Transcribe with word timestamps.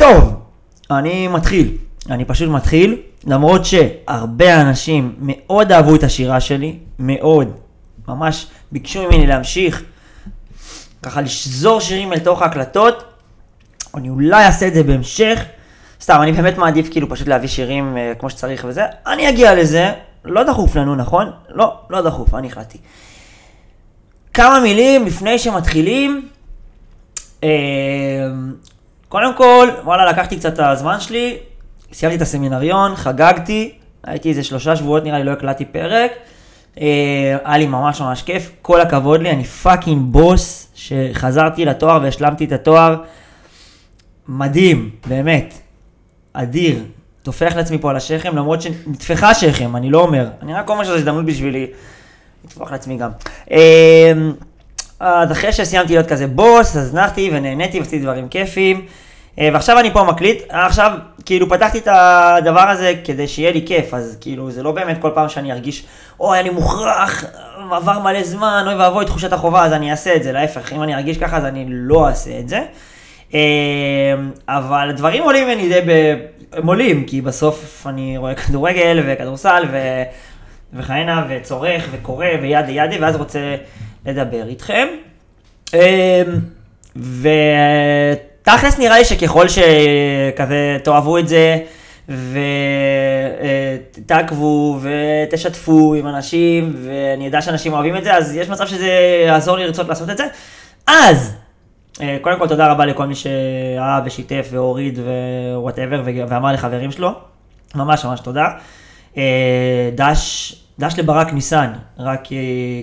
טוב, 0.00 0.34
אני 0.90 1.28
מתחיל. 1.28 1.76
אני 2.10 2.24
פשוט 2.24 2.48
מתחיל, 2.48 2.96
למרות 3.26 3.64
שהרבה 3.64 4.60
אנשים 4.60 5.14
מאוד 5.18 5.72
אהבו 5.72 5.94
את 5.94 6.02
השירה 6.02 6.40
שלי, 6.40 6.78
מאוד. 6.98 7.52
ממש 8.08 8.46
ביקשו 8.72 9.02
ממני 9.02 9.26
להמשיך, 9.26 9.82
ככה 11.02 11.20
לשזור 11.20 11.80
שירים 11.80 12.12
אל 12.12 12.18
תוך 12.18 12.42
ההקלטות. 12.42 13.04
אני 13.94 14.08
אולי 14.08 14.44
אעשה 14.44 14.66
את 14.66 14.74
זה 14.74 14.82
בהמשך. 14.82 15.44
סתם, 16.00 16.18
אני 16.22 16.32
באמת 16.32 16.58
מעדיף 16.58 16.88
כאילו 16.90 17.08
פשוט 17.08 17.28
להביא 17.28 17.48
שירים 17.48 17.96
uh, 17.96 18.18
כמו 18.18 18.30
שצריך 18.30 18.64
וזה. 18.68 18.84
אני 19.06 19.28
אגיע 19.28 19.54
לזה, 19.54 19.92
לא 20.24 20.42
דחוף 20.42 20.76
לנו, 20.76 20.94
נכון? 20.94 21.30
לא, 21.48 21.80
לא 21.90 22.02
דחוף, 22.02 22.34
אני 22.34 22.46
החלטתי. 22.46 22.78
כמה 24.34 24.60
מילים 24.60 25.06
לפני 25.06 25.38
שמתחילים. 25.38 26.28
אה, 27.40 27.44
קודם 29.10 29.34
כל, 29.34 29.68
וואלה, 29.84 30.06
לקחתי 30.06 30.36
קצת 30.36 30.54
את 30.54 30.58
הזמן 30.58 31.00
שלי, 31.00 31.38
סיימתי 31.92 32.16
את 32.16 32.22
הסמינריון, 32.22 32.96
חגגתי, 32.96 33.72
הייתי 34.04 34.28
איזה 34.28 34.42
שלושה 34.44 34.76
שבועות 34.76 35.04
נראה 35.04 35.18
לי, 35.18 35.24
לא 35.24 35.30
הקלטתי 35.30 35.64
פרק. 35.64 36.10
אה, 36.80 37.36
היה 37.44 37.58
לי 37.58 37.66
ממש 37.66 38.00
ממש 38.00 38.22
כיף, 38.22 38.50
כל 38.62 38.80
הכבוד 38.80 39.20
לי, 39.22 39.30
אני 39.30 39.44
fucking 39.44 40.12
boss, 40.12 40.72
שחזרתי 40.74 41.64
לתואר 41.64 41.98
והשלמתי 42.02 42.44
את 42.44 42.52
התואר. 42.52 42.96
מדהים, 44.28 44.90
באמת. 45.06 45.54
אדיר. 46.32 46.84
טופח 47.22 47.52
לעצמי 47.56 47.78
פה 47.78 47.90
על 47.90 47.96
השכם, 47.96 48.36
למרות 48.36 48.62
שנטפחה 48.62 49.30
השכם, 49.30 49.76
אני 49.76 49.90
לא 49.90 50.00
אומר. 50.00 50.28
אני 50.42 50.54
רק 50.54 50.70
אומר 50.70 50.84
שזו 50.84 50.94
הזדמנות 50.94 51.24
בשבילי 51.24 51.66
לטפוח 52.44 52.72
לעצמי 52.72 52.96
גם. 52.96 53.10
אז 55.00 55.32
אחרי 55.32 55.52
שסיימתי 55.52 55.92
להיות 55.92 56.06
כזה 56.06 56.26
בוס, 56.26 56.76
אז 56.76 56.94
נחתי 56.94 57.30
ונהניתי 57.32 57.78
ועשיתי 57.78 57.98
דברים 57.98 58.28
כיפים. 58.28 58.86
אה, 59.38 59.48
ועכשיו 59.52 59.78
אני 59.78 59.90
פה 59.92 60.04
מקליט, 60.04 60.42
עכשיו 60.48 60.92
כאילו 61.24 61.48
פתחתי 61.48 61.78
את 61.78 61.88
הדבר 61.90 62.68
הזה 62.68 62.94
כדי 63.04 63.28
שיהיה 63.28 63.52
לי 63.52 63.64
כיף, 63.66 63.94
אז 63.94 64.18
כאילו 64.20 64.50
זה 64.50 64.62
לא 64.62 64.72
באמת 64.72 64.98
כל 65.00 65.10
פעם 65.14 65.28
שאני 65.28 65.52
ארגיש, 65.52 65.84
אוי 66.20 66.40
אני 66.40 66.50
מוכרח, 66.50 67.24
עבר 67.70 67.98
מלא 67.98 68.22
זמן, 68.22 68.64
אוי 68.66 68.74
ואבוי 68.74 69.04
תחושת 69.04 69.32
החובה, 69.32 69.64
אז 69.64 69.72
אני 69.72 69.90
אעשה 69.90 70.16
את 70.16 70.22
זה, 70.22 70.32
להפך, 70.32 70.72
אם 70.72 70.82
אני 70.82 70.94
ארגיש 70.94 71.18
ככה 71.18 71.36
אז 71.36 71.44
אני 71.44 71.64
לא 71.68 72.08
אעשה 72.08 72.38
את 72.38 72.48
זה. 72.48 72.62
אה, 73.34 73.40
אבל 74.48 74.92
דברים 74.96 75.22
עולים 75.22 75.46
ממני 75.46 75.68
די 75.68 75.80
ב... 75.86 76.14
הם 76.52 76.66
עולים, 76.66 77.04
כי 77.04 77.20
בסוף 77.20 77.86
אני 77.86 78.18
רואה 78.18 78.34
כדורגל 78.34 79.02
וכדורסל 79.06 79.64
ו... 79.70 80.02
וכהנה 80.72 81.24
וצורך 81.28 81.88
וקורא 81.90 82.26
וידה 82.42 82.70
ידה, 82.70 82.96
ואז 83.00 83.16
רוצה 83.16 83.56
לדבר 84.06 84.48
איתכם. 84.48 84.88
אה, 85.74 86.22
ו... 86.96 87.28
תכלס 88.42 88.78
נראה 88.78 88.98
לי 88.98 89.04
שככל 89.04 89.46
שכזה 89.48 90.76
תאהבו 90.84 91.18
את 91.18 91.28
זה 91.28 91.58
ותעקבו 93.96 94.80
ותשתפו 94.82 95.94
עם 95.94 96.06
אנשים 96.06 96.74
ואני 96.84 97.26
יודע 97.26 97.42
שאנשים 97.42 97.72
אוהבים 97.72 97.96
את 97.96 98.04
זה 98.04 98.16
אז 98.16 98.36
יש 98.36 98.48
מצב 98.48 98.66
שזה 98.66 98.90
יעזור 99.26 99.56
לי 99.56 99.64
לרצות 99.66 99.88
לעשות 99.88 100.10
את 100.10 100.16
זה. 100.16 100.26
אז 100.86 101.34
אה, 102.00 102.18
קודם 102.20 102.38
כל 102.38 102.48
תודה 102.48 102.72
רבה 102.72 102.86
לכל 102.86 103.06
מי 103.06 103.14
שאהב 103.14 104.06
ושיתף 104.06 104.48
והוריד 104.50 104.98
ווואטאבר 105.54 106.02
ואמר 106.04 106.52
לחברים 106.52 106.92
שלו. 106.92 107.10
ממש 107.74 108.04
ממש 108.04 108.20
תודה. 108.20 108.48
אה, 109.16 109.90
דש, 109.94 110.54
דש 110.80 110.98
לברק 110.98 111.32
ניסן, 111.32 111.72
רק 111.98 112.28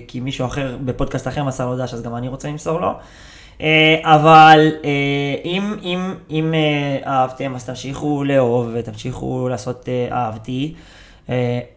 כי 0.08 0.20
מישהו 0.20 0.46
אחר 0.46 0.76
בפודקאסט 0.84 1.28
אחר 1.28 1.44
מסר 1.44 1.66
לו 1.66 1.78
דש 1.78 1.94
אז 1.94 2.02
גם 2.02 2.16
אני 2.16 2.28
רוצה 2.28 2.48
למסור 2.48 2.80
לו. 2.80 2.92
אה, 3.60 4.00
אבל 4.02 4.70
אה, 4.84 4.90
אם, 5.44 5.74
אם, 5.82 6.14
אם 6.30 6.54
אה, 6.54 7.10
אהבתם 7.12 7.54
אז 7.54 7.64
תמשיכו 7.64 8.24
לאהוב 8.24 8.70
ותמשיכו 8.72 9.48
לעשות 9.48 9.88
אהבתי 10.10 10.74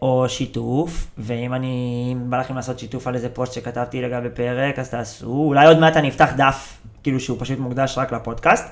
או 0.02 0.24
שיתוף, 0.28 1.06
ואם 1.18 1.54
אני, 1.54 2.08
אם 2.12 2.30
בא 2.30 2.40
לכם 2.40 2.56
לעשות 2.56 2.78
שיתוף 2.78 3.06
על 3.06 3.14
איזה 3.14 3.28
פוסט 3.28 3.52
שכתבתי 3.52 4.02
לגבי 4.02 4.28
פרק 4.34 4.78
אז 4.78 4.90
תעשו, 4.90 5.26
אולי 5.26 5.66
עוד 5.66 5.78
מעט 5.78 5.96
אני 5.96 6.08
אפתח 6.08 6.30
דף 6.36 6.78
כאילו 7.02 7.20
שהוא 7.20 7.36
פשוט 7.40 7.58
מוקדש 7.58 7.98
רק 7.98 8.12
לפודקאסט. 8.12 8.64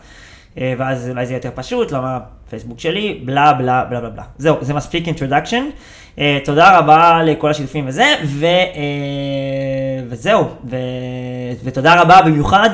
ואז 0.56 1.09
אולי 1.09 1.27
זה 1.27 1.34
יותר 1.34 1.50
פשוט, 1.55 1.93
למה 1.93 2.19
פייסבוק 2.50 2.81
שלי, 2.81 3.21
בלה 3.25 3.53
בלה 3.53 3.84
בלה 3.84 4.00
בלה 4.00 4.11
בלה. 4.11 4.22
זהו, 4.38 4.56
זה 4.61 4.75
מספיק 4.75 5.06
introduction. 5.06 5.65
Uh, 6.16 6.21
תודה 6.44 6.78
רבה 6.78 7.22
לכל 7.25 7.50
השיתופים 7.50 7.84
וזה, 7.88 8.15
ו, 8.25 8.47
uh, 8.47 8.77
וזהו, 10.09 10.44
ו, 10.71 10.77
ותודה 11.65 12.00
רבה 12.00 12.22
במיוחד 12.22 12.71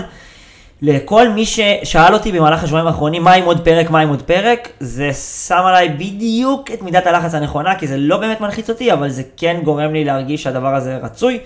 לכל 0.82 1.28
מי 1.28 1.44
ששאל 1.46 2.14
אותי 2.14 2.32
במהלך 2.32 2.64
השבועיים 2.64 2.86
האחרונים, 2.86 3.24
מה 3.24 3.32
עם 3.32 3.44
עוד 3.44 3.64
פרק, 3.64 3.90
מה 3.90 4.00
עם 4.00 4.08
עוד 4.08 4.22
פרק, 4.22 4.68
זה 4.80 5.12
שם 5.46 5.62
עליי 5.66 5.88
בדיוק 5.88 6.70
את 6.70 6.82
מידת 6.82 7.06
הלחץ 7.06 7.34
הנכונה, 7.34 7.78
כי 7.78 7.86
זה 7.86 7.96
לא 7.96 8.16
באמת 8.16 8.40
מלחיץ 8.40 8.70
אותי, 8.70 8.92
אבל 8.92 9.08
זה 9.08 9.22
כן 9.36 9.60
גורם 9.64 9.92
לי 9.92 10.04
להרגיש 10.04 10.42
שהדבר 10.42 10.74
הזה 10.74 10.96
רצוי, 10.96 11.38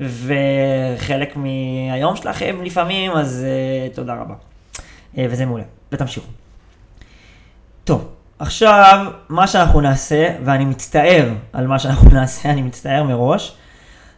וחלק 0.00 1.36
מהיום 1.36 2.16
שלכם 2.16 2.56
לפעמים, 2.62 3.12
אז 3.12 3.46
uh, 3.92 3.96
תודה 3.96 4.14
רבה. 4.14 4.34
Uh, 5.14 5.18
וזה 5.30 5.46
מעולה, 5.46 5.64
ותמשיכו. 5.92 6.26
טוב, 7.84 8.08
עכשיו, 8.38 9.06
מה 9.28 9.46
שאנחנו 9.46 9.80
נעשה, 9.80 10.28
ואני 10.44 10.64
מצטער 10.64 11.28
על 11.52 11.66
מה 11.66 11.78
שאנחנו 11.78 12.10
נעשה, 12.20 12.50
אני 12.50 12.62
מצטער 12.62 13.04
מראש, 13.04 13.56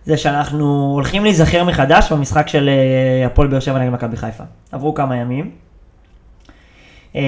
זה 0.05 0.17
שאנחנו 0.17 0.93
הולכים 0.95 1.25
להיזכר 1.25 1.65
מחדש 1.65 2.13
במשחק 2.13 2.49
של 2.49 2.69
אה, 2.69 3.27
הפועל 3.27 3.49
באר 3.49 3.61
שבע 3.61 3.79
נגד 3.79 3.93
מכבי 3.93 4.17
חיפה. 4.17 4.45
עברו 4.73 4.95
כמה 4.95 5.17
ימים. 5.17 5.51
אמ, 7.15 7.21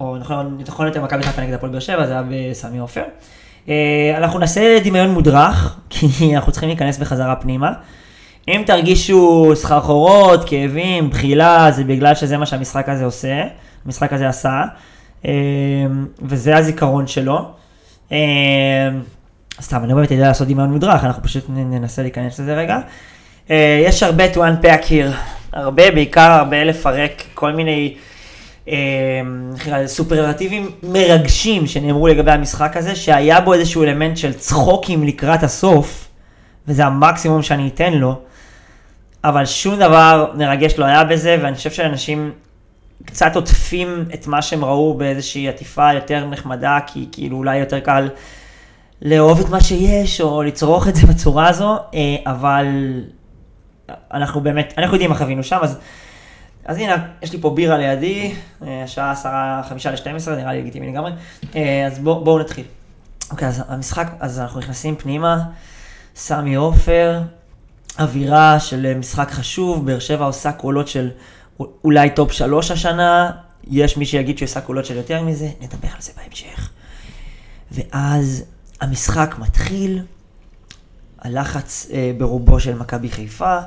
או 0.00 0.16
נכון, 0.18 0.58
נכון 0.68 0.86
יותר 0.86 1.02
מכבי 1.04 1.22
חיפה 1.22 1.42
נגד 1.42 1.54
הפועל 1.54 1.72
באר 1.72 1.80
שבע, 1.80 2.06
זה 2.06 2.12
היה 2.12 2.22
בסמי 2.30 2.78
עופר. 2.78 3.02
אה, 3.68 4.14
אנחנו 4.16 4.38
נעשה 4.38 4.78
דמיון 4.84 5.10
מודרך, 5.10 5.76
כי 5.90 6.36
אנחנו 6.36 6.52
צריכים 6.52 6.68
להיכנס 6.68 6.98
בחזרה 6.98 7.36
פנימה. 7.36 7.72
אם 8.48 8.62
תרגישו 8.66 9.52
סחרחורות, 9.54 10.48
כאבים, 10.48 11.10
בחילה, 11.10 11.70
זה 11.72 11.84
בגלל 11.84 12.14
שזה 12.14 12.38
מה 12.38 12.46
שהמשחק 12.46 12.88
הזה 12.88 13.04
עושה, 13.04 13.42
המשחק 13.86 14.12
הזה 14.12 14.28
עשה, 14.28 14.64
אמ, 15.24 15.30
וזה 16.22 16.56
הזיכרון 16.56 17.06
שלו. 17.06 17.48
אמ, 18.12 18.16
סתם, 19.60 19.76
אני 19.80 19.88
לא 19.88 19.94
באמת 19.94 20.10
יודע 20.10 20.28
לעשות 20.28 20.48
דמיון 20.48 20.70
מודרך, 20.70 21.04
אנחנו 21.04 21.22
פשוט 21.22 21.44
ננסה 21.48 22.02
להיכנס 22.02 22.40
לזה 22.40 22.54
רגע. 22.54 22.78
Uh, 23.48 23.50
יש 23.84 24.02
הרבה 24.02 24.32
to 24.32 24.36
unpack 24.36 24.88
here, 24.88 25.14
הרבה, 25.52 25.90
בעיקר 25.90 26.32
הרבה 26.32 26.64
לפרק 26.64 27.22
כל 27.34 27.52
מיני 27.52 27.96
uh, 28.66 28.70
סופרלטיבים 29.86 30.70
מרגשים 30.82 31.66
שנאמרו 31.66 32.08
לגבי 32.08 32.30
המשחק 32.30 32.76
הזה, 32.76 32.96
שהיה 32.96 33.40
בו 33.40 33.54
איזשהו 33.54 33.82
אלמנט 33.82 34.16
של 34.16 34.32
צחוקים 34.32 35.04
לקראת 35.04 35.42
הסוף, 35.42 36.08
וזה 36.68 36.84
המקסימום 36.84 37.42
שאני 37.42 37.68
אתן 37.74 37.92
לו, 37.92 38.20
אבל 39.28 39.46
שום 39.46 39.76
דבר 39.76 40.32
מרגש 40.34 40.78
לא 40.78 40.84
היה 40.84 41.04
בזה, 41.04 41.36
ואני 41.42 41.56
חושב 41.56 41.70
שאנשים 41.70 42.32
קצת 43.04 43.36
עוטפים 43.36 44.04
את 44.14 44.26
מה 44.26 44.42
שהם 44.42 44.64
ראו 44.64 44.94
באיזושהי 44.94 45.48
עטיפה 45.48 45.92
יותר 45.92 46.26
נחמדה, 46.26 46.78
כי 46.86 47.08
כאילו 47.12 47.36
אולי 47.36 47.56
יותר 47.56 47.80
קל 47.80 48.08
לאהוב 49.02 49.40
את 49.40 49.48
מה 49.48 49.60
שיש, 49.60 50.20
או 50.20 50.42
לצרוך 50.42 50.88
את 50.88 50.96
זה 50.96 51.06
בצורה 51.06 51.48
הזו, 51.48 51.78
אה, 51.94 52.16
אבל 52.26 52.66
אנחנו 54.12 54.40
באמת, 54.40 54.74
אנחנו 54.78 54.94
יודעים 54.94 55.10
מה 55.10 55.16
חווינו 55.16 55.42
שם, 55.42 55.58
אז, 55.62 55.78
אז 56.64 56.76
הנה, 56.76 56.96
יש 57.22 57.32
לי 57.32 57.40
פה 57.40 57.50
בירה 57.50 57.78
לידי, 57.78 58.34
אה, 58.66 58.82
השעה 58.84 59.10
עשרה, 59.10 59.62
חמישה 59.68 59.90
לשתים 59.90 60.16
עשרה, 60.16 60.36
נראה 60.36 60.52
לי 60.52 60.60
לגיטימי 60.60 60.88
לגמרי, 60.88 61.12
אה, 61.56 61.86
אז 61.86 61.98
בואו 61.98 62.24
בוא 62.24 62.40
נתחיל. 62.40 62.64
אוקיי, 63.30 63.48
אז 63.48 63.62
המשחק, 63.68 64.06
אז 64.20 64.40
אנחנו 64.40 64.60
נכנסים 64.60 64.96
פנימה, 64.96 65.38
סמי 66.16 66.54
עופר, 66.54 67.20
אווירה 67.98 68.60
של 68.60 68.98
משחק 68.98 69.30
חשוב, 69.30 69.86
באר 69.86 69.98
שבע 69.98 70.24
עושה 70.24 70.52
קולות 70.52 70.88
של 70.88 71.10
אולי 71.84 72.10
top 72.10 72.32
שלוש 72.32 72.70
השנה, 72.70 73.30
יש 73.64 73.96
מי 73.96 74.06
שיגיד 74.06 74.38
שהוא 74.38 74.46
עושה 74.46 74.60
קולות 74.60 74.84
של 74.86 74.96
יותר 74.96 75.22
מזה, 75.22 75.50
נדבר 75.60 75.88
על 75.88 76.00
זה 76.00 76.12
בהמשך. 76.16 76.70
ואז 77.72 78.44
המשחק 78.80 79.34
מתחיל, 79.38 80.02
הלחץ 81.18 81.88
אה, 81.92 82.12
ברובו 82.18 82.60
של 82.60 82.74
מכבי 82.74 83.10
חיפה, 83.10 83.58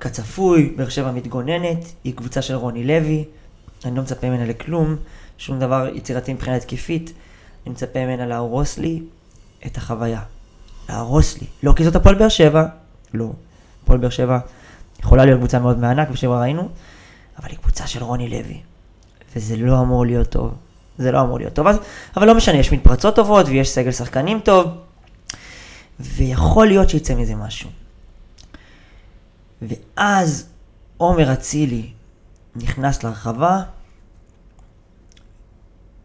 כצפוי, 0.00 0.72
באר 0.76 0.88
שבע 0.88 1.10
מתגוננת, 1.10 1.84
היא 2.04 2.14
קבוצה 2.14 2.42
של 2.42 2.54
רוני 2.54 2.84
לוי, 2.84 3.24
אני 3.84 3.96
לא 3.96 4.02
מצפה 4.02 4.28
ממנה 4.28 4.46
לכלום, 4.46 4.96
שום 5.38 5.58
דבר 5.58 5.88
יצירתי 5.94 6.32
מבחינה 6.32 6.56
התקפית, 6.56 7.12
אני 7.66 7.72
מצפה 7.72 8.04
ממנה 8.04 8.26
להרוס 8.26 8.78
לי 8.78 9.02
את 9.66 9.76
החוויה. 9.76 10.20
להרוס 10.88 11.40
לי. 11.40 11.46
לא 11.62 11.72
כי 11.76 11.84
זאת 11.84 11.96
הפועל 11.96 12.14
באר 12.14 12.28
שבע, 12.28 12.66
לא. 13.14 13.32
הפועל 13.84 13.98
באר 13.98 14.10
שבע 14.10 14.38
יכולה 15.00 15.24
להיות 15.24 15.38
קבוצה 15.38 15.58
מאוד 15.58 15.78
מענק, 15.78 16.08
ושבע 16.12 16.40
ראינו, 16.40 16.68
אבל 17.38 17.48
היא 17.48 17.58
קבוצה 17.58 17.86
של 17.86 18.02
רוני 18.02 18.28
לוי. 18.28 18.60
וזה 19.36 19.56
לא 19.56 19.80
אמור 19.80 20.06
להיות 20.06 20.28
טוב. 20.28 20.54
זה 20.98 21.12
לא 21.12 21.20
אמור 21.20 21.38
להיות 21.38 21.52
טוב, 21.52 21.66
אז, 21.66 21.76
אבל 22.16 22.26
לא 22.26 22.34
משנה, 22.34 22.56
יש 22.56 22.72
מתפרצות 22.72 23.16
טובות 23.16 23.46
ויש 23.48 23.70
סגל 23.70 23.92
שחקנים 23.92 24.40
טוב, 24.40 24.66
ויכול 26.00 26.66
להיות 26.66 26.90
שיצא 26.90 27.14
מזה 27.14 27.34
משהו. 27.34 27.70
ואז 29.62 30.48
עומר 30.96 31.32
אצילי 31.32 31.90
נכנס 32.56 33.02
לרחבה, 33.02 33.62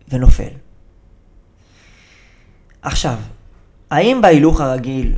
ונופל. 0.09 0.49
עכשיו, 2.81 3.17
האם 3.91 4.21
בהילוך 4.21 4.61
הרגיל 4.61 5.15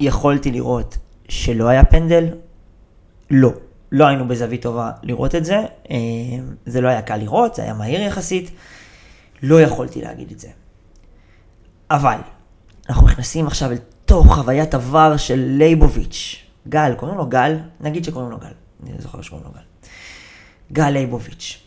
יכולתי 0.00 0.50
לראות 0.50 0.98
שלא 1.34 1.68
היה 1.68 1.84
פנדל? 1.84 2.28
לא. 3.30 3.52
לא 3.92 4.06
היינו 4.06 4.28
בזווית 4.28 4.62
טובה 4.62 4.90
לראות 5.02 5.34
את 5.34 5.44
זה, 5.44 5.56
אה, 5.90 5.96
זה 6.66 6.80
לא 6.80 6.88
היה 6.88 7.02
קל 7.02 7.16
לראות, 7.16 7.54
זה 7.54 7.62
היה 7.62 7.74
מהיר 7.74 8.00
יחסית, 8.00 8.50
לא 9.42 9.60
יכולתי 9.60 10.02
להגיד 10.02 10.30
את 10.30 10.40
זה. 10.40 10.48
אבל, 11.90 12.16
אנחנו 12.88 13.06
נכנסים 13.06 13.46
עכשיו 13.46 13.72
אל 13.72 13.76
תוך 14.04 14.34
חוויית 14.34 14.74
עבר 14.74 15.16
של 15.16 15.44
לייבוביץ', 15.58 16.44
גל, 16.68 16.94
קוראים 16.96 17.18
לו 17.18 17.26
גל? 17.26 17.58
נגיד 17.80 18.04
שקוראים 18.04 18.30
לו 18.30 18.38
גל, 18.38 18.52
אני 18.82 18.92
זוכר 18.98 19.22
שקוראים 19.22 19.46
לו 19.46 19.52
גל. 19.52 19.88
גל 20.72 20.90
לייבוביץ'. 20.90 21.62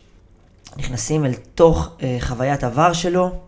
נכנסים 0.78 1.26
אל 1.26 1.34
תוך 1.34 1.90
אה, 2.02 2.18
חוויית 2.20 2.64
עבר 2.64 2.94
שלו, 2.94 3.40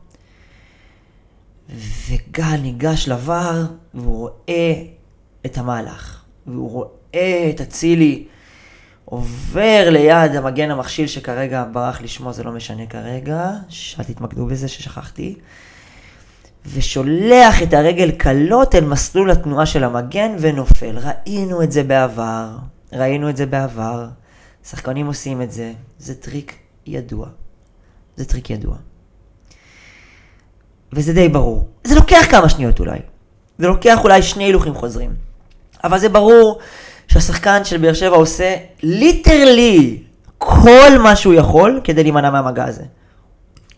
וגל 2.10 2.58
ניגש 2.62 3.08
לבר, 3.08 3.66
והוא 3.94 4.18
רואה 4.20 4.74
את 5.46 5.58
המהלך, 5.58 6.24
והוא 6.48 6.70
רואה 6.70 7.50
את 7.50 7.62
אצילי 7.62 8.26
עובר 9.06 9.90
ליד 9.90 10.36
המגן 10.36 10.72
המכשיל 10.72 11.08
שכרגע 11.08 11.66
ברח 11.72 12.02
לשמו, 12.02 12.34
זה 12.34 12.44
לא 12.44 12.52
משנה 12.52 12.86
כרגע, 12.86 13.52
אל 14.00 14.04
תתמקדו 14.04 14.46
בזה 14.46 14.68
ששכחתי. 14.68 15.36
ושולח 16.66 17.64
את 17.64 17.74
הרגל 17.74 18.12
קלות 18.12 18.76
אל 18.76 18.86
מסלול 18.86 19.32
התנועה 19.32 19.66
של 19.66 19.84
המגן 19.84 20.36
ונופל. 20.40 20.98
ראינו 20.98 21.64
את 21.64 21.72
זה 21.72 21.84
בעבר, 21.84 22.50
ראינו 22.94 23.30
את 23.30 23.38
זה 23.38 23.46
בעבר, 23.46 24.08
שחקנים 24.70 25.08
עושים 25.08 25.42
את 25.42 25.52
זה, 25.52 25.74
זה 26.00 26.16
טריק 26.16 26.56
ידוע. 26.86 27.28
זה 28.16 28.26
טריק 28.26 28.50
ידוע. 28.50 28.76
וזה 30.94 31.14
די 31.14 31.30
ברור. 31.30 31.68
זה 31.84 31.96
לוקח 31.96 32.26
כמה 32.32 32.50
שניות 32.50 32.80
אולי. 32.80 33.00
זה 33.58 33.68
לוקח 33.68 34.00
אולי 34.04 34.22
שני 34.22 34.44
הילוכים 34.44 34.74
חוזרים. 34.74 35.29
אבל 35.84 36.00
זה 36.00 36.10
ברור 36.10 36.60
שהשחקן 37.08 37.64
של 37.64 37.78
באר 37.78 37.94
שבע 37.94 38.16
עושה 38.16 38.56
literally 38.84 40.04
כל 40.38 40.98
מה 41.04 41.16
שהוא 41.16 41.34
יכול 41.34 41.82
כדי 41.84 42.04
להימנע 42.04 42.30
מהמגע 42.30 42.66
הזה. 42.66 42.84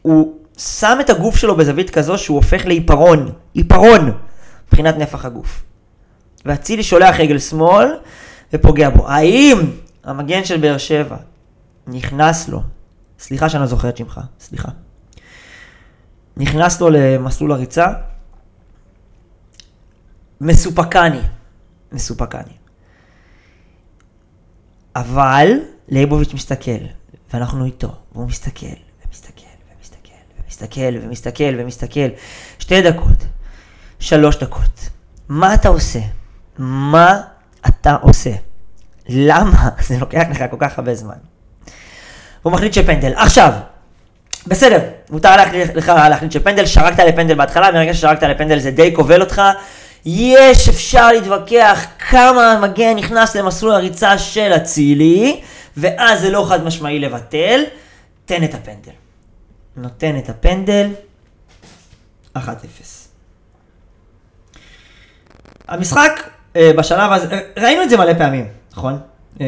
הוא 0.02 0.34
שם 0.58 0.98
את 1.02 1.10
הגוף 1.10 1.36
שלו 1.36 1.56
בזווית 1.56 1.90
כזו 1.90 2.18
שהוא 2.18 2.36
הופך 2.36 2.66
לעיפרון, 2.66 3.32
עיפרון, 3.54 4.12
מבחינת 4.68 4.98
נפח 4.98 5.26
הגוף. 5.26 5.64
ואצילי 6.46 6.84
שולח 6.84 7.16
רגל 7.20 7.40
שמאל 7.40 7.88
ופוגע 8.54 8.90
בו. 8.90 9.10
האם 9.10 9.58
המגן 10.04 10.44
של 10.44 10.58
באר 10.58 10.78
שבע 10.78 11.18
נכנס 11.88 12.50
לו, 12.50 12.62
סליחה 13.20 13.50
שאני 13.50 13.62
לא 13.62 13.68
זוכר 13.68 13.90
את 13.90 13.98
שמך, 13.98 14.20
סליחה. 14.40 14.70
נכנס 16.38 16.82
לו 16.82 16.90
למסלול 16.90 17.52
הריצה, 17.52 17.88
מסופקני, 20.42 21.22
מסופקני. 21.92 22.54
אבל 24.96 25.60
לייבוביץ' 25.90 26.34
מסתכל, 26.34 26.86
ואנחנו 27.34 27.66
איתו, 27.66 27.96
והוא 28.12 28.28
מסתכל, 28.28 28.66
ומסתכל, 29.08 29.42
ומסתכל, 29.78 30.12
ומסתכל, 30.46 30.98
ומסתכל, 31.02 31.54
ומסתכל. 31.58 32.08
שתי 32.60 32.82
דקות, 32.82 33.26
שלוש 34.00 34.36
דקות. 34.36 34.90
מה 35.30 35.54
אתה 35.54 35.70
עושה? 35.70 36.00
מה 36.58 37.22
אתה 37.68 37.96
עושה? 38.02 38.32
למה 39.10 39.70
זה 39.88 39.98
לוקח 40.00 40.24
לך 40.32 40.44
כל 40.52 40.58
כך 40.60 40.80
הרבה 40.80 40.96
זמן? 40.96 41.16
הוא 42.42 42.54
מחליט 42.54 42.74
שפנדל. 42.74 43.14
עכשיו, 43.16 43.54
בסדר, 44.48 44.80
מותר 45.10 45.36
לך 45.76 45.88
להחליט 45.88 46.32
שפנדל, 46.32 46.66
שרקת 46.66 47.00
לפנדל 47.00 47.36
בהתחלה, 47.36 47.72
מרגע 47.72 47.94
ששרקת 47.94 48.24
לפנדל 48.24 48.60
זה 48.60 48.72
די 48.72 48.96
כובל 48.96 49.22
אותך. 49.22 49.42
יש, 50.06 50.70
אפשר 50.70 51.12
להתווכח 51.12 51.86
כמה 52.10 52.52
המגן 52.52 52.96
נכנס 52.96 53.36
למסלול 53.36 53.74
הריצה 53.74 54.18
של 54.18 54.54
אצילי, 54.56 55.42
ואז 55.78 56.22
זה 56.22 56.30
לא 56.30 56.46
חד 56.50 56.64
משמעי 56.64 57.00
לבטל. 57.00 57.64
תן 58.26 58.44
את 58.44 58.54
הפנדל. 58.54 58.92
נותן 59.78 60.18
את 60.18 60.30
הפנדל, 60.30 60.90
1-0. 62.38 62.40
המשחק 65.68 66.12
אה, 66.56 66.72
בשלב 66.78 67.12
הזה, 67.12 67.40
ראינו 67.58 67.84
את 67.84 67.90
זה 67.90 67.98
מלא 67.98 68.14
פעמים, 68.14 68.48
נכון? 68.72 69.00
אה, 69.42 69.48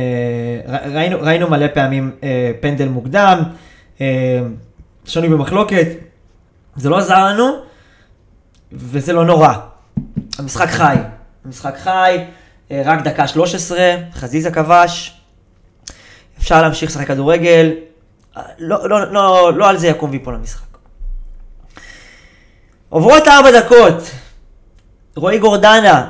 ראינו, 0.93 1.17
ראינו 1.21 1.49
מלא 1.49 1.67
פעמים 1.73 2.11
אה, 2.23 2.51
פנדל 2.59 2.87
מוקדם, 2.87 3.43
אה, 4.01 4.39
שנוי 5.05 5.29
במחלוקת, 5.29 5.87
זה 6.75 6.89
לא 6.89 6.97
עזר 6.97 7.25
לנו, 7.25 7.51
וזה 8.71 9.13
לא 9.13 9.25
נורא. 9.25 9.53
המשחק 10.39 10.69
חי. 10.69 10.95
המשחק 11.45 11.77
חי, 11.77 12.25
אה, 12.71 12.81
רק 12.85 13.01
דקה 13.01 13.27
13, 13.27 13.95
חזיזה 14.13 14.51
כבש. 14.51 15.17
אפשר 16.39 16.61
להמשיך 16.61 16.89
לשחק 16.89 17.07
כדורגל. 17.07 17.71
אה, 18.37 18.41
לא, 18.59 18.89
לא, 18.89 19.11
לא, 19.11 19.53
לא 19.55 19.69
על 19.69 19.77
זה 19.77 19.87
יקום 19.87 20.11
ויפול 20.11 20.35
המשחק. 20.35 20.77
עוברות 22.89 23.27
ארבע 23.27 23.59
דקות. 23.59 24.11
רועי 25.15 25.39
גורדנה, 25.39 26.09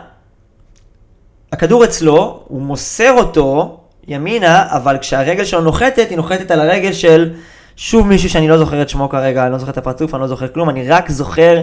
הכדור 1.51 1.83
אצלו, 1.83 2.43
הוא 2.47 2.61
מוסר 2.61 3.11
אותו 3.11 3.79
ימינה, 4.07 4.65
אבל 4.69 4.97
כשהרגל 4.97 5.45
שלו 5.45 5.61
נוחתת, 5.61 6.09
היא 6.09 6.17
נוחתת 6.17 6.51
על 6.51 6.61
הרגל 6.61 6.93
של 6.93 7.33
שוב 7.75 8.07
מישהו 8.07 8.29
שאני 8.29 8.47
לא 8.47 8.57
זוכר 8.57 8.81
את 8.81 8.89
שמו 8.89 9.09
כרגע, 9.09 9.43
אני 9.43 9.51
לא 9.51 9.57
זוכר 9.57 9.71
את 9.71 9.77
הפרצוף, 9.77 10.13
אני 10.13 10.21
לא 10.21 10.27
זוכר 10.27 10.47
כלום, 10.47 10.69
אני 10.69 10.87
רק 10.87 11.09
זוכר 11.11 11.61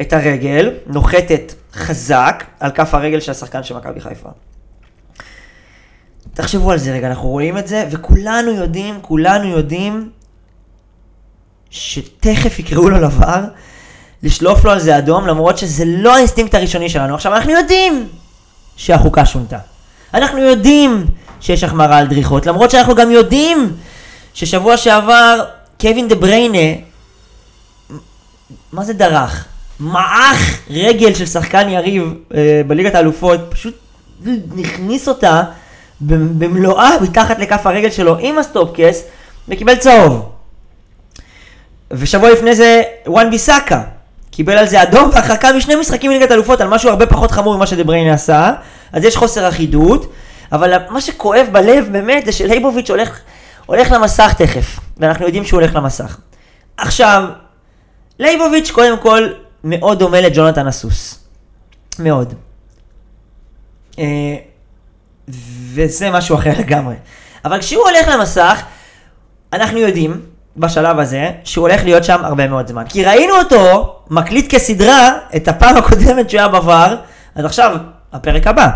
את 0.00 0.12
הרגל, 0.12 0.70
נוחתת 0.86 1.54
חזק 1.72 2.44
על 2.60 2.70
כף 2.70 2.94
הרגל 2.94 3.20
של 3.20 3.30
השחקן 3.30 3.62
של 3.62 3.76
מכבי 3.76 4.00
חיפה. 4.00 4.28
תחשבו 6.34 6.70
על 6.70 6.78
זה 6.78 6.92
רגע, 6.92 7.06
אנחנו 7.06 7.28
רואים 7.28 7.58
את 7.58 7.68
זה, 7.68 7.88
וכולנו 7.90 8.50
יודעים, 8.50 8.98
כולנו 9.00 9.48
יודעים, 9.48 10.10
שתכף 11.70 12.58
יקראו 12.58 12.90
לו 12.90 13.00
ל-VAR, 13.00 13.44
לשלוף 14.22 14.64
לו 14.64 14.70
על 14.70 14.80
זה 14.80 14.98
אדום, 14.98 15.26
למרות 15.26 15.58
שזה 15.58 15.84
לא 15.86 16.14
האינסטינקט 16.14 16.54
הראשוני 16.54 16.88
שלנו. 16.88 17.14
עכשיו, 17.14 17.34
אנחנו 17.34 17.50
יודעים 17.50 18.08
שהחוקה 18.76 19.26
שונתה. 19.26 19.58
אנחנו 20.14 20.38
יודעים 20.38 21.06
שיש 21.40 21.64
החמרה 21.64 21.98
על 21.98 22.06
דריכות, 22.06 22.46
למרות 22.46 22.70
שאנחנו 22.70 22.94
גם 22.94 23.10
יודעים 23.10 23.76
ששבוע 24.34 24.76
שעבר 24.76 25.44
קווין 25.80 26.08
דה 26.08 26.14
בריינה, 26.14 26.80
מה 28.72 28.84
זה 28.84 28.92
דרך? 28.92 29.46
מעך 29.80 30.60
רגל 30.70 31.14
של 31.14 31.26
שחקן 31.26 31.68
יריב 31.68 32.14
אה, 32.34 32.62
בליגת 32.66 32.94
האלופות, 32.94 33.40
פשוט 33.48 33.74
הכניס 34.58 35.08
אותה 35.08 35.42
במלואה 36.00 36.90
מתחת 37.02 37.38
לכף 37.38 37.66
הרגל 37.66 37.90
שלו 37.90 38.16
עם 38.20 38.38
הסטופקס 38.38 39.04
וקיבל 39.48 39.76
צהוב. 39.76 40.32
ושבוע 41.90 42.30
לפני 42.30 42.54
זה 42.54 42.82
וואן 43.06 43.30
ביסאקה 43.30 43.82
קיבל 44.30 44.58
על 44.58 44.66
זה 44.66 44.82
אדום 44.82 45.10
והרחקה 45.12 45.52
משני 45.52 45.74
משחקים 45.74 46.10
בליגת 46.10 46.30
האלופות 46.30 46.60
על 46.60 46.68
משהו 46.68 46.90
הרבה 46.90 47.06
פחות 47.06 47.30
חמור 47.30 47.56
ממה 47.56 47.66
שדבריינה 47.66 48.14
עשה, 48.14 48.52
אז 48.92 49.04
יש 49.04 49.16
חוסר 49.16 49.48
אחידות, 49.48 50.12
אבל 50.52 50.76
מה 50.90 51.00
שכואב 51.00 51.46
בלב 51.52 51.88
באמת 51.92 52.26
זה 52.26 52.32
שלייבוביץ' 52.32 52.90
הולך, 52.90 53.20
הולך 53.66 53.90
למסך 53.90 54.34
תכף, 54.38 54.80
ואנחנו 54.96 55.26
יודעים 55.26 55.44
שהוא 55.44 55.60
הולך 55.60 55.74
למסך. 55.74 56.16
עכשיו, 56.76 57.24
לייבוביץ' 58.18 58.70
קודם 58.70 58.98
כל 58.98 59.28
מאוד 59.64 59.98
דומה 59.98 60.20
לג'ונתן 60.20 60.66
הסוס. 60.66 61.24
מאוד. 61.98 62.34
אה, 63.98 64.36
וזה 65.74 66.10
משהו 66.10 66.36
אחר 66.36 66.52
לגמרי. 66.58 66.94
אבל 67.44 67.60
כשהוא 67.60 67.82
הולך 67.88 68.08
למסך, 68.08 68.62
אנחנו 69.52 69.78
יודעים, 69.78 70.20
בשלב 70.56 70.98
הזה, 70.98 71.30
שהוא 71.44 71.68
הולך 71.68 71.84
להיות 71.84 72.04
שם 72.04 72.24
הרבה 72.24 72.48
מאוד 72.48 72.66
זמן. 72.66 72.84
כי 72.88 73.04
ראינו 73.04 73.34
אותו 73.36 73.96
מקליט 74.10 74.54
כסדרה 74.54 75.18
את 75.36 75.48
הפעם 75.48 75.76
הקודמת 75.76 76.30
שהוא 76.30 76.40
היה 76.40 76.52
בVAR, 76.52 76.90
אז 77.34 77.44
עכשיו, 77.44 77.76
הפרק 78.12 78.46
הבא. 78.46 78.68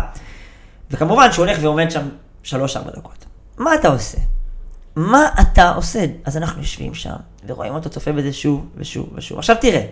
וכמובן 0.91 1.31
שהוא 1.31 1.45
הולך 1.45 1.57
ועומד 1.61 1.91
שם 1.91 2.09
3-4 2.43 2.53
דקות. 2.95 3.25
מה 3.57 3.75
אתה 3.75 3.87
עושה? 3.87 4.17
מה 4.95 5.27
אתה 5.41 5.71
עושה? 5.71 6.05
אז 6.25 6.37
אנחנו 6.37 6.61
יושבים 6.61 6.93
שם, 6.93 7.15
ורואים 7.47 7.73
אותו 7.73 7.89
צופה 7.89 8.11
בזה 8.11 8.33
שוב 8.33 8.65
ושוב 8.77 9.09
ושוב. 9.15 9.37
עכשיו 9.37 9.55
תראה, 9.61 9.85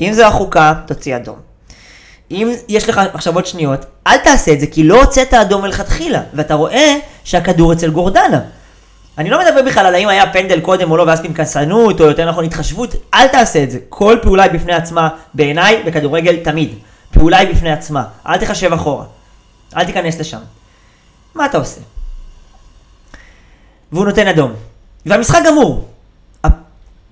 אם 0.00 0.12
זה 0.12 0.26
החוקה, 0.26 0.74
תוציא 0.86 1.16
אדום. 1.16 1.36
אם 2.30 2.52
יש 2.68 2.88
לך 2.88 3.00
מחשבות 3.14 3.46
שניות, 3.46 3.84
אל 4.06 4.16
תעשה 4.16 4.52
את 4.52 4.60
זה, 4.60 4.66
כי 4.66 4.84
לא 4.84 5.02
הוצאת 5.02 5.34
אדום 5.34 5.62
מלכתחילה, 5.62 6.22
ואתה 6.34 6.54
רואה 6.54 6.96
שהכדור 7.24 7.72
אצל 7.72 7.90
גורדנה. 7.90 8.40
אני 9.18 9.30
לא 9.30 9.40
מדבר 9.40 9.62
בכלל 9.62 9.86
על 9.86 9.94
האם 9.94 10.08
היה 10.08 10.32
פנדל 10.32 10.60
קודם 10.60 10.90
או 10.90 10.96
לא, 10.96 11.02
ואז 11.02 11.20
פנקסנות, 11.20 12.00
או 12.00 12.06
יותר 12.06 12.28
נכון 12.28 12.44
התחשבות, 12.44 12.94
אל 13.14 13.28
תעשה 13.28 13.62
את 13.62 13.70
זה. 13.70 13.78
כל 13.88 14.18
פעולה 14.22 14.42
היא 14.42 14.52
בפני 14.52 14.74
עצמה, 14.74 15.08
בעיניי, 15.34 15.82
בכדורגל 15.86 16.36
תמיד. 16.44 16.74
פעולה 17.12 17.38
היא 17.38 17.54
בפני 17.54 17.72
עצמה, 17.72 18.04
אל 18.26 18.36
תחשב 18.36 18.72
אחורה. 18.72 19.04
אל 19.76 19.84
תיכנס 19.84 20.20
לשם. 20.20 20.38
מה 21.34 21.46
אתה 21.46 21.58
עושה? 21.58 21.80
והוא 23.92 24.04
נותן 24.04 24.26
אדום. 24.28 24.52
והמשחק 25.06 25.40
גמור. 25.46 25.88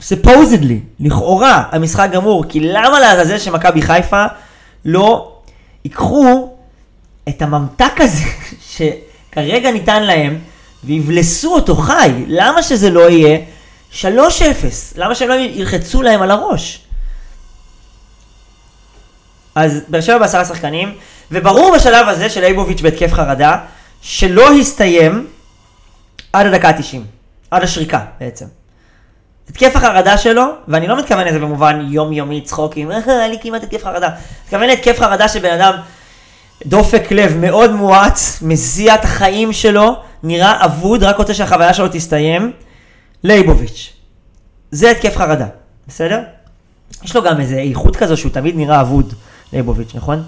Supposedly, 0.08 0.78
לכאורה, 1.00 1.62
המשחק 1.72 2.08
גמור, 2.12 2.44
כי 2.48 2.60
למה 2.60 3.00
לעזאזל 3.00 3.38
שמכבי 3.38 3.82
חיפה 3.82 4.26
לא 4.84 5.32
ייקחו 5.84 6.54
את 7.28 7.42
הממתק 7.42 7.92
הזה 8.00 8.24
שכרגע 8.72 9.70
ניתן 9.70 10.02
להם 10.02 10.38
ויבלסו 10.84 11.54
אותו 11.54 11.76
חי? 11.76 12.24
למה 12.26 12.62
שזה 12.62 12.90
לא 12.90 13.10
יהיה 13.10 13.38
3-0? 13.92 14.04
למה 14.96 15.14
שהם 15.14 15.28
לא 15.28 15.34
ילחצו 15.34 16.02
להם 16.02 16.22
על 16.22 16.30
הראש? 16.30 16.80
אז 19.54 19.80
באר 19.88 20.00
שבע 20.00 20.18
בעשרה 20.18 20.44
שחקנים, 20.44 20.94
וברור 21.30 21.76
בשלב 21.76 22.08
הזה 22.08 22.30
של 22.30 22.40
לייבוביץ' 22.40 22.80
בהתקף 22.80 23.12
חרדה, 23.12 23.58
שלא 24.02 24.52
הסתיים 24.52 25.26
עד 26.32 26.46
הדקה 26.46 26.68
ה-90, 26.68 26.96
עד 27.50 27.62
השריקה 27.62 28.04
בעצם. 28.20 28.46
התקף 29.50 29.76
החרדה 29.76 30.18
שלו, 30.18 30.44
ואני 30.68 30.86
לא 30.86 30.98
מתכוון 30.98 31.26
לזה 31.26 31.38
במובן 31.38 31.86
יומיומי 31.90 32.40
צחוקים, 32.40 32.90
היה 32.90 33.28
לי 33.28 33.38
כמעט 33.42 33.62
התקף 33.62 33.84
חרדה. 33.84 34.08
מתכוון 34.44 34.66
להתקף 34.66 34.98
חרדה 34.98 35.28
שבן 35.28 35.60
אדם 35.60 35.74
דופק 36.66 37.12
לב 37.12 37.36
מאוד 37.36 37.72
מואץ, 37.72 38.38
מזיע 38.42 38.94
את 38.94 39.04
החיים 39.04 39.52
שלו, 39.52 39.96
נראה 40.22 40.64
אבוד, 40.64 41.02
רק 41.02 41.16
רוצה 41.16 41.34
שהחוויה 41.34 41.74
שלו 41.74 41.88
תסתיים. 41.88 42.52
לייבוביץ'. 43.24 43.92
זה 44.70 44.90
התקף 44.90 45.16
חרדה, 45.16 45.46
בסדר? 45.88 46.20
יש 47.04 47.16
לו 47.16 47.22
גם 47.22 47.40
איזה 47.40 47.58
איכות 47.58 47.96
כזו 47.96 48.16
שהוא 48.16 48.32
תמיד 48.32 48.56
נראה 48.56 48.80
אבוד, 48.80 49.14
לייבוביץ', 49.52 49.94
נכון? 49.94 50.22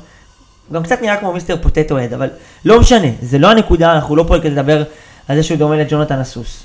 גם 0.73 0.83
קצת 0.83 1.03
נראה 1.03 1.17
כמו 1.17 1.33
מיסטר 1.33 1.57
פוטטו 1.63 1.99
הד, 1.99 2.13
אבל 2.13 2.29
לא 2.65 2.81
משנה, 2.81 3.09
זה 3.23 3.39
לא 3.39 3.51
הנקודה, 3.51 3.93
אנחנו 3.93 4.17
לא 4.17 4.25
פה 4.29 4.39
כדי 4.39 4.51
לדבר 4.51 4.83
על 5.29 5.37
זה 5.37 5.43
שהוא 5.43 5.59
דומה 5.59 5.77
לג'ונתן 5.77 6.19
הסוס. 6.19 6.65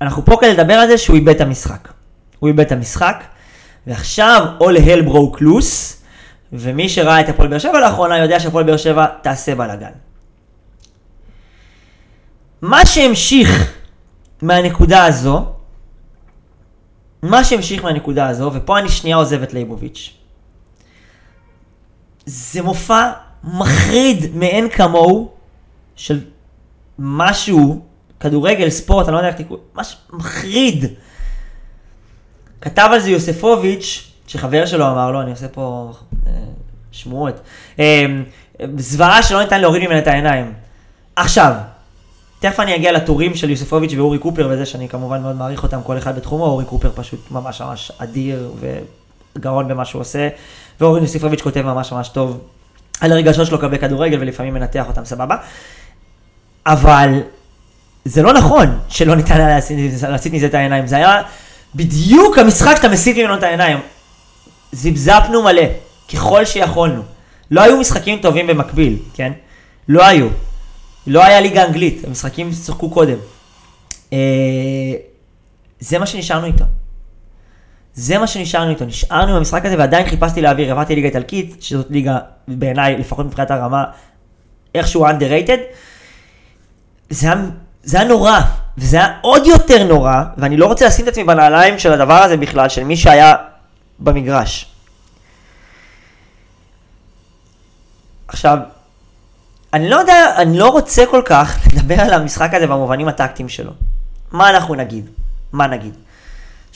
אנחנו 0.00 0.24
פה 0.24 0.36
כדי 0.40 0.52
לדבר 0.52 0.74
על 0.74 0.88
זה 0.88 0.98
שהוא 0.98 1.16
איבד 1.16 1.34
את 1.34 1.40
המשחק. 1.40 1.88
הוא 2.38 2.48
איבד 2.48 2.60
את 2.60 2.72
המשחק, 2.72 3.24
ועכשיו 3.86 4.46
all 4.58 4.78
hell 4.86 5.08
broke 5.08 5.40
loose, 5.40 5.96
ומי 6.52 6.88
שראה 6.88 7.20
את 7.20 7.28
הפועל 7.28 7.48
באר 7.48 7.58
שבע 7.58 7.80
לאחרונה 7.80 8.18
יודע 8.18 8.40
שהפועל 8.40 8.64
באר 8.64 8.76
שבע 8.76 9.06
תעשה 9.22 9.54
בלאגן. 9.54 9.90
מה 12.62 12.86
שהמשיך 12.86 13.72
מהנקודה 14.42 15.04
הזו, 15.04 15.52
מה 17.22 17.44
שהמשיך 17.44 17.84
מהנקודה 17.84 18.28
הזו, 18.28 18.50
ופה 18.54 18.78
אני 18.78 18.88
שנייה 18.88 19.16
עוזב 19.16 19.42
את 19.42 19.54
לייבוביץ', 19.54 20.12
זה 22.26 22.62
מופע 22.62 23.10
מחריד 23.44 24.36
מאין 24.36 24.68
כמוהו 24.68 25.32
של 25.96 26.20
משהו 26.98 27.84
כדורגל, 28.26 28.70
ספורט, 28.70 29.06
אני 29.06 29.12
לא 29.12 29.18
יודע 29.18 29.28
איך 29.28 29.36
תקראו, 29.36 29.58
ממש 29.74 29.96
מחריד. 30.12 30.84
כתב 32.60 32.88
על 32.92 33.00
זה 33.00 33.10
יוספוביץ', 33.10 34.10
שחבר 34.26 34.66
שלו 34.66 34.86
אמר 34.90 35.10
לו, 35.10 35.20
אני 35.20 35.30
עושה 35.30 35.48
פה 35.48 35.92
אה, 36.26 36.32
שמועות, 36.92 37.40
אה, 37.78 38.06
זוועה 38.78 39.22
שלא 39.22 39.42
ניתן 39.42 39.60
להוריד 39.60 39.82
ממנה 39.82 39.98
את 39.98 40.06
העיניים. 40.06 40.52
עכשיו, 41.16 41.52
תכף 42.40 42.60
אני 42.60 42.74
אגיע 42.74 42.92
לטורים 42.92 43.34
של 43.34 43.50
יוספוביץ' 43.50 43.92
ואורי 43.96 44.18
קופר 44.18 44.48
וזה 44.50 44.66
שאני 44.66 44.88
כמובן 44.88 45.22
מאוד 45.22 45.36
מעריך 45.36 45.62
אותם, 45.62 45.80
כל 45.82 45.98
אחד 45.98 46.16
בתחומו, 46.16 46.44
אורי 46.44 46.64
קופר 46.64 46.90
פשוט 46.94 47.30
ממש 47.30 47.60
ממש 47.60 47.92
אדיר 47.98 48.50
וגאון 49.36 49.68
במה 49.68 49.84
שהוא 49.84 50.00
עושה, 50.00 50.28
ואורי 50.80 51.00
יוספוביץ' 51.00 51.42
כותב 51.42 51.62
ממש 51.62 51.92
ממש 51.92 52.08
טוב 52.08 52.40
על 53.00 53.12
הרגשות 53.12 53.46
שלו 53.46 53.60
כלפי 53.60 53.78
כדורגל 53.78 54.18
ולפעמים 54.20 54.54
מנתח 54.54 54.84
אותם 54.88 55.04
סבבה. 55.04 55.36
אבל 56.66 57.20
זה 58.06 58.22
לא 58.22 58.32
נכון 58.32 58.78
שלא 58.88 59.14
ניתן 59.14 59.40
היה 59.40 59.58
להסיט 60.08 60.32
מזה 60.32 60.46
את 60.46 60.54
העיניים, 60.54 60.86
זה 60.86 60.96
היה 60.96 61.22
בדיוק 61.74 62.38
המשחק 62.38 62.76
שאתה 62.76 62.88
מסיט 62.88 63.16
ממנו 63.16 63.34
את 63.34 63.42
העיניים. 63.42 63.78
זיבזפנו 64.72 65.42
מלא, 65.42 65.62
ככל 66.12 66.44
שיכולנו. 66.44 67.02
לא 67.50 67.62
היו 67.62 67.78
משחקים 67.78 68.18
טובים 68.18 68.46
במקביל, 68.46 68.98
כן? 69.14 69.32
לא 69.88 70.06
היו. 70.06 70.28
לא 71.06 71.24
היה 71.24 71.40
ליגה 71.40 71.64
אנגלית, 71.64 72.04
המשחקים 72.04 72.52
שיחקו 72.52 72.90
קודם. 72.90 73.16
אה, 74.12 74.18
זה 75.80 75.98
מה 75.98 76.06
שנשארנו 76.06 76.46
איתו. 76.46 76.64
זה 77.94 78.18
מה 78.18 78.26
שנשארנו 78.26 78.70
איתו, 78.70 78.84
נשארנו 78.84 79.36
במשחק 79.36 79.64
הזה 79.64 79.78
ועדיין 79.78 80.08
חיפשתי 80.08 80.42
להעביר, 80.42 80.70
עברתי 80.70 80.94
ליגה 80.94 81.08
איטלקית, 81.08 81.62
שזאת 81.62 81.86
ליגה 81.90 82.18
בעיניי, 82.48 82.96
לפחות 82.98 83.26
מבחינת 83.26 83.50
הרמה, 83.50 83.84
איכשהו 84.74 85.06
underrated. 85.06 85.60
זה 87.10 87.26
היה, 87.26 87.42
זה 87.86 87.96
היה 88.00 88.08
נורא, 88.08 88.40
וזה 88.78 88.96
היה 88.96 89.18
עוד 89.20 89.46
יותר 89.46 89.84
נורא, 89.84 90.22
ואני 90.36 90.56
לא 90.56 90.66
רוצה 90.66 90.86
לשים 90.86 91.04
את 91.04 91.08
עצמי 91.08 91.24
בנעליים 91.24 91.78
של 91.78 91.92
הדבר 91.92 92.22
הזה 92.22 92.36
בכלל, 92.36 92.68
של 92.68 92.84
מי 92.84 92.96
שהיה 92.96 93.34
במגרש. 93.98 94.66
עכשיו, 98.28 98.58
אני 99.72 99.88
לא 99.90 99.96
יודע, 99.96 100.34
אני 100.36 100.58
לא 100.58 100.68
רוצה 100.68 101.06
כל 101.10 101.22
כך 101.24 101.58
לדבר 101.72 102.00
על 102.00 102.12
המשחק 102.12 102.54
הזה 102.54 102.66
במובנים 102.66 103.08
הטקטיים 103.08 103.48
שלו. 103.48 103.72
מה 104.32 104.50
אנחנו 104.50 104.74
נגיד? 104.74 105.10
מה 105.52 105.66
נגיד? 105.66 105.94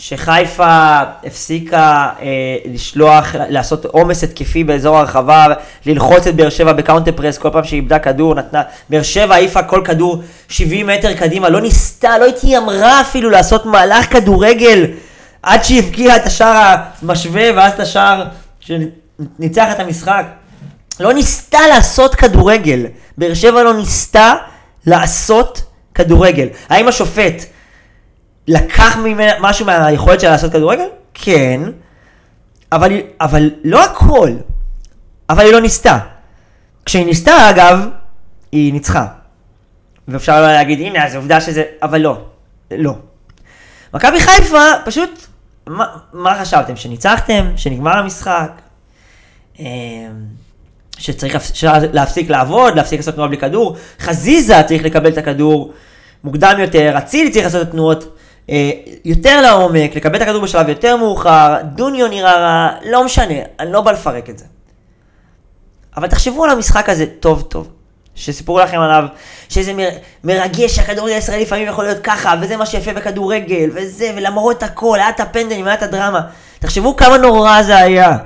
שחיפה 0.00 1.00
הפסיקה 1.26 2.08
אה, 2.22 2.26
לשלוח, 2.72 3.34
לעשות 3.48 3.84
עומס 3.84 4.24
התקפי 4.24 4.64
באזור 4.64 4.98
הרחבה, 4.98 5.46
ללחוץ 5.86 6.26
את 6.26 6.34
באר 6.34 6.50
שבע 6.50 6.72
ב 6.72 6.77
counter 6.77 7.12
press 7.12 7.38
כל 7.38 7.50
פעם 7.52 7.64
שהיא 7.64 7.80
איבדה 7.80 7.98
כדור, 7.98 8.34
נתנה, 8.34 8.62
באר 8.90 9.02
שבע 9.02 9.34
העיפה 9.34 9.62
כל 9.62 9.82
כדור 9.84 10.22
70 10.48 10.86
מטר 10.86 11.14
קדימה, 11.14 11.48
לא 11.48 11.60
ניסתה, 11.60 12.18
לא 12.18 12.26
התיימרה 12.26 13.00
אפילו 13.00 13.30
לעשות 13.30 13.66
מהלך 13.66 14.12
כדורגל 14.12 14.86
עד 15.42 15.64
שהבקיעה 15.64 16.16
את 16.16 16.26
השער 16.26 16.76
המשווה 17.02 17.44
ואז 17.56 17.72
את 17.72 17.80
השער 17.80 18.24
שניצח 18.60 19.66
את 19.72 19.80
המשחק. 19.80 20.24
לא 21.00 21.12
ניסתה 21.12 21.60
לעשות 21.68 22.14
כדורגל. 22.14 22.86
באר 23.18 23.34
שבע 23.34 23.62
לא 23.62 23.74
ניסתה 23.74 24.34
לעשות 24.86 25.62
כדורגל. 25.94 26.48
האם 26.68 26.88
השופט 26.88 27.44
לקח 28.50 28.96
ממנה 28.96 29.32
משהו 29.40 29.66
מהיכולת 29.66 30.20
שלה 30.20 30.30
לעשות 30.30 30.52
כדורגל? 30.52 30.86
כן. 31.14 31.60
אבל, 32.72 32.92
אבל 33.20 33.50
לא 33.64 33.84
הכל. 33.84 34.30
אבל 35.30 35.44
היא 35.44 35.52
לא 35.52 35.60
ניסתה. 35.60 35.98
כשהיא 36.84 37.06
ניסתה, 37.06 37.50
אגב, 37.50 37.88
היא 38.52 38.72
ניצחה. 38.72 39.06
ואפשר 40.08 40.40
לא 40.40 40.46
להגיד, 40.46 40.80
הנה, 40.80 41.06
אז 41.06 41.14
עובדה 41.14 41.40
שזה... 41.40 41.64
אבל 41.82 42.00
לא. 42.00 42.18
לא. 42.70 42.94
מכבי 43.94 44.20
חיפה, 44.20 44.64
פשוט... 44.84 45.26
מה, 45.66 45.86
מה 46.12 46.40
חשבתם? 46.40 46.76
שניצחתם? 46.76 47.52
שנגמר 47.56 47.98
המשחק? 47.98 48.50
אמ, 49.58 49.64
שצריך 50.98 51.36
להפסיק 51.92 52.30
לעבוד, 52.30 52.76
להפסיק 52.76 53.00
לעשות 53.00 53.14
תנועה 53.14 53.28
בלי 53.28 53.38
כדור. 53.38 53.76
חזיזה 54.00 54.62
צריך 54.66 54.84
לקבל 54.84 55.12
את 55.12 55.18
הכדור 55.18 55.72
מוקדם 56.24 56.56
יותר, 56.58 56.98
אצילי 56.98 57.30
צריך 57.30 57.44
לעשות 57.44 57.62
את 57.62 57.68
התנועות 57.68 58.19
יותר 59.04 59.40
לעומק, 59.40 59.96
לקבל 59.96 60.16
את 60.16 60.22
הכדור 60.22 60.42
בשלב 60.42 60.68
יותר 60.68 60.96
מאוחר, 60.96 61.56
דוניו 61.74 62.08
נראה 62.08 62.34
רע, 62.34 62.68
לא 62.84 63.04
משנה, 63.04 63.34
אני 63.60 63.72
לא 63.72 63.80
בא 63.80 63.92
לפרק 63.92 64.30
את 64.30 64.38
זה. 64.38 64.44
אבל 65.96 66.08
תחשבו 66.08 66.44
על 66.44 66.50
המשחק 66.50 66.88
הזה 66.88 67.06
טוב 67.20 67.42
טוב, 67.42 67.68
שסיפרו 68.14 68.58
לכם 68.58 68.80
עליו, 68.80 69.04
שזה 69.48 69.72
מ- 69.72 69.98
מרגש 70.24 70.76
שהכדורגל 70.76 71.14
הישראלי 71.14 71.42
לפעמים 71.42 71.68
יכול 71.68 71.84
להיות 71.84 71.98
ככה, 72.02 72.34
וזה 72.40 72.56
מה 72.56 72.66
שיפה 72.66 72.92
בכדורגל, 72.92 73.70
וזה, 73.74 74.12
ולמרות 74.16 74.62
הכל, 74.62 74.98
היה 75.00 75.08
את 75.08 75.20
הפנדלים, 75.20 75.66
היה 75.66 75.74
את 75.74 75.82
הדרמה. 75.82 76.20
תחשבו 76.58 76.96
כמה 76.96 77.18
נורא 77.18 77.62
זה 77.62 77.76
היה, 77.76 78.18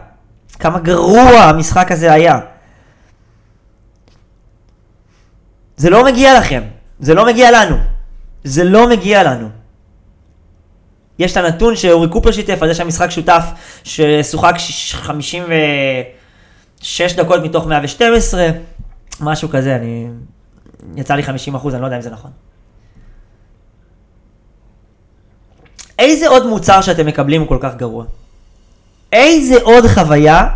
כמה 0.58 0.78
גרוע 0.78 1.30
המשחק 1.30 1.92
הזה 1.92 2.12
היה. 2.12 2.40
זה 5.76 5.90
לא 5.90 6.04
מגיע 6.04 6.38
לכם, 6.38 6.62
זה 7.00 7.14
לא 7.14 7.26
מגיע 7.26 7.50
לנו. 7.50 7.76
זה 8.44 8.64
לא 8.64 8.88
מגיע 8.88 9.22
לנו. 9.22 9.63
יש 11.18 11.32
את 11.32 11.36
הנתון 11.36 11.76
שאורי 11.76 12.08
קופר 12.08 12.32
שיתף 12.32 12.62
על 12.62 12.68
זה 12.68 12.74
שהמשחק 12.74 13.10
שותף, 13.10 13.44
ששוחק 13.84 14.54
56 14.92 17.12
דקות 17.16 17.42
מתוך 17.42 17.66
112, 17.66 18.48
משהו 19.20 19.48
כזה, 19.48 19.76
אני... 19.76 20.06
יצא 20.96 21.14
לי 21.14 21.22
50 21.22 21.54
אחוז, 21.54 21.74
אני 21.74 21.82
לא 21.82 21.86
יודע 21.86 21.96
אם 21.96 22.02
זה 22.02 22.10
נכון. 22.10 22.30
איזה 25.98 26.28
עוד 26.28 26.46
מוצר 26.46 26.80
שאתם 26.80 27.06
מקבלים 27.06 27.40
הוא 27.40 27.48
כל 27.48 27.58
כך 27.60 27.76
גרוע? 27.76 28.04
איזה 29.12 29.62
עוד 29.62 29.86
חוויה 29.86 30.48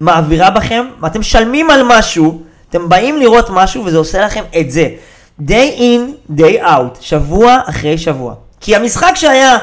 מעבירה 0.00 0.50
בכם, 0.50 0.86
ואתם 1.00 1.20
משלמים 1.20 1.70
על 1.70 1.80
משהו, 1.88 2.42
אתם 2.70 2.88
באים 2.88 3.18
לראות 3.18 3.46
משהו 3.50 3.84
וזה 3.84 3.96
עושה 3.96 4.26
לכם 4.26 4.44
את 4.60 4.70
זה. 4.70 4.88
day 5.40 5.78
in, 5.78 6.32
day 6.36 6.62
out, 6.62 7.00
שבוע 7.00 7.58
אחרי 7.66 7.98
שבוע. 7.98 8.34
כי 8.60 8.76
המשחק 8.76 9.12
שהיה 9.14 9.58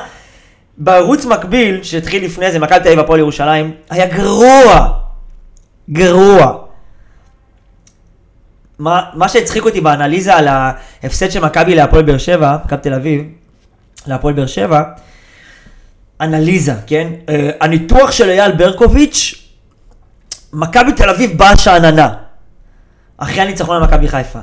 בערוץ 0.78 1.26
מקביל, 1.26 1.84
שהתחיל 1.84 2.26
לפני 2.26 2.52
זה, 2.52 2.60
מכבי 2.60 2.80
תל 2.80 2.88
אביב 2.88 3.00
הפועל 3.00 3.20
ירושלים, 3.20 3.72
היה 3.90 4.06
גרוע. 4.06 4.92
גרוע. 5.90 6.58
מה, 8.80 9.04
מה 9.14 9.30
שהצחיק 9.30 9.66
אותי 9.66 9.82
באנליזה 9.82 10.36
על 10.36 10.48
ההפסד 10.48 11.32
של 11.32 11.40
מכבי 11.40 11.76
להפועל 11.76 12.04
באר 12.04 12.18
שבע, 12.18 12.58
מכבי 12.66 12.82
תל 12.82 12.94
אביב, 12.94 13.24
להפועל 14.08 14.34
באר 14.34 14.46
שבע, 14.46 14.84
אנליזה, 16.22 16.74
כן? 16.88 17.08
אה, 17.30 17.50
הניתוח 17.62 18.12
של 18.12 18.30
אייל 18.30 18.52
ברקוביץ', 18.52 19.50
מכבי 20.54 20.94
תל 20.94 21.10
אביב 21.10 21.38
באה 21.38 21.58
שאננה. 21.58 22.14
אחרי 23.18 23.42
הניצחון 23.42 23.76
על 23.76 23.84
מכבי 23.84 24.08
חיפה. 24.08 24.40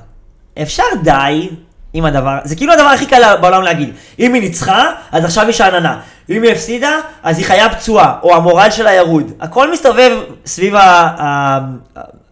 אפשר 0.62 0.84
די 1.02 1.50
עם 1.92 2.04
הדבר, 2.04 2.38
זה 2.44 2.56
כאילו 2.56 2.72
הדבר 2.72 2.88
הכי 2.88 3.06
קל 3.06 3.36
בעולם 3.40 3.62
להגיד. 3.62 3.94
אם 4.18 4.34
היא 4.34 4.42
ניצחה, 4.42 4.92
אז 5.12 5.24
עכשיו 5.24 5.44
היא 5.46 5.52
שאננה. 5.52 6.00
אם 6.30 6.42
היא 6.42 6.52
הפסידה, 6.52 6.90
אז 7.22 7.38
היא 7.38 7.46
חיה 7.46 7.74
פצועה, 7.74 8.18
או 8.22 8.36
המורל 8.36 8.70
שלה 8.70 8.92
ירוד. 8.92 9.32
הכל 9.40 9.72
מסתובב 9.72 10.18
סביב 10.46 10.74
ה, 10.74 10.80
ה, 10.82 11.58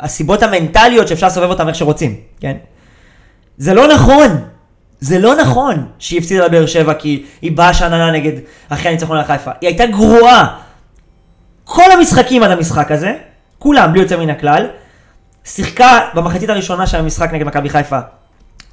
הסיבות 0.00 0.42
המנטליות 0.42 1.08
שאפשר 1.08 1.26
לסובב 1.26 1.48
אותן 1.48 1.68
איך 1.68 1.76
שרוצים, 1.76 2.14
כן? 2.40 2.56
זה 3.58 3.74
לא 3.74 3.88
נכון. 3.94 4.44
זה 5.00 5.18
לא 5.18 5.36
נכון 5.36 5.86
שהיא 5.98 6.18
הפסידה 6.18 6.46
לבאר 6.46 6.66
שבע 6.66 6.94
כי 6.94 7.24
היא 7.42 7.52
באה 7.56 7.74
שאננה 7.74 8.10
נגד 8.10 8.32
אחרי 8.68 8.88
הניצחון 8.88 9.16
על 9.16 9.24
חיפה. 9.24 9.50
היא 9.60 9.68
הייתה 9.68 9.86
גרועה. 9.86 10.56
כל 11.64 11.92
המשחקים 11.92 12.42
עד 12.42 12.50
המשחק 12.50 12.90
הזה, 12.90 13.14
כולם, 13.58 13.92
בלי 13.92 14.00
יוצא 14.00 14.16
מן 14.16 14.30
הכלל, 14.30 14.66
שיחקה 15.44 16.00
במחצית 16.14 16.50
הראשונה 16.50 16.86
של 16.86 16.98
המשחק 16.98 17.32
נגד 17.32 17.46
מכבי 17.46 17.68
חיפה. 17.68 17.98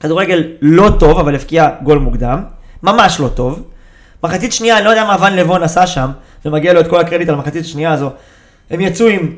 כדורגל 0.05 0.43
לא 0.61 0.89
טוב, 0.99 1.19
אבל 1.19 1.35
הבקיע 1.35 1.69
גול 1.83 1.99
מוקדם. 1.99 2.43
ממש 2.83 3.19
לא 3.19 3.27
טוב. 3.27 3.63
מחצית 4.23 4.53
שנייה, 4.53 4.77
אני 4.77 4.85
לא 4.85 4.89
יודע 4.89 5.05
מה 5.05 5.17
ון 5.21 5.33
לבון 5.33 5.63
עשה 5.63 5.87
שם, 5.87 6.11
ומגיע 6.45 6.73
לו 6.73 6.79
את 6.79 6.87
כל 6.87 6.99
הקרדיט 6.99 7.29
על 7.29 7.35
המחצית 7.35 7.65
השנייה 7.65 7.93
הזו. 7.93 8.09
הם 8.69 8.81
יצאו 8.81 9.07
עם 9.07 9.33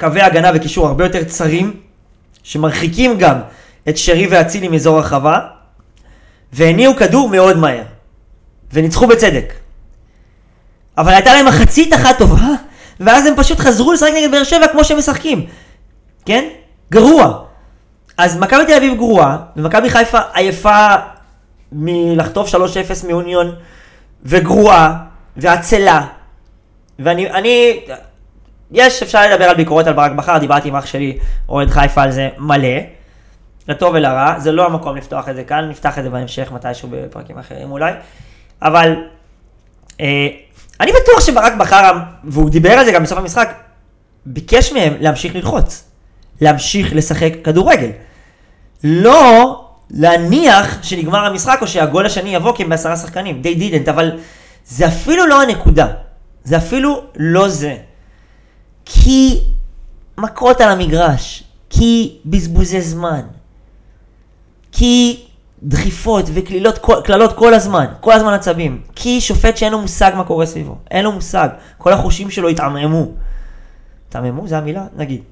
קווי 0.00 0.22
הגנה 0.22 0.50
וקישור 0.54 0.86
הרבה 0.86 1.04
יותר 1.04 1.24
צרים, 1.24 1.72
שמרחיקים 2.42 3.18
גם 3.18 3.38
את 3.88 3.96
שרי 3.96 4.26
ואצילי 4.26 4.68
מאזור 4.68 4.96
הרחבה, 4.96 5.40
והניעו 6.52 6.96
כדור 6.96 7.28
מאוד 7.28 7.56
מהר. 7.56 7.82
וניצחו 8.72 9.06
בצדק. 9.06 9.52
אבל 10.98 11.12
הייתה 11.12 11.34
להם 11.34 11.46
מחצית 11.46 11.94
אחת 11.94 12.18
טובה, 12.18 12.48
ואז 13.00 13.26
הם 13.26 13.34
פשוט 13.36 13.58
חזרו 13.58 13.92
לשחק 13.92 14.10
נגד 14.16 14.30
באר 14.30 14.44
שבע 14.44 14.66
כמו 14.72 14.84
שהם 14.84 14.98
משחקים. 14.98 15.46
כן? 16.24 16.44
גרוע. 16.92 17.45
אז 18.16 18.38
מכבי 18.38 18.66
תל 18.66 18.72
אביב 18.72 18.96
גרועה, 18.96 19.36
ומכבי 19.56 19.90
חיפה 19.90 20.18
עייפה 20.34 20.94
מלחטוף 21.72 22.54
3-0 22.54 22.58
מאוניון, 23.08 23.54
וגרועה, 24.24 24.96
ועצלה. 25.36 26.06
ואני, 26.98 27.30
אני, 27.30 27.80
יש, 28.72 29.02
אפשר 29.02 29.30
לדבר 29.30 29.44
על 29.44 29.56
ביקורות 29.56 29.86
על 29.86 29.92
ברק 29.92 30.12
בכר, 30.12 30.38
דיברתי 30.38 30.68
עם 30.68 30.76
אח 30.76 30.86
שלי, 30.86 31.18
אוהד 31.48 31.70
חיפה 31.70 32.02
על 32.02 32.10
זה 32.10 32.28
מלא. 32.38 32.78
לטוב 33.68 33.94
ולרע, 33.94 34.34
זה 34.38 34.52
לא 34.52 34.66
המקום 34.66 34.96
לפתוח 34.96 35.28
את 35.28 35.36
זה 35.36 35.44
כאן, 35.44 35.68
נפתח 35.68 35.98
את 35.98 36.04
זה 36.04 36.10
בהמשך 36.10 36.52
מתישהו 36.52 36.88
בפרקים 36.92 37.38
אחרים 37.38 37.72
אולי. 37.72 37.92
אבל 38.62 38.96
אה, 40.00 40.28
אני 40.80 40.92
בטוח 41.02 41.20
שברק 41.20 41.52
בכר, 41.52 41.92
והוא 42.24 42.50
דיבר 42.50 42.70
על 42.70 42.84
זה 42.84 42.92
גם 42.92 43.02
בסוף 43.02 43.18
המשחק, 43.18 43.54
ביקש 44.26 44.72
מהם 44.72 44.94
להמשיך 45.00 45.34
ללחוץ. 45.34 45.85
להמשיך 46.40 46.94
לשחק 46.94 47.32
כדורגל. 47.44 47.90
לא 48.84 49.62
להניח 49.90 50.82
שנגמר 50.82 51.24
המשחק 51.24 51.58
או 51.62 51.66
שהגול 51.66 52.06
השני 52.06 52.34
יבוא 52.34 52.56
כי 52.56 52.62
הם 52.62 52.68
בעשרה 52.68 52.96
שחקנים. 52.96 53.42
they 53.42 53.60
didn't, 53.60 53.90
אבל 53.90 54.18
זה 54.66 54.86
אפילו 54.86 55.26
לא 55.26 55.42
הנקודה. 55.42 55.86
זה 56.44 56.56
אפילו 56.56 57.02
לא 57.16 57.48
זה. 57.48 57.76
כי 58.84 59.40
מכות 60.18 60.60
על 60.60 60.68
המגרש, 60.68 61.44
כי 61.70 62.18
בזבוזי 62.24 62.80
זמן, 62.80 63.20
כי 64.72 65.24
דחיפות 65.62 66.24
וקללות 66.34 66.78
כל, 66.78 67.00
כל 67.36 67.54
הזמן, 67.54 67.86
כל 68.00 68.12
הזמן 68.12 68.32
עצבים, 68.32 68.82
כי 68.94 69.20
שופט 69.20 69.56
שאין 69.56 69.72
לו 69.72 69.78
מושג 69.80 70.12
מה 70.16 70.24
קורה 70.24 70.46
סביבו, 70.46 70.78
אין 70.90 71.04
לו 71.04 71.12
מושג, 71.12 71.48
כל 71.78 71.92
החושים 71.92 72.30
שלו 72.30 72.48
התעממו. 72.48 73.06
התעממו? 74.08 74.48
זה 74.48 74.58
המילה? 74.58 74.86
נגיד. 74.96 75.22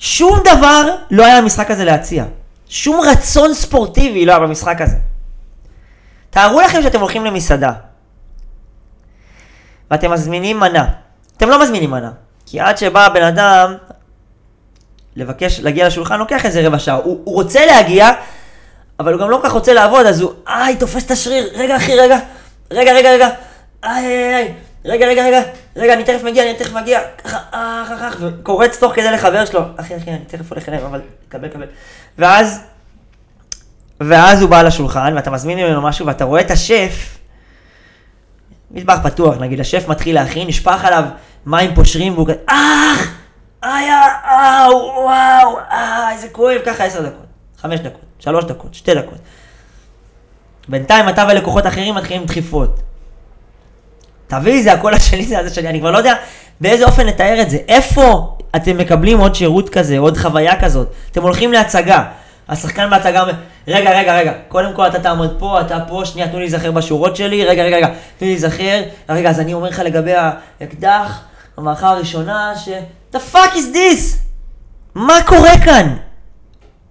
שום 0.00 0.38
דבר 0.44 0.96
לא 1.10 1.24
היה 1.24 1.42
במשחק 1.42 1.70
הזה 1.70 1.84
להציע. 1.84 2.24
שום 2.68 3.00
רצון 3.00 3.54
ספורטיבי 3.54 4.26
לא 4.26 4.32
היה 4.32 4.40
במשחק 4.40 4.80
הזה. 4.80 4.96
תארו 6.30 6.60
לכם 6.60 6.82
שאתם 6.82 7.00
הולכים 7.00 7.24
למסעדה, 7.24 7.72
ואתם 9.90 10.10
מזמינים 10.10 10.60
מנה. 10.60 10.88
אתם 11.36 11.48
לא 11.48 11.62
מזמינים 11.62 11.90
מנה, 11.90 12.10
כי 12.46 12.60
עד 12.60 12.78
שבא 12.78 13.06
הבן 13.06 13.22
אדם 13.22 13.74
לבקש 15.16 15.60
להגיע 15.60 15.86
לשולחן 15.86 16.18
לוקח 16.18 16.46
איזה 16.46 16.66
רבע 16.66 16.78
שעה. 16.78 16.96
הוא, 16.96 17.20
הוא 17.24 17.34
רוצה 17.34 17.66
להגיע, 17.66 18.10
אבל 19.00 19.12
הוא 19.12 19.20
גם 19.20 19.30
לא 19.30 19.36
כל 19.36 19.48
כך 19.48 19.52
רוצה 19.52 19.72
לעבוד, 19.72 20.06
אז 20.06 20.20
הוא, 20.20 20.32
איי, 20.48 20.76
תופס 20.76 21.06
את 21.06 21.10
השריר, 21.10 21.50
רגע 21.54 21.76
אחי, 21.76 21.96
רגע, 21.96 22.18
רגע, 22.70 22.92
רגע, 22.92 23.10
רגע, 23.10 23.28
איי, 23.84 24.06
איי, 24.06 24.34
איי, 24.34 24.54
רגע, 24.84 25.06
רגע, 25.06 25.24
רגע, 25.24 25.42
רגע, 25.80 25.92
אני 25.92 26.04
תכף 26.04 26.24
מגיע, 26.24 26.42
אני 26.42 26.54
תכף 26.58 26.72
מגיע, 26.72 27.00
ככה, 27.24 27.38
אך, 27.50 27.90
אך, 27.90 28.16
וקורץ 28.20 28.78
תוך 28.78 28.94
כדי 28.94 29.10
לחבר 29.10 29.44
שלו, 29.44 29.60
אחי, 29.76 29.96
אחי, 29.96 30.10
אני 30.10 30.24
תכף 30.26 30.52
הולך 30.52 30.68
אליהם, 30.68 30.84
אבל 30.84 31.00
קבל, 31.28 31.48
קבל. 31.48 31.66
ואז, 32.18 32.60
ואז 34.00 34.42
הוא 34.42 34.50
בא 34.50 34.62
לשולחן, 34.62 35.12
ואתה 35.16 35.30
מזמין 35.30 35.58
ממנו 35.58 35.82
משהו, 35.82 36.06
ואתה 36.06 36.24
רואה 36.24 36.40
את 36.40 36.50
השף, 36.50 37.18
מטבח 38.70 38.98
פתוח, 39.02 39.36
נגיד, 39.38 39.60
השף 39.60 39.88
מתחיל 39.88 40.14
להכין, 40.14 40.48
נשפך 40.48 40.84
עליו 40.84 41.04
מים 41.46 41.74
פושרים, 41.74 42.14
והוא 42.14 42.26
כזה, 42.26 42.36
אך, 42.46 43.14
איי, 43.62 43.90
אאו, 44.24 44.92
וואו, 44.96 45.58
אה, 45.58 46.12
איזה 46.12 46.28
כואב, 46.28 46.60
ככה 46.66 46.84
עשר 46.84 47.02
דקות, 47.02 47.26
חמש 47.58 47.80
דקות, 47.80 48.04
שלוש 48.18 48.44
דקות, 48.44 48.74
שתי 48.74 48.94
דקות. 48.94 49.18
בינתיים 50.68 51.08
אתה 51.08 51.24
ולקוחות 51.28 51.66
אחרים 51.66 51.94
מתחילים 51.94 52.24
דחיפות. 52.24 52.80
תביא, 54.30 54.62
זה 54.62 54.72
הקול 54.72 54.94
השני, 54.94 55.22
זה 55.22 55.38
הזה 55.38 55.54
שלי, 55.54 55.68
אני 55.68 55.80
כבר 55.80 55.90
לא 55.90 55.98
יודע 55.98 56.14
באיזה 56.60 56.84
אופן 56.84 57.06
לתאר 57.06 57.42
את 57.42 57.50
זה. 57.50 57.58
איפה 57.68 58.36
אתם 58.56 58.78
מקבלים 58.78 59.18
עוד 59.18 59.34
שירות 59.34 59.68
כזה, 59.68 59.98
עוד 59.98 60.16
חוויה 60.16 60.60
כזאת? 60.60 60.88
אתם 61.12 61.22
הולכים 61.22 61.52
להצגה. 61.52 62.04
השחקן 62.48 62.90
בהצגה 62.90 63.22
אומר, 63.22 63.32
רגע, 63.68 63.98
רגע, 63.98 64.16
רגע, 64.16 64.32
קודם 64.48 64.72
כל 64.72 64.86
אתה 64.86 64.98
תעמוד 64.98 65.36
פה, 65.38 65.60
אתה 65.60 65.78
פה, 65.88 66.02
שנייה, 66.04 66.28
תנו 66.28 66.38
לי 66.38 66.44
להיזכר 66.44 66.70
בשורות 66.70 67.16
שלי, 67.16 67.44
רגע, 67.44 67.62
רגע, 67.62 67.76
רגע, 67.76 67.86
תנו 67.86 67.96
לי 68.20 68.28
להיזכר, 68.28 68.82
רגע, 69.08 69.30
אז 69.30 69.40
אני 69.40 69.54
אומר 69.54 69.68
לך 69.68 69.78
לגבי 69.78 70.12
האקדח, 70.60 71.20
המערכה 71.56 71.88
הראשונה, 71.88 72.52
ש... 72.56 72.68
The 73.14 73.34
fuck 73.34 73.54
is 73.54 73.74
this? 73.74 74.16
מה 74.94 75.18
קורה 75.26 75.58
כאן? 75.64 75.96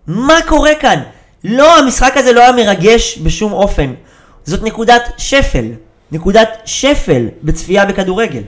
מה 0.07 0.35
קורה 0.47 0.75
כאן? 0.79 1.03
לא, 1.43 1.79
המשחק 1.79 2.17
הזה 2.17 2.33
לא 2.33 2.41
היה 2.41 2.51
מרגש 2.51 3.17
בשום 3.23 3.53
אופן. 3.53 3.93
זאת 4.43 4.63
נקודת 4.63 5.01
שפל. 5.17 5.65
נקודת 6.11 6.49
שפל 6.65 7.27
בצפייה 7.43 7.85
בכדורגל. 7.85 8.41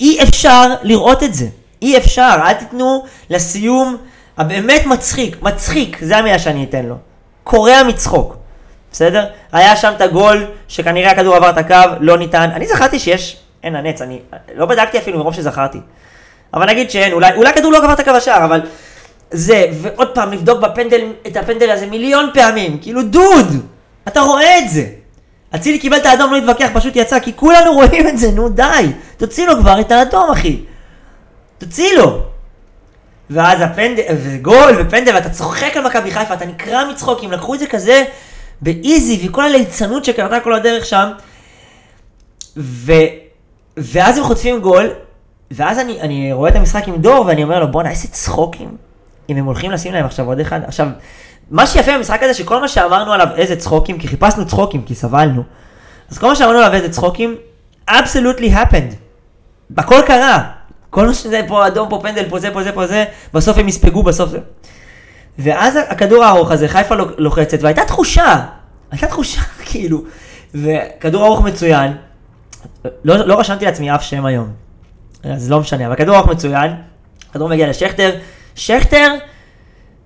אי 0.00 0.22
אפשר 0.22 0.74
לראות 0.82 1.22
את 1.22 1.34
זה. 1.34 1.46
אי 1.82 1.98
אפשר. 1.98 2.36
אל 2.44 2.52
תיתנו 2.52 3.04
לסיום 3.30 3.96
הבאמת 4.38 4.86
מצחיק. 4.86 5.42
מצחיק, 5.42 5.98
זה 6.00 6.16
המילה 6.16 6.38
שאני 6.38 6.64
אתן 6.64 6.86
לו. 6.86 6.96
קורע 7.44 7.82
מצחוק. 7.82 8.36
בסדר? 8.92 9.26
היה 9.52 9.76
שם 9.76 9.92
את 9.96 10.00
הגול 10.00 10.46
שכנראה 10.68 11.10
הכדור 11.10 11.34
עבר 11.34 11.50
את 11.50 11.58
הקו, 11.58 11.74
לא 12.00 12.18
ניתן. 12.18 12.50
אני 12.54 12.66
זכרתי 12.66 12.98
שיש, 12.98 13.36
אין 13.62 13.76
הנץ, 13.76 14.02
אני 14.02 14.20
לא 14.54 14.66
בדקתי 14.66 14.98
אפילו 14.98 15.18
מרוב 15.18 15.34
שזכרתי. 15.34 15.78
אבל 16.54 16.66
נגיד 16.66 16.90
שאין, 16.90 17.12
אולי, 17.12 17.32
אולי 17.36 17.50
הכדור 17.50 17.72
לא 17.72 17.78
עבר 17.78 17.92
את 17.92 18.00
הקו 18.00 18.10
השער, 18.10 18.44
אבל 18.44 18.60
זה, 19.30 19.66
ועוד 19.80 20.14
פעם 20.14 20.32
לבדוק 20.32 20.60
בפנדל, 20.60 21.00
את 21.26 21.36
הפנדל 21.36 21.70
הזה 21.70 21.86
מיליון 21.86 22.30
פעמים, 22.34 22.78
כאילו 22.78 23.02
דוד, 23.02 23.66
אתה 24.08 24.20
רואה 24.20 24.58
את 24.58 24.70
זה. 24.70 24.86
אצילי 25.54 25.78
קיבל 25.78 25.96
את 25.96 26.06
האדום, 26.06 26.32
לא 26.32 26.36
התווכח, 26.36 26.68
פשוט 26.74 26.96
יצא, 26.96 27.18
כי 27.18 27.32
כולנו 27.36 27.72
רואים 27.78 28.08
את 28.08 28.18
זה, 28.18 28.30
נו 28.30 28.48
די, 28.48 28.92
תוציא 29.16 29.46
לו 29.46 29.60
כבר 29.60 29.80
את 29.80 29.92
האדום, 29.92 30.30
אחי. 30.30 30.60
תוציא 31.58 31.98
לו. 31.98 32.22
ואז 33.30 33.60
הפנדל, 33.60 34.02
וגול 34.22 34.76
ופנדל, 34.80 35.14
ואתה 35.14 35.30
צוחק 35.30 35.76
על 35.76 35.86
מכבי 35.86 36.10
חיפה, 36.10 36.34
אתה 36.34 36.46
נקרע 36.46 36.84
מצחוקים, 36.90 37.32
לקחו 37.32 37.54
את 37.54 37.58
זה 37.58 37.66
כזה 37.66 38.04
באיזי, 38.60 39.28
וכל 39.28 39.44
הליצנות 39.44 40.04
שקרתה 40.04 40.40
כל 40.40 40.54
הדרך 40.54 40.86
שם, 40.86 41.10
ו... 42.56 42.92
ואז 43.76 44.18
הם 44.18 44.24
חוטפים 44.24 44.60
גול, 44.60 44.90
ואז 45.50 45.78
אני, 45.78 46.00
אני 46.00 46.32
רואה 46.32 46.50
את 46.50 46.56
המשחק 46.56 46.88
עם 46.88 46.96
דור, 46.96 47.26
ואני 47.26 47.42
אומר 47.42 47.60
לו, 47.60 47.72
בואנה, 47.72 47.90
איזה 47.90 48.08
צחוקים, 48.08 48.76
אם 49.28 49.36
הם 49.36 49.44
הולכים 49.44 49.70
לשים 49.70 49.92
להם 49.92 50.04
עכשיו 50.04 50.26
עוד 50.26 50.40
אחד. 50.40 50.60
עכשיו, 50.66 50.88
מה 51.50 51.66
שיפה 51.66 51.92
במשחק 51.98 52.22
הזה, 52.22 52.34
שכל 52.34 52.60
מה 52.60 52.68
שאמרנו 52.68 53.12
עליו 53.12 53.26
איזה 53.36 53.56
צחוקים, 53.56 53.98
כי 53.98 54.08
חיפשנו 54.08 54.46
צחוקים, 54.46 54.82
כי 54.82 54.94
סבלנו, 54.94 55.42
אז 56.10 56.18
כל 56.18 56.28
מה 56.28 56.36
שאמרנו 56.36 56.58
עליו 56.58 56.74
איזה 56.74 56.88
צחוקים, 56.88 57.36
absolutely 57.90 58.54
happened. 58.54 58.94
הכל 59.76 60.00
קרה. 60.06 60.42
כל 60.90 61.06
מה 61.06 61.14
שזה 61.14 61.40
פה 61.48 61.66
אדום, 61.66 61.88
פה 61.88 61.98
פנדל, 62.02 62.28
פה 62.28 62.38
זה, 62.38 62.50
פה 62.50 62.62
זה, 62.62 62.72
פה 62.72 62.86
זה, 62.86 63.04
בסוף 63.34 63.58
הם 63.58 63.68
יספגו, 63.68 64.02
בסוף 64.02 64.30
זה. 64.30 64.38
ואז 65.38 65.78
הכדור 65.88 66.24
הארוך 66.24 66.50
הזה, 66.50 66.68
חיפה 66.68 66.94
לוחצת, 67.18 67.62
והייתה 67.62 67.84
תחושה, 67.84 68.46
הייתה 68.90 69.06
תחושה, 69.06 69.40
כאילו, 69.70 70.02
וכדור 70.54 71.26
ארוך 71.26 71.40
מצוין, 71.40 71.92
לא, 72.84 73.16
לא 73.16 73.40
רשמתי 73.40 73.64
לעצמי 73.64 73.94
אף 73.94 74.02
שם 74.02 74.26
היום, 74.26 74.48
אז 75.24 75.50
לא 75.50 75.60
משנה, 75.60 75.86
אבל 75.86 75.94
כדור 75.94 76.16
ארוך 76.16 76.28
מצוין, 76.28 76.72
כדור 77.32 77.48
מגיע 77.48 77.68
לשכטר, 77.68 78.10
שכטר 78.54 79.14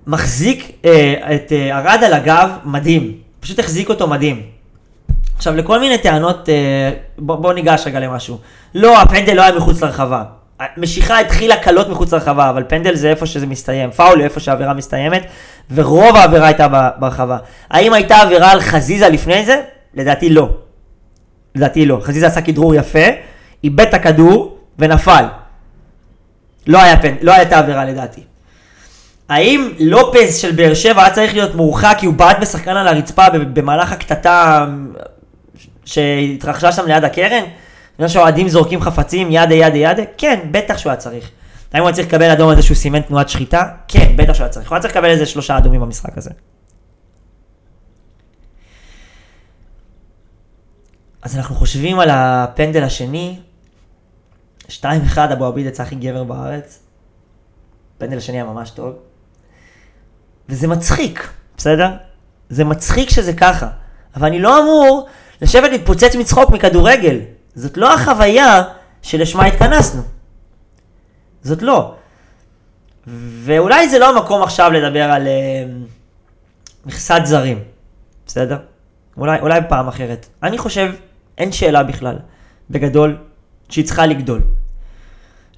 מחזיק 0.07 0.71
אה, 0.85 1.35
את 1.35 1.51
אה, 1.51 1.77
ארד 1.79 2.03
על 2.03 2.13
הגב 2.13 2.49
מדהים, 2.65 3.13
פשוט 3.39 3.59
החזיק 3.59 3.89
אותו 3.89 4.07
מדהים. 4.07 4.41
עכשיו, 5.35 5.55
לכל 5.55 5.79
מיני 5.79 5.97
טענות, 5.97 6.49
אה, 6.49 6.91
בוא, 7.17 7.35
בוא 7.35 7.53
ניגש 7.53 7.83
רגע 7.85 7.99
למשהו. 7.99 8.37
לא, 8.75 9.01
הפנדל 9.01 9.33
לא 9.33 9.41
היה 9.41 9.55
מחוץ 9.55 9.81
לרחבה. 9.81 10.23
המשיכה 10.59 11.19
התחילה 11.19 11.57
קלות 11.57 11.89
מחוץ 11.89 12.13
לרחבה, 12.13 12.49
אבל 12.49 12.63
פנדל 12.67 12.95
זה 12.95 13.09
איפה 13.09 13.25
שזה 13.25 13.45
מסתיים. 13.45 13.91
פאול 13.91 14.21
איפה 14.21 14.39
שהעבירה 14.39 14.73
מסתיימת, 14.73 15.25
ורוב 15.73 16.15
העבירה 16.15 16.47
הייתה 16.47 16.67
ברחבה. 16.99 17.37
האם 17.69 17.93
הייתה 17.93 18.21
עבירה 18.21 18.51
על 18.51 18.61
חזיזה 18.61 19.09
לפני 19.09 19.45
זה? 19.45 19.61
לדעתי 19.93 20.29
לא. 20.29 20.49
לדעתי 21.55 21.85
לא. 21.85 21.99
חזיזה 22.03 22.27
עשה 22.27 22.41
כדרור 22.41 22.75
יפה, 22.75 23.05
איבד 23.63 23.85
את 23.87 23.93
הכדור 23.93 24.57
ונפל. 24.79 25.25
לא 26.67 26.81
היה 26.81 27.01
פנ... 27.01 27.15
לא 27.21 27.33
הייתה 27.33 27.59
עבירה 27.59 27.85
לדעתי. 27.85 28.21
האם 29.29 29.73
לופז 29.79 30.37
של 30.37 30.51
באר 30.51 30.73
שבע 30.73 31.03
היה 31.03 31.13
צריך 31.13 31.33
להיות 31.33 31.55
מורחק 31.55 31.95
כי 31.99 32.05
הוא 32.05 32.13
בעט 32.13 32.37
בשחקן 32.41 32.77
על 32.77 32.87
הרצפה 32.87 33.29
במהלך 33.29 33.91
הקטטה 33.91 34.65
שהתרחשה 35.85 36.71
שם 36.71 36.85
ליד 36.85 37.03
הקרן? 37.03 37.43
בגלל 37.95 38.07
שהאוהדים 38.07 38.49
זורקים 38.49 38.81
חפצים 38.81 39.27
ידה 39.31 39.55
ידה 39.55 39.77
ידה? 39.77 40.03
כן, 40.17 40.39
בטח 40.51 40.77
שהוא 40.77 40.89
היה 40.89 40.97
צריך. 40.97 41.29
האם 41.73 41.81
הוא 41.81 41.87
היה 41.87 41.95
צריך 41.95 42.07
לקבל 42.07 42.29
אדום 42.29 42.49
על 42.49 42.55
זה 42.55 42.61
שהוא 42.61 42.75
סימן 42.75 43.01
תנועת 43.01 43.29
שחיטה? 43.29 43.63
כן, 43.87 44.13
בטח 44.15 44.33
שהוא 44.33 44.43
היה 44.43 44.53
צריך. 44.53 44.69
הוא 44.69 44.75
היה 44.75 44.81
צריך 44.81 44.95
לקבל 44.95 45.09
איזה 45.09 45.25
שלושה 45.25 45.57
אדומים 45.57 45.81
במשחק 45.81 46.17
הזה. 46.17 46.29
אז 51.21 51.37
אנחנו 51.37 51.55
חושבים 51.55 51.99
על 51.99 52.09
הפנדל 52.11 52.83
השני, 52.83 53.39
2-1 54.69 54.73
אבו 55.33 55.45
עביד 55.45 55.65
יצא 55.65 55.83
הכי 55.83 55.95
גבר 55.95 56.23
בארץ. 56.23 56.79
הפנדל 57.97 58.17
השני 58.17 58.37
היה 58.37 58.43
ממש 58.43 58.69
טוב. 58.69 59.06
וזה 60.49 60.67
מצחיק, 60.67 61.29
בסדר? 61.57 61.89
זה 62.49 62.63
מצחיק 62.63 63.09
שזה 63.09 63.33
ככה. 63.33 63.67
אבל 64.15 64.27
אני 64.27 64.39
לא 64.39 64.59
אמור 64.63 65.07
לשבת 65.41 65.71
להתפוצץ 65.71 66.15
מצחוק 66.15 66.49
מכדורגל. 66.49 67.19
זאת 67.55 67.77
לא 67.77 67.93
החוויה 67.93 68.63
שלשמה 69.01 69.45
התכנסנו. 69.45 70.01
זאת 71.43 71.61
לא. 71.61 71.95
ואולי 73.43 73.89
זה 73.89 73.99
לא 73.99 74.09
המקום 74.09 74.43
עכשיו 74.43 74.71
לדבר 74.71 75.03
על 75.03 75.27
uh, 75.27 76.87
מכסת 76.87 77.21
זרים, 77.23 77.59
בסדר? 78.25 78.57
אולי, 79.17 79.39
אולי 79.39 79.59
פעם 79.69 79.87
אחרת. 79.87 80.27
אני 80.43 80.57
חושב, 80.57 80.93
אין 81.37 81.51
שאלה 81.51 81.83
בכלל, 81.83 82.17
בגדול, 82.69 83.17
שהיא 83.69 83.85
צריכה 83.85 84.05
לגדול. 84.05 84.41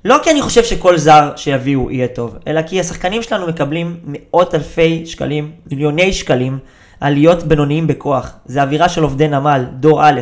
לא 0.05 0.17
כי 0.23 0.31
אני 0.31 0.41
חושב 0.41 0.63
שכל 0.63 0.97
זר 0.97 1.31
שיביאו 1.35 1.91
יהיה 1.91 2.07
טוב, 2.07 2.35
אלא 2.47 2.62
כי 2.62 2.79
השחקנים 2.79 3.21
שלנו 3.21 3.47
מקבלים 3.47 3.99
מאות 4.03 4.55
אלפי 4.55 5.05
שקלים, 5.05 5.51
מיליוני 5.71 6.13
שקלים, 6.13 6.59
על 6.99 7.13
להיות 7.13 7.43
בינוניים 7.43 7.88
בכוח. 7.88 8.33
זה 8.45 8.62
אווירה 8.62 8.89
של 8.89 9.03
עובדי 9.03 9.27
נמל, 9.27 9.65
דור 9.79 10.09
א', 10.09 10.21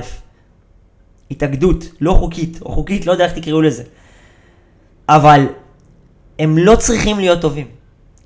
התאגדות, 1.31 1.85
לא 2.01 2.13
חוקית, 2.13 2.59
או 2.61 2.71
חוקית, 2.71 3.05
לא 3.05 3.11
יודע 3.11 3.25
איך 3.25 3.33
תקראו 3.33 3.61
לזה. 3.61 3.83
אבל 5.09 5.45
הם 6.39 6.57
לא 6.57 6.75
צריכים 6.75 7.19
להיות 7.19 7.41
טובים. 7.41 7.67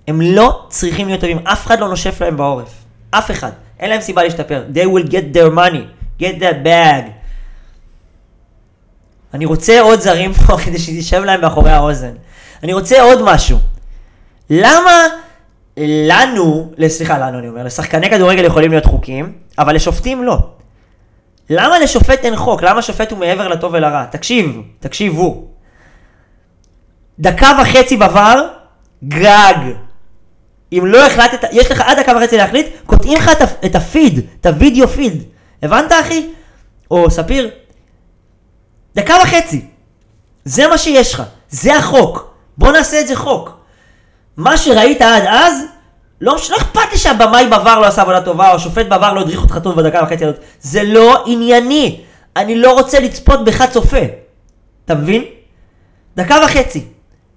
הם 0.08 0.22
לא 0.22 0.66
צריכים 0.70 1.08
להיות 1.08 1.22
טובים, 1.22 1.38
אף 1.38 1.66
אחד 1.66 1.80
לא 1.80 1.88
נושף 1.88 2.22
להם 2.22 2.38
בעורף. 2.38 2.74
אף 3.12 3.32
אחד. 3.32 3.52
אין 3.80 3.90
להם 3.90 4.02
סיבה 4.02 4.24
להשתפר. 4.24 4.64
They 4.74 4.86
will 4.86 5.12
get 5.12 5.38
their 5.38 5.58
money, 5.58 5.84
get 6.22 6.42
that 6.42 6.66
bag. 6.66 7.21
אני 9.34 9.46
רוצה 9.46 9.82
עוד 9.82 10.00
זרים 10.00 10.34
פה 10.34 10.58
כדי 10.66 10.80
שישב 10.80 11.24
להם 11.24 11.42
מאחורי 11.42 11.72
האוזן. 11.72 12.14
אני 12.64 12.74
רוצה 12.74 13.02
עוד 13.02 13.22
משהו. 13.22 13.58
למה 14.50 15.08
לנו, 15.78 16.72
סליחה, 16.88 17.18
לנו 17.18 17.40
אני 17.40 17.48
אומר, 17.48 17.64
לשחקני 17.64 18.10
כדורגל 18.10 18.46
יכולים 18.46 18.72
להיות 18.72 18.86
חוקים, 18.86 19.34
אבל 19.60 19.76
לשופטים 19.76 20.24
לא. 20.24 20.38
למה 21.50 21.80
לשופט 21.80 22.26
אין 22.26 22.36
חוק? 22.36 22.64
למה 22.64 22.82
שופט 22.82 23.12
הוא 23.12 23.20
מעבר 23.20 23.48
לטוב 23.48 23.74
ולרע? 23.74 24.06
תקשיב, 24.06 24.62
תקשיבו. 24.80 25.48
דקה 27.20 27.52
וחצי 27.62 27.98
בVAR, 27.98 28.38
גג. 29.04 29.56
אם 30.74 30.84
לא 30.86 31.06
החלטת, 31.06 31.50
יש 31.52 31.72
לך 31.72 31.82
עד 31.86 32.00
דקה 32.00 32.14
וחצי 32.18 32.38
להחליט, 32.38 32.68
קוטעים 32.86 33.18
לך 33.18 33.32
את 33.66 33.76
הפיד, 33.76 34.20
את 34.42 34.46
הוידאו 34.46 34.88
פיד. 34.88 35.24
הבנת 35.64 35.92
אחי? 36.02 36.30
או 36.92 37.12
ספיר, 37.12 37.50
דקה 38.96 39.16
וחצי. 39.24 39.66
זה 40.46 40.68
מה 40.68 40.78
שיש 40.78 41.14
לך, 41.14 41.24
זה 41.50 41.76
החוק. 41.76 42.34
בוא 42.58 42.72
נעשה 42.72 43.00
את 43.00 43.08
זה 43.08 43.16
חוק. 43.16 43.58
מה 44.38 44.58
שראית 44.58 45.02
עד 45.02 45.24
אז, 45.28 45.54
לא, 46.22 46.36
לא 46.50 46.58
אכפת 46.58 46.92
לי 46.92 46.98
שהבמאי 46.98 47.48
בעבר 47.48 47.80
לא 47.80 47.86
עשה 47.86 48.02
עבודה 48.02 48.22
טובה, 48.22 48.50
או 48.50 48.56
השופט 48.56 48.86
בעבר 48.86 49.14
לא 49.14 49.22
הדריך 49.22 49.42
אותך 49.42 49.58
טוב 49.64 49.82
בדקה 49.82 50.04
וחצי 50.04 50.26
הזאת. 50.26 50.40
זה 50.62 50.84
לא 50.84 51.24
ענייני. 51.26 52.02
אני 52.36 52.56
לא 52.56 52.72
רוצה 52.72 53.00
לצפות 53.00 53.46
בך 53.46 53.66
צופה. 53.72 54.02
אתה 54.86 54.96
מבין? 54.96 55.24
דקה 56.18 56.36
וחצי. 56.46 56.86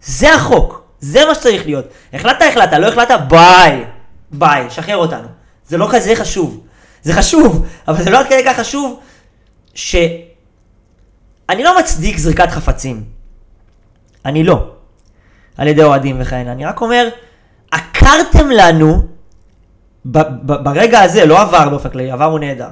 זה 0.02 0.34
החוק. 0.34 0.82
זה 1.00 1.26
מה 1.26 1.34
שצריך 1.34 1.66
להיות. 1.66 1.84
החלטת, 2.12 2.42
החלטת, 2.50 2.72
לא 2.72 2.86
החלטת, 2.86 3.18
ביי. 3.28 3.84
ביי, 4.30 4.70
שחרר 4.70 4.96
אותנו. 4.96 5.28
זה 5.68 5.76
לא 5.76 5.88
כזה 5.90 6.16
חשוב. 6.16 6.60
זה 7.02 7.12
חשוב, 7.12 7.66
אבל 7.88 8.04
זה 8.04 8.10
לא 8.10 8.18
עד 8.18 8.26
כדי 8.26 8.44
כך 8.44 8.56
חשוב, 8.56 9.00
ש... 9.74 9.96
אני 11.48 11.62
לא 11.62 11.78
מצדיק 11.78 12.18
זריקת 12.18 12.50
חפצים. 12.50 13.04
אני 14.24 14.44
לא. 14.44 14.66
על 15.58 15.66
ידי 15.66 15.82
אוהדים 15.82 16.16
וכאלה. 16.20 16.52
אני 16.52 16.64
רק 16.64 16.80
אומר, 16.80 17.08
עקרתם 17.70 18.50
לנו, 18.50 19.02
ב- 20.06 20.18
ב- 20.18 20.64
ברגע 20.64 21.00
הזה, 21.00 21.26
לא 21.26 21.40
עבר 21.40 21.68
באופן 21.68 21.88
כללי, 21.88 22.10
עבר 22.10 22.24
הוא 22.24 22.38
נהדר, 22.38 22.68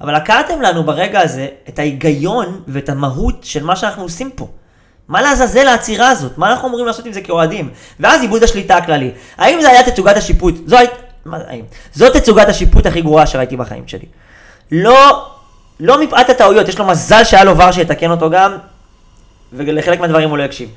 אבל 0.00 0.14
עקרתם 0.14 0.60
לנו 0.60 0.84
ברגע 0.84 1.20
הזה 1.20 1.48
את 1.68 1.78
ההיגיון 1.78 2.62
ואת 2.68 2.88
המהות 2.88 3.44
של 3.44 3.64
מה 3.64 3.76
שאנחנו 3.76 4.02
עושים 4.02 4.30
פה. 4.30 4.48
מה 5.08 5.22
לעזאזל 5.22 5.68
העצירה 5.68 6.08
הזאת? 6.08 6.38
מה 6.38 6.50
אנחנו 6.50 6.68
אמורים 6.68 6.86
לעשות 6.86 7.06
עם 7.06 7.12
זה 7.12 7.20
כאוהדים? 7.20 7.70
ואז 8.00 8.22
איבוד 8.22 8.42
השליטה 8.42 8.76
הכללי. 8.76 9.10
האם 9.38 9.60
זה 9.60 9.68
היה 9.68 9.90
תצוגת 9.90 10.16
השיפוט? 10.16 10.54
זו 10.66 10.78
היית... 10.78 10.90
מה 11.24 11.38
זה 11.38 11.44
האם? 11.48 11.64
זאת 11.92 12.16
תצוגת 12.16 12.48
השיפוט 12.48 12.86
הכי 12.86 13.02
גרועה 13.02 13.26
שראיתי 13.26 13.56
בחיים 13.56 13.88
שלי. 13.88 14.06
לא 14.72 15.28
לא 15.80 16.00
מפאת 16.02 16.30
הטעויות, 16.30 16.68
יש 16.68 16.78
לו 16.78 16.86
מזל 16.86 17.24
שהיה 17.24 17.44
לו 17.44 17.58
ור 17.58 17.70
שיתקן 17.70 18.10
אותו 18.10 18.30
גם, 18.30 18.56
ולחלק 19.52 20.00
מהדברים 20.00 20.30
הוא 20.30 20.38
לא 20.38 20.42
יקשיב. 20.42 20.68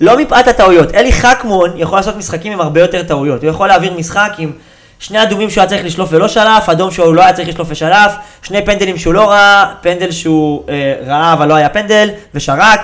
לא 0.00 0.18
מפאת 0.18 0.48
הטעויות, 0.48 0.94
אלי 0.94 1.12
חכמון 1.12 1.72
יכול 1.76 1.98
לעשות 1.98 2.16
משחקים 2.16 2.52
עם 2.52 2.60
הרבה 2.60 2.80
יותר 2.80 3.02
טעויות. 3.02 3.42
הוא 3.42 3.50
יכול 3.50 3.68
להעביר 3.68 3.94
משחק 3.94 4.32
עם 4.38 4.52
שני 4.98 5.22
אדומים 5.22 5.50
שהוא 5.50 5.62
היה 5.62 5.68
צריך 5.68 5.84
לשלוף 5.84 6.08
ולא 6.12 6.28
שלף, 6.28 6.68
אדום 6.68 6.90
שהוא 6.90 7.14
לא 7.14 7.22
היה 7.22 7.32
צריך 7.32 7.48
לשלוף 7.48 7.68
ושלף, 7.70 8.12
שני 8.42 8.66
פנדלים 8.66 8.98
שהוא 8.98 9.14
לא 9.14 9.30
ראה, 9.30 9.72
פנדל 9.80 10.10
שהוא 10.10 10.62
אה, 10.68 10.94
ראה 11.06 11.32
אבל 11.32 11.48
לא 11.48 11.54
היה 11.54 11.68
פנדל, 11.68 12.08
ושרק. 12.34 12.80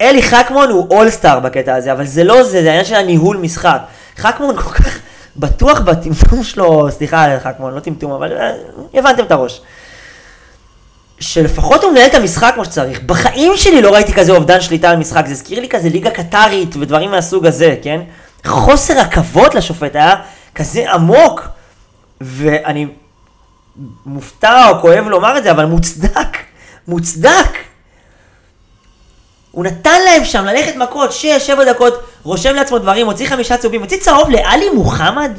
אלי 0.00 0.22
חכמון 0.22 0.70
הוא 0.70 0.86
אולסטאר 0.90 1.40
בקטע 1.40 1.74
הזה, 1.74 1.92
אבל 1.92 2.04
זה 2.04 2.24
לא 2.24 2.42
זה, 2.42 2.50
זה 2.50 2.68
העניין 2.68 2.84
של 2.84 2.94
הניהול 2.94 3.36
משחק. 3.36 3.78
חכמון 4.18 4.56
כל 4.56 4.72
כך 4.74 4.98
בטוח 5.36 5.80
בטמטום 5.80 6.44
שלו, 6.44 6.88
סליחה 6.90 7.26
חכמון, 7.42 7.74
לא 7.74 7.80
טמטום, 7.80 8.12
אבל 8.12 8.32
אה, 8.32 8.52
הבנתם 8.94 9.24
את 9.24 9.32
הראש. 9.32 9.60
שלפחות 11.20 11.82
הוא 11.82 11.92
מנהל 11.92 12.06
את 12.06 12.14
המשחק 12.14 12.52
כמו 12.54 12.64
שצריך. 12.64 13.02
בחיים 13.02 13.52
שלי 13.56 13.82
לא 13.82 13.94
ראיתי 13.94 14.12
כזה 14.12 14.32
אובדן 14.32 14.60
שליטה 14.60 14.90
על 14.90 14.96
משחק, 14.96 15.26
זה 15.26 15.32
הזכיר 15.32 15.60
לי 15.60 15.68
כזה 15.68 15.88
ליגה 15.88 16.10
קטרית 16.10 16.76
ודברים 16.76 17.10
מהסוג 17.10 17.46
הזה, 17.46 17.76
כן? 17.82 18.00
חוסר 18.46 18.98
הכבוד 18.98 19.54
לשופט 19.54 19.96
היה 19.96 20.14
כזה 20.54 20.92
עמוק, 20.92 21.48
ואני 22.20 22.86
מופתע 24.06 24.68
או 24.68 24.80
כואב 24.80 25.08
לומר 25.08 25.38
את 25.38 25.44
זה, 25.44 25.50
אבל 25.50 25.64
מוצדק, 25.64 26.36
מוצדק. 26.88 27.48
הוא 29.50 29.64
נתן 29.64 30.00
להם 30.04 30.24
שם 30.24 30.44
ללכת 30.44 30.76
מכות, 30.76 31.12
שש, 31.12 31.46
שבע 31.46 31.64
דקות, 31.64 32.02
רושם 32.22 32.54
לעצמו 32.54 32.78
דברים, 32.78 33.06
הוציא 33.06 33.28
חמישה 33.28 33.56
צהובים, 33.56 33.80
הוציא 33.80 33.98
צהוב 34.00 34.30
לאלי 34.30 34.70
מוחמד? 34.70 35.30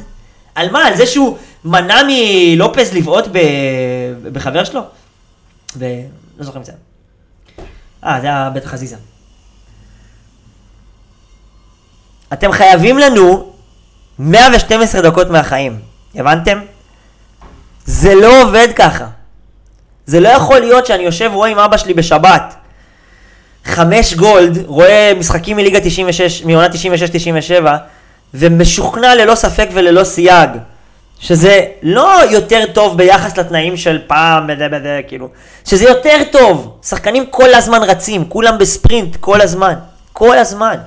על 0.55 0.71
מה? 0.71 0.86
על 0.88 0.95
זה 0.95 1.05
שהוא 1.05 1.38
מנע 1.65 2.01
מלופז 2.07 2.93
לבעוט 2.93 3.27
בחבר 4.31 4.63
שלו? 4.63 4.81
ולא 5.77 6.45
זוכר 6.45 6.59
אם 6.59 6.63
זה 6.63 6.71
אה, 8.05 8.21
זה 8.21 8.27
היה 8.27 8.49
בטח 8.49 8.69
חזיזה. 8.69 8.95
אתם 12.33 12.51
חייבים 12.51 12.97
לנו 12.97 13.53
112 14.19 15.01
דקות 15.01 15.29
מהחיים, 15.29 15.79
הבנתם? 16.15 16.59
זה 17.86 18.15
לא 18.15 18.41
עובד 18.41 18.67
ככה. 18.75 19.07
זה 20.05 20.19
לא 20.19 20.29
יכול 20.29 20.59
להיות 20.59 20.86
שאני 20.86 21.03
יושב 21.03 21.29
ורואה 21.33 21.49
עם 21.49 21.59
אבא 21.59 21.77
שלי 21.77 21.93
בשבת 21.93 22.55
חמש 23.65 24.13
גולד, 24.13 24.65
רואה 24.65 25.12
משחקים 25.19 25.57
מליגה 25.57 25.79
96, 25.83 26.43
מעונה 26.43 26.67
96-97 26.67 27.65
ומשוכנע 28.33 29.15
ללא 29.15 29.36
ספק 29.36 29.67
וללא 29.73 30.03
סייג 30.03 30.49
שזה 31.23 31.65
לא 31.81 32.19
יותר 32.31 32.65
טוב 32.73 32.97
ביחס 32.97 33.38
לתנאים 33.38 33.77
של 33.77 33.99
פעם, 34.07 34.47
בזה 34.47 34.69
בזה, 34.69 35.01
כאילו, 35.07 35.29
שזה 35.65 35.86
יותר 35.86 36.17
טוב. 36.31 36.79
שחקנים 36.83 37.25
כל 37.25 37.53
הזמן 37.53 37.83
רצים, 37.83 38.25
כולם 38.29 38.57
בספרינט 38.57 39.15
כל 39.15 39.41
הזמן, 39.41 39.73
כל 40.13 40.38
הזמן. 40.38 40.77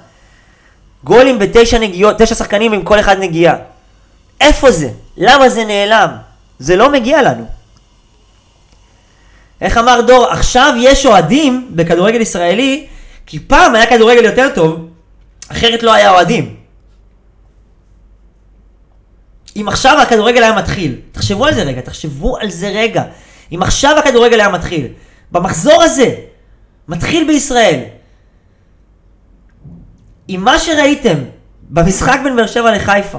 גולים 1.05 1.39
בתשע 1.39 1.79
נגיעות, 1.79 2.19
תשע 2.19 2.35
שחקנים 2.35 2.73
עם 2.73 2.83
כל 2.83 3.01
אחד 3.01 3.19
נגיעה. 3.19 3.55
איפה 4.41 4.71
זה? 4.71 4.89
למה 5.17 5.49
זה 5.49 5.65
נעלם? 5.65 6.11
זה 6.59 6.77
לא 6.77 6.93
מגיע 6.93 7.23
לנו. 7.23 7.47
איך 9.61 9.79
אמר 9.79 10.01
דור, 10.01 10.27
עכשיו 10.27 10.75
יש 10.79 11.07
אוהדים 11.07 11.69
בכדורגל 11.71 12.21
ישראלי, 12.21 12.87
כי 13.27 13.39
פעם 13.39 13.75
היה 13.75 13.87
כדורגל 13.87 14.25
יותר 14.25 14.49
טוב, 14.55 14.89
אחרת 15.49 15.83
לא 15.83 15.93
היה 15.93 16.11
אוהדים. 16.11 16.66
אם 19.57 19.69
עכשיו 19.69 20.01
הכדורגל 20.01 20.43
היה 20.43 20.53
מתחיל, 20.53 20.97
תחשבו 21.13 21.47
על 21.47 21.55
זה 21.55 21.63
רגע, 21.63 21.81
תחשבו 21.81 22.37
על 22.39 22.51
זה 22.51 22.69
רגע. 22.69 23.03
אם 23.53 23.63
עכשיו 23.63 23.99
הכדורגל 23.99 24.41
היה 24.41 24.49
מתחיל, 24.49 24.87
במחזור 25.33 25.83
הזה, 25.83 26.15
מתחיל 26.89 27.27
בישראל, 27.27 27.81
עם 30.29 30.45
מה 30.45 30.59
שראיתם 30.59 31.19
במשחק 31.71 32.19
בין 32.25 32.37
באר 32.37 32.47
שבע 32.47 32.73
לחיפה, 32.73 33.19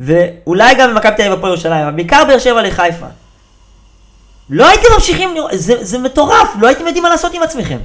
ואולי 0.00 0.74
גם 0.74 0.90
במכבי 0.90 1.16
תל 1.16 1.22
אביב 1.22 1.32
הפועל 1.32 1.52
ירושלים, 1.52 1.82
אבל 1.86 1.90
בעיקר 1.90 2.24
באר 2.28 2.38
שבע 2.38 2.62
לחיפה, 2.62 3.06
לא 4.50 4.68
הייתם 4.68 4.88
ממשיכים 4.94 5.34
לראות, 5.34 5.50
זה, 5.54 5.84
זה 5.84 5.98
מטורף, 5.98 6.48
לא 6.60 6.66
הייתם 6.66 6.86
יודעים 6.86 7.02
מה 7.02 7.08
לעשות 7.08 7.34
עם 7.34 7.42
עצמכם. 7.42 7.78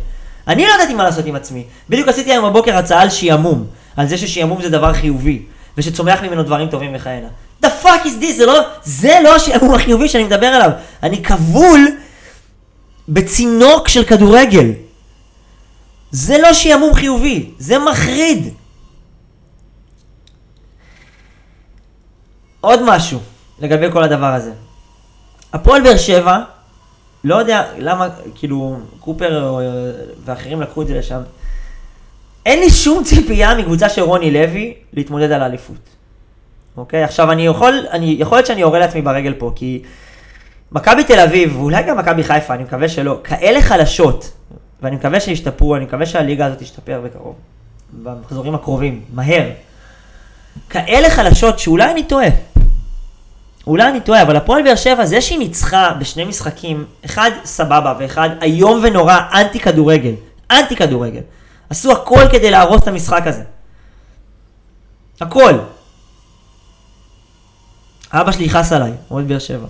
אני 0.48 0.68
לא 0.68 0.74
ידעתי 0.74 0.94
מה 0.94 1.04
לעשות 1.04 1.26
עם 1.26 1.36
עצמי. 1.36 1.64
בדיוק 1.90 2.08
עשיתי 2.08 2.32
היום 2.32 2.50
בבוקר 2.50 2.78
הצעה 2.78 3.02
על 3.02 3.10
שעמום, 3.10 3.68
על 3.98 4.08
זה 4.08 4.18
ששעמום 4.18 4.62
זה 4.62 4.70
דבר 4.70 4.94
חיובי, 4.94 5.42
ושצומח 5.78 6.24
ממנו 6.24 6.44
דברים 6.44 6.70
טובים 6.70 6.92
וכהנה. 6.96 7.28
The 7.66 7.70
fuck 7.84 8.06
is 8.06 8.24
this? 8.24 8.38
זה 8.38 8.46
לא, 8.46 8.62
זה 8.84 9.20
לא 9.24 9.36
השעמום 9.36 9.74
החיובי 9.74 10.10
שאני 10.10 10.24
מדבר 10.24 10.48
עליו. 10.48 10.72
אני 11.04 11.24
כבול 11.24 11.88
בצינוק 13.10 13.88
של 13.88 14.04
כדורגל. 14.04 14.72
זה 16.12 16.38
לא 16.38 16.54
שעמום 16.54 16.94
חיובי, 16.94 17.52
זה 17.60 17.80
מחריד. 17.80 18.54
עוד 22.62 22.80
משהו 22.84 23.20
לגבי 23.60 23.92
כל 23.92 24.04
הדבר 24.04 24.34
הזה. 24.34 24.52
הפועל 25.54 25.84
באר 25.84 25.98
שבע, 25.98 26.40
לא 27.24 27.36
יודע 27.36 27.64
למה, 27.78 28.10
כאילו, 28.36 28.78
קופר 29.00 29.58
ואחרים 30.26 30.62
לקחו 30.62 30.82
את 30.82 30.88
זה 30.88 30.94
לשם. 30.94 31.22
אין 32.46 32.60
לי 32.60 32.70
שום 32.70 33.04
ציפייה 33.04 33.56
מקבוצה 33.56 33.90
של 33.90 34.02
רוני 34.02 34.32
לוי 34.32 34.74
להתמודד 34.94 35.32
על 35.32 35.42
האליפות. 35.42 35.99
אוקיי? 36.80 37.04
עכשיו 37.04 37.32
אני 37.32 37.46
יכול, 37.46 37.86
אני, 37.92 38.16
יכול 38.20 38.38
להיות 38.38 38.48
שאני 38.48 38.62
יורה 38.62 38.80
לעצמי 38.80 39.02
ברגל 39.02 39.34
פה, 39.34 39.52
כי 39.56 39.82
מכבי 40.72 41.04
תל 41.04 41.20
אביב, 41.20 41.58
ואולי 41.58 41.84
גם 41.84 41.98
מכבי 41.98 42.24
חיפה, 42.24 42.54
אני 42.54 42.64
מקווה 42.64 42.90
שלא, 42.90 43.20
כאלה 43.24 43.62
חלשות, 43.62 44.32
ואני 44.82 44.96
מקווה 44.96 45.20
שישתפרו, 45.20 45.76
אני 45.76 45.86
מקווה 45.86 46.06
שהליגה 46.06 46.46
הזאת 46.46 46.60
תשתפר 46.60 47.02
בקרוב, 47.06 47.36
במחזורים 48.04 48.56
הקרובים, 48.56 49.02
מהר. 49.14 49.50
כאלה 50.70 51.10
חלשות 51.10 51.60
שאולי 51.60 51.92
אני 51.92 52.04
טועה. 52.04 52.28
אולי 53.68 53.90
אני 53.90 54.02
טועה, 54.02 54.22
אבל 54.22 54.36
הפועל 54.36 54.64
באר 54.64 54.76
שבע, 54.76 55.06
זה 55.06 55.22
שהיא 55.22 55.40
ניצחה 55.40 55.94
בשני 56.00 56.26
משחקים, 56.26 56.86
אחד 57.06 57.32
סבבה 57.44 57.94
ואחד 58.00 58.30
איום 58.42 58.80
ונורא, 58.84 59.18
אנטי 59.34 59.60
כדורגל. 59.60 60.14
אנטי 60.52 60.76
כדורגל. 60.76 61.22
עשו 61.70 61.92
הכל 61.92 62.22
כדי 62.32 62.52
להרוס 62.52 62.84
את 62.84 62.88
המשחק 62.88 63.28
הזה. 63.28 63.44
הכל. 65.22 65.54
אבא 68.14 68.32
שלי 68.32 68.46
יכעס 68.46 68.74
עליי, 68.74 68.92
אוהד 69.12 69.28
באר 69.28 69.40
שבע. 69.40 69.68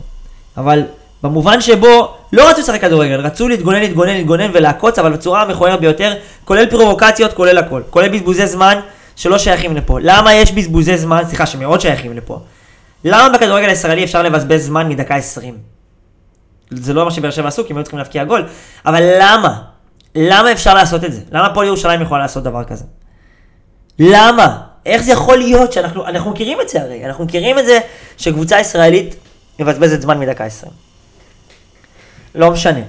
אבל 0.58 0.84
במובן 1.24 1.62
שבו 1.62 2.16
לא 2.34 2.50
רצו 2.50 2.62
לשחק 2.62 2.82
כדורגל, 2.82 3.20
רצו 3.20 3.48
להתגונן, 3.48 3.80
להתגונן, 3.80 4.14
להתגונן 4.14 4.50
ולעקוץ, 4.54 5.00
אבל 5.00 5.12
בצורה 5.12 5.42
המכוערת 5.42 5.80
ביותר, 5.80 6.14
כולל 6.46 6.66
פרובוקציות, 6.66 7.34
כולל 7.34 7.58
הכל. 7.58 7.82
כולל 7.90 8.10
בזבוזי 8.10 8.48
זמן 8.48 8.80
שלא 9.16 9.38
שייכים 9.38 9.76
לפה. 9.76 10.00
למה 10.02 10.34
יש 10.34 10.52
בזבוזי 10.52 10.98
זמן, 10.98 11.24
סליחה, 11.28 11.46
שמאוד 11.46 11.82
שייכים 11.82 12.18
לפה. 12.18 12.40
למה 13.04 13.30
בכדורגל 13.30 13.70
הישראלי 13.70 14.04
אפשר 14.04 14.24
לבזבז 14.24 14.66
זמן 14.66 14.90
מדקה 14.90 15.16
20? 15.16 15.58
זה 16.72 16.94
לא 16.94 17.06
מה 17.06 17.12
שבאר 17.12 17.32
שבע 17.32 17.48
עשו, 17.48 17.66
כי 17.66 17.74
הם 17.74 17.78
היו 17.78 17.84
צריכים 17.84 17.98
להבקיע 17.98 18.24
גול, 18.24 18.46
אבל 18.86 19.04
למה? 19.22 19.62
למה 20.16 20.52
אפשר 20.52 20.74
לעשות 20.74 21.04
את 21.04 21.14
זה? 21.14 21.22
למה 21.32 21.54
פועל 21.54 21.68
ירושלים 21.68 22.02
יכולה 22.02 22.22
לעשות 22.22 22.44
דבר 22.44 22.64
כזה? 22.64 22.86
למה? 24.00 24.58
איך 24.90 25.02
זה 25.02 25.12
יכול 25.12 25.38
להיות 25.38 25.74
שאנחנו, 25.74 26.06
אנחנו 26.06 26.32
מכירים 26.32 26.62
את 26.62 26.70
זה 26.70 26.82
הרי, 26.82 27.06
אנחנו 27.06 27.26
מכירים 27.26 27.60
את 27.60 27.66
זה 27.66 27.80
שקבוצה 28.18 28.60
ישראלית 28.60 29.16
מבזבזת 29.60 30.02
זמן 30.02 30.20
מדקה 30.20 30.46
20. 30.46 30.72
לא 32.36 32.52
משנה. 32.52 32.82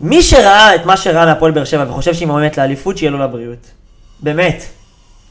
מי 0.00 0.22
שראה 0.22 0.74
את 0.74 0.86
מה 0.86 0.96
שראה 0.96 1.26
מהפועל 1.26 1.52
באר 1.52 1.64
שבע 1.64 1.84
וחושב 1.88 2.14
שהיא 2.14 2.28
מועמדת 2.28 2.58
לאליפות, 2.58 2.98
שיהיה 2.98 3.10
לו 3.10 3.18
לבריאות. 3.18 3.70
באמת. 4.20 4.62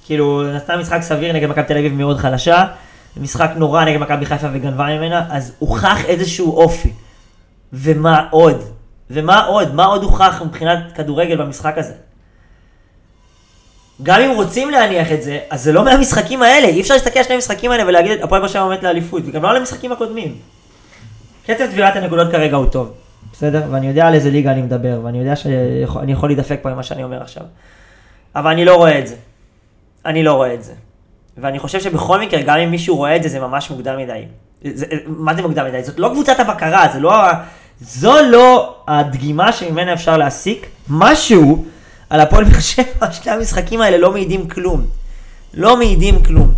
כאילו, 0.06 0.44
נתנה 0.56 0.78
משחק 0.78 1.02
סביר 1.02 1.34
נגד 1.34 1.50
מכבי 1.50 1.64
תל 1.64 1.78
אביב 1.78 1.94
מאוד 1.94 2.18
חלשה, 2.18 2.66
משחק 3.18 3.52
נורא 3.56 3.86
נגד 3.86 4.00
מכבי 4.00 4.26
חיפה 4.26 4.48
וגנבה 4.54 4.86
ממנה, 4.86 5.26
אז 5.30 5.54
הוכח 5.60 6.06
איזשהו 6.06 6.58
אופי. 6.58 6.94
ומה 7.74 8.28
עוד? 8.30 8.62
ומה 9.10 9.46
עוד? 9.46 9.76
מה 9.76 9.86
עוד 9.86 10.04
הוכח 10.04 10.42
מבחינת 10.46 10.80
כדורגל 10.96 11.36
במשחק 11.36 11.78
הזה? 11.78 11.94
גם 14.04 14.22
אם 14.22 14.32
רוצים 14.36 14.70
להניח 14.70 15.12
את 15.12 15.24
זה, 15.24 15.40
אז 15.50 15.64
זה 15.64 15.72
לא 15.72 15.86
מהמשחקים 15.86 16.44
האלה. 16.44 16.68
אי 16.68 16.82
אפשר 16.82 16.94
להסתכל 16.94 17.20
על 17.20 17.26
שני 17.26 17.36
המשחקים 17.36 17.72
האלה 17.72 17.84
ולהגיד, 17.88 18.24
הפועל 18.24 18.42
באר 18.42 18.50
שבע 18.50 18.62
עומדת 18.62 18.84
לאליפות, 18.84 19.24
וגם 19.26 19.44
לא 19.44 19.50
על 19.50 19.56
המשחקים 19.56 19.92
הקודמים. 19.92 20.36
קצב 21.44 21.68
צבירת 21.72 21.96
הנקודות 21.96 22.32
כרגע 22.32 22.58
הוא 22.58 22.66
טוב, 22.66 22.92
בסדר? 23.34 23.64
ואני 23.72 23.88
יודע 23.88 24.08
על 24.08 24.14
איזה 24.14 24.32
ליגה 24.32 24.52
אני 24.52 24.62
מדבר, 24.62 25.00
ואני 25.04 25.20
יודע 25.20 25.36
שאני 25.36 26.12
יכול 26.12 26.30
להידפק 26.30 26.60
פה 26.62 26.70
עם 26.70 26.76
מה 26.76 26.84
שאני 26.84 27.04
אומר 27.04 27.22
עכשיו. 27.22 27.44
אבל 28.36 28.52
אני 28.52 28.66
לא 28.66 28.76
רואה 28.76 29.00
את 29.00 29.08
זה. 29.08 29.16
אני 30.06 30.24
לא 30.24 30.34
רואה 30.34 30.54
את 30.54 30.64
זה. 30.64 30.74
ואני 31.38 31.60
חושב 31.60 31.80
שבכל 31.80 32.20
מקרה, 32.20 32.42
גם 32.42 32.58
אם 32.58 32.72
מישהו 32.72 32.96
רואה 32.96 33.16
את 33.16 33.24
זה, 33.24 33.30
זה 33.30 33.40
ממש 33.40 33.70
מוקדם 33.70 33.98
מדי. 33.98 34.24
זה, 34.64 34.86
מה 35.06 35.36
זה 35.36 35.42
מוקדם 35.42 35.66
מדי? 35.66 35.84
זאת 35.84 36.00
לא 36.00 36.10
קבוצת 36.14 36.40
הבקרה, 36.40 36.88
זה 36.94 37.00
לא, 37.00 37.14
זו 37.82 38.22
לא 38.22 38.76
הדגימה 38.88 39.52
שממנה 39.52 39.94
אפשר 39.94 40.18
להסיק 40.18 40.68
משהו 40.90 41.66
על 42.12 42.20
הפועל 42.20 42.44
באר 42.44 42.60
שבע, 42.60 43.12
שני 43.12 43.32
המשחקים 43.32 43.82
האלה 43.82 43.98
לא 43.98 44.12
מעידים 44.12 44.48
כלום. 44.48 44.86
לא 45.54 45.78
מעידים 45.78 46.24
כלום. 46.24 46.54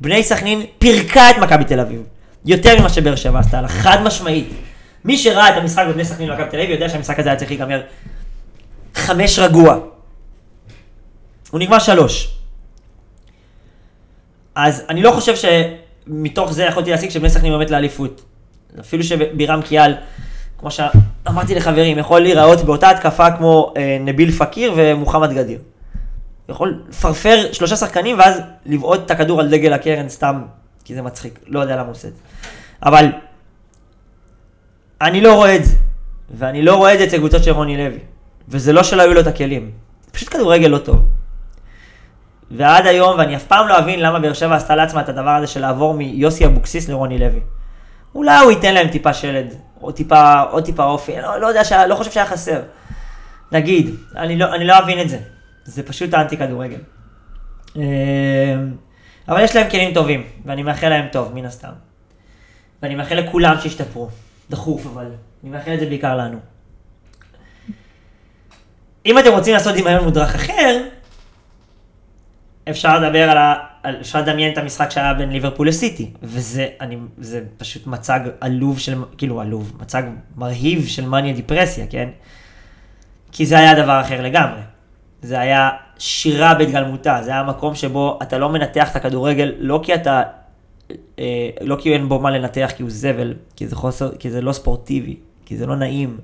בני 0.00 0.22
סכנין 0.22 0.62
פירקה 0.78 1.30
את 1.30 1.36
מכבי 1.36 1.64
תל 1.64 1.80
אביב. 1.80 2.02
יותר 2.44 2.80
ממה 2.80 2.88
שבאר 2.88 3.16
שבע 3.16 3.38
עשתה 3.38 3.60
לה, 3.60 3.68
חד 3.68 4.02
משמעית. 4.02 4.48
מי 5.04 5.18
שראה 5.18 5.48
את 5.48 5.56
המשחק 5.56 5.84
בבני 5.88 6.04
סכנין 6.04 6.30
ומכבי 6.30 6.50
תל 6.50 6.56
אביב 6.56 6.70
יודע 6.70 6.88
שהמשחק 6.88 7.18
הזה 7.18 7.28
היה 7.28 7.38
צריך 7.38 7.50
להיגמר 7.50 7.82
חמש 8.94 9.38
רגוע. 9.38 9.78
הוא 11.50 11.60
נגמר 11.60 11.78
שלוש. 11.78 12.38
אז 14.54 14.84
אני 14.88 15.02
לא 15.02 15.10
חושב 15.10 15.34
שמתוך 15.36 16.52
זה 16.52 16.64
יכולתי 16.64 16.90
להסיק 16.90 17.10
שבני 17.10 17.30
סכנין 17.30 17.52
עומד 17.52 17.70
לאליפות. 17.70 18.22
אפילו 18.80 19.02
שבירם 19.02 19.62
קיאל, 19.62 19.94
כמו 20.58 20.70
שאמרתי 20.70 21.54
לחברים, 21.54 21.98
יכול 21.98 22.20
להיראות 22.20 22.62
באותה 22.62 22.90
התקפה 22.90 23.30
כמו 23.30 23.74
אה, 23.76 23.98
נביל 24.00 24.30
פקיר 24.32 24.72
ומוחמד 24.76 25.32
גדיר. 25.32 25.58
יכול 26.48 26.82
לפרפר 26.88 27.52
שלושה 27.52 27.76
שחקנים 27.76 28.18
ואז 28.18 28.40
לבעוט 28.66 29.00
את 29.06 29.10
הכדור 29.10 29.40
על 29.40 29.50
דגל 29.50 29.72
הקרן 29.72 30.08
סתם, 30.08 30.42
כי 30.84 30.94
זה 30.94 31.02
מצחיק, 31.02 31.38
לא 31.46 31.60
יודע 31.60 31.76
למה 31.76 31.84
הוא 31.84 31.90
עושה 31.90 32.08
את 32.08 32.12
זה. 32.12 32.20
אבל 32.82 33.06
אני 35.00 35.20
לא 35.20 35.34
רואה 35.34 35.56
את 35.56 35.64
זה, 35.64 35.76
ואני 36.30 36.62
לא 36.62 36.76
רואה 36.76 36.94
את 36.94 36.98
זה 36.98 37.04
אצל 37.04 37.18
קבוצות 37.18 37.44
של 37.44 37.50
רוני 37.50 37.76
לוי. 37.76 37.98
וזה 38.48 38.72
לא 38.72 38.82
שלא 38.82 39.02
היו 39.02 39.14
לו 39.14 39.20
את 39.20 39.26
הכלים, 39.26 39.70
פשוט 40.12 40.28
כדורגל 40.28 40.68
לא 40.68 40.78
טוב. 40.78 41.06
ועד 42.50 42.86
היום, 42.86 43.18
ואני 43.18 43.36
אף 43.36 43.44
פעם 43.44 43.68
לא 43.68 43.78
אבין 43.78 44.00
למה 44.00 44.18
באר 44.18 44.32
שבע 44.32 44.54
עשתה 44.54 44.76
לעצמה 44.76 45.00
את 45.00 45.08
הדבר 45.08 45.30
הזה 45.30 45.46
של 45.46 45.60
לעבור 45.60 45.94
מיוסי 45.94 46.46
אבוקסיס 46.46 46.88
לרוני 46.88 47.18
לוי. 47.18 47.40
אולי 48.14 48.38
הוא 48.38 48.50
ייתן 48.50 48.74
להם 48.74 48.88
טיפה 48.88 49.14
שלד, 49.14 49.54
או 49.82 49.92
טיפה, 49.92 50.40
עוד 50.40 50.64
טיפה 50.64 50.84
אופי, 50.84 51.16
לא, 51.16 51.40
לא 51.40 51.46
יודע, 51.46 51.64
שהיה, 51.64 51.86
לא 51.86 51.94
חושב 51.94 52.10
שהיה 52.10 52.26
חסר. 52.26 52.62
נגיד, 53.52 53.94
אני 54.16 54.38
לא, 54.38 54.54
אני 54.54 54.64
לא 54.64 54.78
אבין 54.78 55.00
את 55.00 55.08
זה. 55.08 55.18
זה 55.64 55.82
פשוט 55.82 56.14
האנטי 56.14 56.36
כדורגל. 56.36 56.80
אמ, 57.76 57.82
אבל 59.28 59.40
יש 59.40 59.56
להם 59.56 59.70
כלים 59.70 59.94
טובים, 59.94 60.26
ואני 60.44 60.62
מאחל 60.62 60.88
להם 60.88 61.06
טוב, 61.12 61.34
מן 61.34 61.44
הסתם. 61.44 61.72
ואני 62.82 62.94
מאחל 62.94 63.14
לכולם 63.14 63.56
שישתפרו. 63.60 64.08
דחוף, 64.50 64.86
אבל 64.86 65.06
אני 65.42 65.50
מאחל 65.50 65.74
את 65.74 65.80
זה 65.80 65.86
בעיקר 65.86 66.16
לנו. 66.16 66.38
אם 69.06 69.18
אתם 69.18 69.32
רוצים 69.32 69.54
לעשות 69.54 69.74
דמיון 69.76 70.04
מודרך 70.04 70.34
אחר, 70.34 70.82
אפשר 72.70 72.98
לדבר 72.98 73.30
על 73.30 73.38
ה... 73.38 73.54
אפשר 74.00 74.20
לדמיין 74.20 74.52
את 74.52 74.58
המשחק 74.58 74.90
שהיה 74.90 75.14
בין 75.14 75.30
ליברפול 75.30 75.68
לסיטי, 75.68 76.10
וזה 76.22 76.68
אני, 76.80 76.96
זה 77.18 77.42
פשוט 77.56 77.86
מצג 77.86 78.20
עלוב 78.40 78.78
של, 78.78 78.94
כאילו 79.18 79.40
עלוב, 79.40 79.72
מצג 79.80 80.02
מרהיב 80.36 80.86
של 80.86 81.08
מניה 81.08 81.32
דיפרסיה, 81.32 81.86
כן? 81.90 82.08
כי 83.32 83.46
זה 83.46 83.58
היה 83.58 83.82
דבר 83.82 84.00
אחר 84.00 84.22
לגמרי. 84.22 84.60
זה 85.22 85.40
היה 85.40 85.70
שירה 85.98 86.54
בהתגלמותה, 86.54 87.18
זה 87.22 87.30
היה 87.30 87.42
מקום 87.42 87.74
שבו 87.74 88.18
אתה 88.22 88.38
לא 88.38 88.48
מנתח 88.48 88.90
את 88.90 88.96
הכדורגל, 88.96 89.52
לא 89.58 89.80
כי 89.82 89.94
אתה, 89.94 90.22
אה, 91.18 91.50
לא 91.60 91.76
כי 91.80 91.92
אין 91.92 92.08
בו 92.08 92.18
מה 92.18 92.30
לנתח 92.30 92.72
כי 92.76 92.82
הוא 92.82 92.90
זבל, 92.90 93.34
כי 93.56 93.66
זה 93.66 93.76
חוסר, 93.76 94.16
כי 94.18 94.30
זה 94.30 94.40
לא 94.40 94.52
ספורטיבי, 94.52 95.16
כי 95.46 95.56
זה 95.56 95.66
לא 95.66 95.76
נעים, 95.76 96.18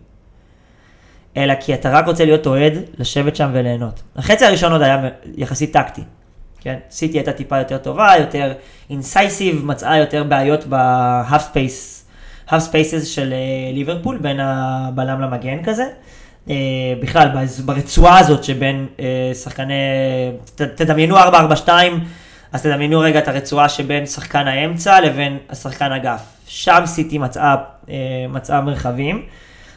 אלא 1.36 1.54
כי 1.60 1.74
אתה 1.74 1.90
רק 1.90 2.06
רוצה 2.06 2.24
להיות 2.24 2.46
אוהד, 2.46 2.72
לשבת 2.98 3.36
שם 3.36 3.50
וליהנות. 3.52 4.02
החצי 4.16 4.44
הראשון 4.44 4.72
עוד 4.72 4.82
היה 4.82 5.08
יחסית 5.36 5.72
טקטי, 5.72 6.02
כן? 6.62 6.76
סיטי 6.90 7.18
הייתה 7.18 7.32
טיפה 7.32 7.58
יותר 7.58 7.78
טובה, 7.78 8.12
יותר 8.18 8.52
incisive, 8.90 9.64
מצאה 9.64 9.98
יותר 9.98 10.24
בעיות 10.24 10.66
ב 10.66 11.42
half 11.42 11.69
space 11.69 12.02
half 12.52 12.62
spaces 12.62 13.04
של 13.06 13.32
אה, 13.32 13.72
ליברפול, 13.72 14.18
בין 14.18 14.40
הבלם 14.40 15.20
למגן 15.20 15.62
כזה. 15.64 15.84
אה, 16.50 16.54
בכלל, 17.00 17.28
ברצועה 17.64 18.18
הזאת 18.18 18.44
שבין 18.44 18.86
אה, 19.00 19.30
שחקני, 19.34 19.74
ת, 20.54 20.62
תדמיינו 20.62 21.18
4-4-2, 21.18 21.68
אז 22.52 22.62
תדמיינו 22.62 23.00
רגע 23.00 23.18
את 23.18 23.28
הרצועה 23.28 23.68
שבין 23.68 24.06
שחקן 24.06 24.48
האמצע 24.48 25.00
לבין 25.00 25.38
השחקן 25.50 25.92
אגף. 25.92 26.22
שם 26.46 26.82
סיטי 26.86 27.18
מצאה, 27.18 27.56
מצאה 28.28 28.60
מרחבים. 28.60 29.22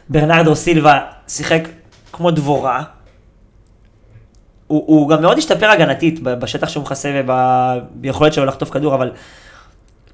ברנרדו 0.08 0.56
סילבה 0.56 1.00
שיחק 1.28 1.68
כמו 2.12 2.30
דבורה. 2.30 2.82
הוא, 4.66 4.84
הוא 4.86 5.08
גם 5.08 5.22
מאוד 5.22 5.38
השתפר 5.38 5.70
הגנתית 5.70 6.22
בשטח 6.22 6.68
שהוא 6.68 6.82
מכסה 6.82 7.22
וביכולת 7.24 8.32
שלו 8.32 8.44
לחטוף 8.44 8.70
כדור, 8.70 8.94
אבל 8.94 9.12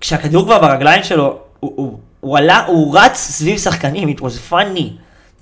כשהכדור 0.01 0.45
כבר 0.45 0.59
ברגליים 0.59 1.03
שלו, 1.03 1.38
הוא, 1.61 1.73
הוא, 1.77 1.99
הוא 2.21 2.38
עלה, 2.38 2.65
הוא 2.67 2.99
רץ 2.99 3.17
סביב 3.17 3.59
שחקנים, 3.59 4.09
it 4.09 4.21
was 4.21 4.53
funny. 4.53 4.85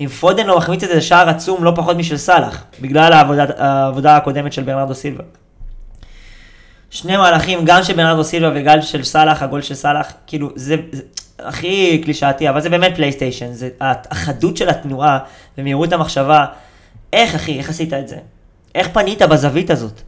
אם 0.00 0.08
פודן 0.08 0.46
לא 0.46 0.56
מחמיץ 0.56 0.82
את 0.82 0.88
זה 0.88 1.00
שער 1.00 1.28
עצום 1.28 1.64
לא 1.64 1.72
פחות 1.76 1.96
משל 1.96 2.16
סאלח, 2.16 2.64
בגלל 2.80 3.12
העבודה, 3.12 3.44
העבודה 3.56 4.16
הקודמת 4.16 4.52
של 4.52 4.62
ברנרדו 4.62 4.94
סילבה. 4.94 5.24
שני 6.90 7.16
מהלכים, 7.16 7.64
גם 7.64 7.82
של 7.82 7.96
ברנרדו 7.96 8.24
סילבה 8.24 8.60
וגם 8.60 8.82
של 8.82 9.04
סאלח, 9.04 9.42
הגול 9.42 9.62
של 9.62 9.74
סאלח, 9.74 10.12
כאילו, 10.26 10.50
זה, 10.54 10.76
זה 10.92 11.02
הכי 11.38 12.00
קלישאתי, 12.04 12.48
אבל 12.48 12.60
זה 12.60 12.68
באמת 12.68 12.92
פלייסטיישן, 12.96 13.52
זה 13.52 13.68
החדות 13.80 14.56
של 14.56 14.68
התנועה 14.68 15.18
ומהירות 15.58 15.92
המחשבה. 15.92 16.46
איך, 17.12 17.34
אחי, 17.34 17.58
איך 17.58 17.70
עשית 17.70 17.92
את 17.92 18.08
זה? 18.08 18.16
איך 18.74 18.88
פנית 18.92 19.22
בזווית 19.22 19.70
הזאת? 19.70 20.02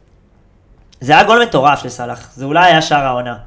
זה 1.01 1.13
היה 1.13 1.23
גול 1.23 1.43
מטורף 1.43 1.83
של 1.83 1.89
סאלח, 1.89 2.31
זה 2.35 2.45
אולי 2.45 2.65
היה 2.65 2.81
שער 2.81 3.05
העונה. 3.05 3.37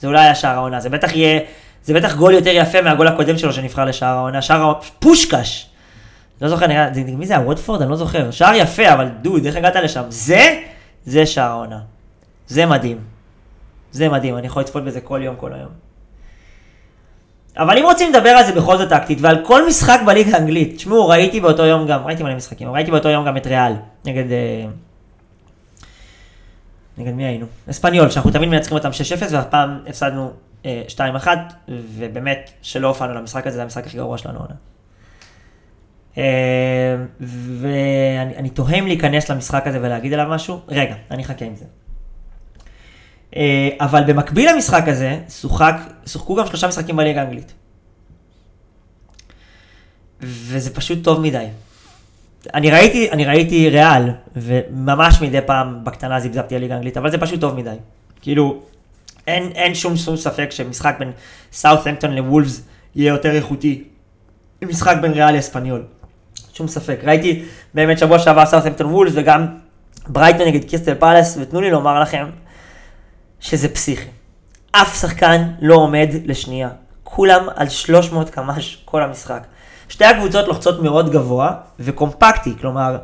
זה 0.00 0.06
אולי 0.06 0.20
היה 0.20 0.34
שער 0.34 0.54
העונה, 0.54 0.80
זה 0.80 0.88
בטח 0.88 1.16
יהיה, 1.16 1.40
זה 1.84 1.94
בטח 1.94 2.16
גול 2.16 2.34
יותר 2.34 2.50
יפה 2.52 2.82
מהגול 2.82 3.08
הקודם 3.08 3.38
שלו 3.38 3.52
שנבחר 3.52 3.84
לשער 3.84 4.16
העונה, 4.16 4.42
שער 4.42 4.60
העונה, 4.60 4.78
פושקש. 4.98 5.70
לא 6.40 6.48
זוכר, 6.48 6.66
נראה, 6.66 6.94
זה, 6.94 7.02
מי 7.04 7.26
זה 7.26 7.36
היה? 7.36 7.46
וודפורד? 7.46 7.82
אני 7.82 7.90
לא 7.90 7.96
זוכר. 7.96 8.30
שער 8.30 8.54
יפה, 8.54 8.92
אבל 8.92 9.08
דוד, 9.22 9.46
איך 9.46 9.56
הגעת 9.56 9.76
לשם? 9.76 10.02
זה, 10.08 10.60
זה 11.04 11.26
שער 11.26 11.50
העונה. 11.50 11.80
זה 12.46 12.66
מדהים. 12.66 12.98
זה 13.92 14.08
מדהים, 14.08 14.38
אני 14.38 14.46
יכול 14.46 14.62
לצפות 14.62 14.84
בזה 14.84 15.00
כל 15.00 15.20
יום, 15.22 15.36
כל 15.36 15.52
היום. 15.52 15.87
אבל 17.58 17.78
אם 17.78 17.84
רוצים 17.84 18.12
לדבר 18.12 18.28
על 18.28 18.46
זה 18.46 18.52
בכל 18.52 18.78
זאת 18.78 18.88
טקטית, 18.88 19.18
ועל 19.20 19.44
כל 19.44 19.66
משחק 19.66 20.00
בליגה 20.06 20.36
האנגלית, 20.36 20.76
תשמעו, 20.76 21.08
ראיתי 21.08 21.40
באותו 21.40 21.64
יום 21.64 21.86
גם, 21.86 22.04
ראיתי 22.04 22.22
מלא 22.22 22.34
משחקים, 22.34 22.70
ראיתי 22.70 22.90
באותו 22.90 23.08
יום 23.08 23.26
גם 23.26 23.36
את 23.36 23.46
ריאל, 23.46 23.72
נגד... 24.04 24.32
אה, 24.32 24.66
נגד 26.98 27.14
מי 27.14 27.24
היינו? 27.24 27.46
אספניול, 27.70 28.10
שאנחנו 28.10 28.30
תמיד 28.30 28.48
מנצחים 28.48 28.76
אותם 28.76 28.90
6-0, 28.90 29.32
והפעם 29.32 29.78
הפסדנו 29.86 30.32
2-1, 30.62 30.66
אה, 30.66 31.34
ובאמת 31.68 32.50
שלא 32.62 32.88
הופענו 32.88 33.14
למשחק 33.14 33.46
הזה, 33.46 33.56
זה 33.56 33.62
המשחק 33.62 33.86
הכי 33.86 33.96
גרוע 33.96 34.18
שלנו 34.18 34.38
עונה. 34.38 34.54
אה, 36.18 36.96
ואני 37.60 38.50
תוהה 38.50 38.78
אם 38.78 38.86
להיכנס 38.86 39.30
למשחק 39.30 39.66
הזה 39.66 39.78
ולהגיד 39.82 40.12
עליו 40.12 40.26
משהו, 40.30 40.60
רגע, 40.68 40.94
אני 41.10 41.22
אחכה 41.22 41.44
עם 41.44 41.56
זה. 41.56 41.64
אה, 43.36 43.68
אבל 43.80 44.04
במקביל 44.04 44.50
למשחק 44.54 44.84
הזה, 44.86 45.18
שוחק, 45.40 45.76
שוחקו 46.06 46.34
גם 46.34 46.46
שלושה 46.46 46.68
משחקים 46.68 46.96
בליגה 46.96 47.20
האנגלית. 47.20 47.52
וזה 50.20 50.74
פשוט 50.74 51.04
טוב 51.04 51.20
מדי. 51.20 51.46
אני 52.54 52.70
ראיתי, 52.70 53.10
אני 53.10 53.24
ראיתי 53.24 53.68
ריאל, 53.68 54.10
וממש 54.36 55.20
מדי 55.20 55.40
פעם 55.46 55.84
בקטנה 55.84 56.20
זיבזבתי 56.20 56.54
על 56.54 56.60
ליגה 56.60 56.74
האנגלית, 56.74 56.96
אבל 56.96 57.10
זה 57.10 57.18
פשוט 57.18 57.40
טוב 57.40 57.54
מדי. 57.54 57.74
כאילו, 58.20 58.62
אין, 59.26 59.50
אין 59.54 59.74
שום 59.74 59.96
שום 59.96 60.16
ספק 60.16 60.50
שמשחק 60.50 60.96
בין 60.98 61.12
סאות'המפטון 61.52 62.14
לוולפס 62.14 62.62
יהיה 62.96 63.08
יותר 63.08 63.30
איכותי 63.30 63.84
ממשחק 64.62 64.96
בין 65.00 65.12
ריאל 65.12 65.36
לאספניול. 65.36 65.82
שום 66.52 66.68
ספק. 66.68 67.00
ראיתי 67.04 67.44
באמת 67.74 67.98
שבוע 67.98 68.18
שעבר 68.18 68.46
סאות'המפטון 68.46 68.86
וולפס 68.86 69.12
וגם 69.16 69.46
ברייטון 70.06 70.46
נגד 70.46 70.64
קיסטל 70.64 70.94
פאלאס, 70.94 71.38
ותנו 71.40 71.60
לי 71.60 71.70
לומר 71.70 72.00
לכם 72.00 72.26
שזה 73.40 73.68
פסיכי. 73.68 74.08
אף 74.72 75.00
שחקן 75.00 75.48
לא 75.60 75.74
עומד 75.74 76.08
לשנייה. 76.24 76.68
כולם 77.04 77.46
על 77.56 77.68
300 77.68 78.30
קמ"ש 78.30 78.82
כל 78.84 79.02
המשחק. 79.02 79.46
שתי 79.88 80.04
הקבוצות 80.04 80.48
לוחצות 80.48 80.82
מאוד 80.82 81.10
גבוה 81.10 81.52
וקומפקטי, 81.80 82.54
כלומר, 82.60 82.96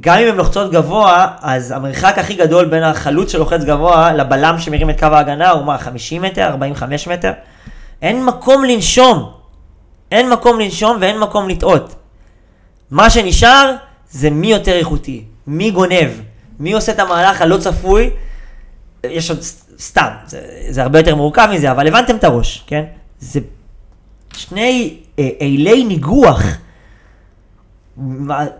גם 0.00 0.18
אם 0.18 0.28
הן 0.28 0.36
לוחצות 0.36 0.72
גבוה, 0.72 1.26
אז 1.40 1.70
המרחק 1.70 2.18
הכי 2.18 2.34
גדול 2.34 2.64
בין 2.64 2.82
החלוץ 2.82 3.32
שלוחץ 3.32 3.64
גבוה 3.64 4.12
לבלם 4.12 4.58
שמרים 4.58 4.90
את 4.90 4.98
קו 4.98 5.06
ההגנה 5.06 5.50
הוא 5.50 5.64
מה, 5.64 5.78
50 5.78 6.22
מטר, 6.22 6.42
45 6.42 7.08
מטר? 7.08 7.32
אין 8.02 8.24
מקום 8.24 8.64
לנשום. 8.64 9.32
אין 10.10 10.30
מקום 10.30 10.60
לנשום 10.60 10.96
ואין 11.00 11.18
מקום 11.18 11.48
לטעות. 11.48 11.94
מה 12.90 13.10
שנשאר 13.10 13.74
זה 14.10 14.30
מי 14.30 14.46
יותר 14.46 14.72
איכותי, 14.72 15.24
מי 15.46 15.70
גונב, 15.70 16.10
מי 16.62 16.72
עושה 16.72 16.92
את 16.92 16.98
המהלך 16.98 17.42
הלא 17.42 17.56
צפוי. 17.56 18.10
יש 19.04 19.30
עוד 19.30 19.40
סתם, 19.78 20.08
זה, 20.26 20.40
זה 20.70 20.82
הרבה 20.82 20.98
יותר 20.98 21.14
מורכב 21.14 21.48
מזה, 21.52 21.70
אבל 21.70 21.86
הבנתם 21.88 22.16
את 22.16 22.24
הראש, 22.24 22.64
כן? 22.66 22.84
זה 23.18 23.40
שני 24.36 24.96
אה, 25.18 25.28
אילי 25.40 25.84
ניגוח 25.84 26.42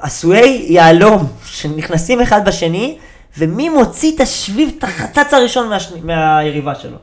עשויי 0.00 0.66
יהלום 0.68 1.26
שנכנסים 1.44 2.20
אחד 2.20 2.48
בשני, 2.48 2.98
ומי 3.38 3.68
מוציא 3.68 4.14
את 4.14 4.20
השביב, 4.20 4.74
את 4.78 4.84
החטץ 4.84 5.34
הראשון 5.34 5.68
מהשני, 5.68 6.00
מהיריבה 6.00 6.74
שלו. 6.74 6.96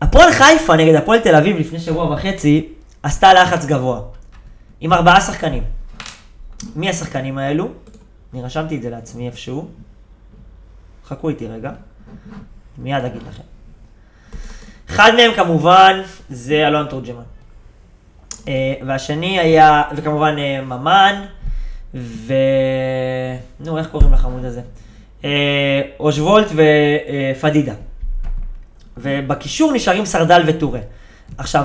הפועל 0.00 0.32
חיפה 0.32 0.76
נגד 0.76 0.94
הפועל 0.94 1.20
תל 1.20 1.34
אביב 1.34 1.56
לפני 1.56 1.80
שבוע 1.80 2.14
וחצי 2.14 2.68
עשתה 3.02 3.34
לחץ 3.34 3.66
גבוה, 3.66 4.00
עם 4.80 4.92
ארבעה 4.92 5.20
שחקנים. 5.20 5.62
מי 6.76 6.90
השחקנים 6.90 7.38
האלו? 7.38 7.68
אני 8.32 8.42
רשמתי 8.42 8.76
את 8.76 8.82
זה 8.82 8.90
לעצמי 8.90 9.26
איפשהו. 9.26 9.68
חכו 11.06 11.28
איתי 11.28 11.46
רגע, 11.46 11.72
מיד 12.78 13.04
אגיד 13.04 13.22
לכם. 13.22 13.42
אחד 14.90 15.12
מהם 15.16 15.34
כמובן 15.34 16.02
זה 16.30 16.66
אלון 16.66 16.86
תורג'מן. 16.86 17.22
אה, 18.48 18.74
והשני 18.86 19.38
היה, 19.38 19.82
וכמובן 19.96 20.34
אה, 20.38 20.60
ממן, 20.60 21.24
ו... 21.94 22.32
נו, 23.60 23.78
איך 23.78 23.86
קוראים 23.86 24.12
לחמוד 24.12 24.44
הזה? 24.44 24.62
אה, 25.24 25.80
אושוולט 26.00 26.46
ופדידה. 27.36 27.74
ובקישור 28.96 29.72
נשארים 29.72 30.06
סרדל 30.06 30.42
וטורה. 30.46 30.80
עכשיו, 31.38 31.64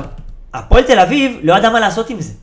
הפועל 0.54 0.84
תל 0.84 1.00
אביב 1.00 1.40
לא 1.44 1.58
ידע 1.58 1.70
מה 1.70 1.80
לעשות 1.80 2.10
עם 2.10 2.22
זה. 2.22 2.34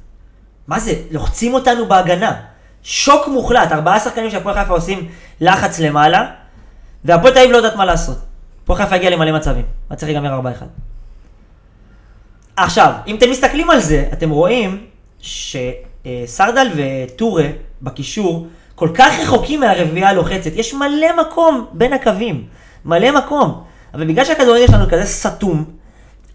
מה 0.66 0.80
זה? 0.80 0.94
לוחצים 1.10 1.54
אותנו 1.54 1.86
בהגנה. 1.88 2.40
שוק 2.82 3.28
מוחלט, 3.28 3.72
ארבעה 3.72 4.00
שחקנים 4.00 4.30
שהפועל 4.30 4.54
חיפה 4.54 4.72
עושים 4.72 5.08
לחץ 5.40 5.78
למעלה, 5.78 6.26
והפועל 7.04 7.32
תל 7.32 7.38
אביב 7.38 7.50
לא 7.50 7.56
יודעת 7.56 7.76
מה 7.76 7.84
לעשות. 7.84 8.18
הפועל 8.64 8.78
חיפה 8.78 8.94
הגיע 8.94 9.10
למלא 9.10 9.32
מצבים, 9.32 9.64
היה 9.90 9.96
צריך 9.96 10.12
להיגמר 10.12 10.40
4-1. 10.40 10.42
עכשיו, 12.56 12.92
אם 13.06 13.16
אתם 13.16 13.30
מסתכלים 13.30 13.70
על 13.70 13.80
זה, 13.80 14.04
אתם 14.12 14.30
רואים 14.30 14.86
שסרדל 15.20 16.70
וטורה 16.74 17.46
בקישור 17.82 18.46
כל 18.74 18.88
כך 18.94 19.12
רחוקים 19.22 19.60
מהרביעייה 19.60 20.08
הלוחצת, 20.08 20.50
יש 20.54 20.74
מלא 20.74 21.20
מקום 21.20 21.66
בין 21.72 21.92
הקווים, 21.92 22.46
מלא 22.84 23.10
מקום. 23.10 23.64
אבל 23.94 24.06
בגלל 24.06 24.24
שהכדורגל 24.24 24.66
שלנו 24.66 24.84
כזה 24.90 25.04
סתום, 25.04 25.64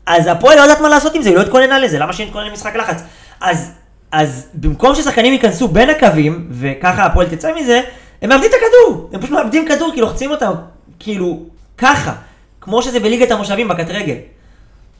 אז 0.05 0.27
הפועל 0.27 0.57
לא 0.57 0.61
יודעת 0.61 0.79
מה 0.79 0.89
לעשות 0.89 1.15
עם 1.15 1.21
זה, 1.21 1.29
היא 1.29 1.37
לא 1.37 1.41
התכוננה 1.41 1.79
לזה, 1.79 1.99
למה 1.99 2.13
שהיא 2.13 2.27
תתכונן 2.27 2.45
למשחק 2.47 2.75
לחץ? 2.75 3.03
אז, 3.41 3.71
אז 4.15 4.47
במקום 4.53 4.95
ששחקנים 4.95 5.33
ייכנסו 5.33 5.67
בין 5.67 5.89
הקווים, 5.89 6.47
וככה 6.51 7.05
הפועל 7.05 7.27
תצא 7.29 7.51
מזה, 7.55 7.81
הם 8.21 8.29
מאבדים 8.29 8.49
את 8.49 8.55
הכדור, 8.55 9.09
הם 9.13 9.21
פשוט 9.21 9.31
מאבדים 9.31 9.67
כדור 9.67 9.91
כי 9.93 10.01
לוחצים 10.01 10.31
אותם, 10.31 10.51
כאילו, 10.99 11.39
ככה, 11.77 12.13
כמו 12.61 12.81
שזה 12.81 12.99
בליגת 12.99 13.31
המושבים 13.31 13.67
בקט 13.67 13.89
רגל. 13.89 14.15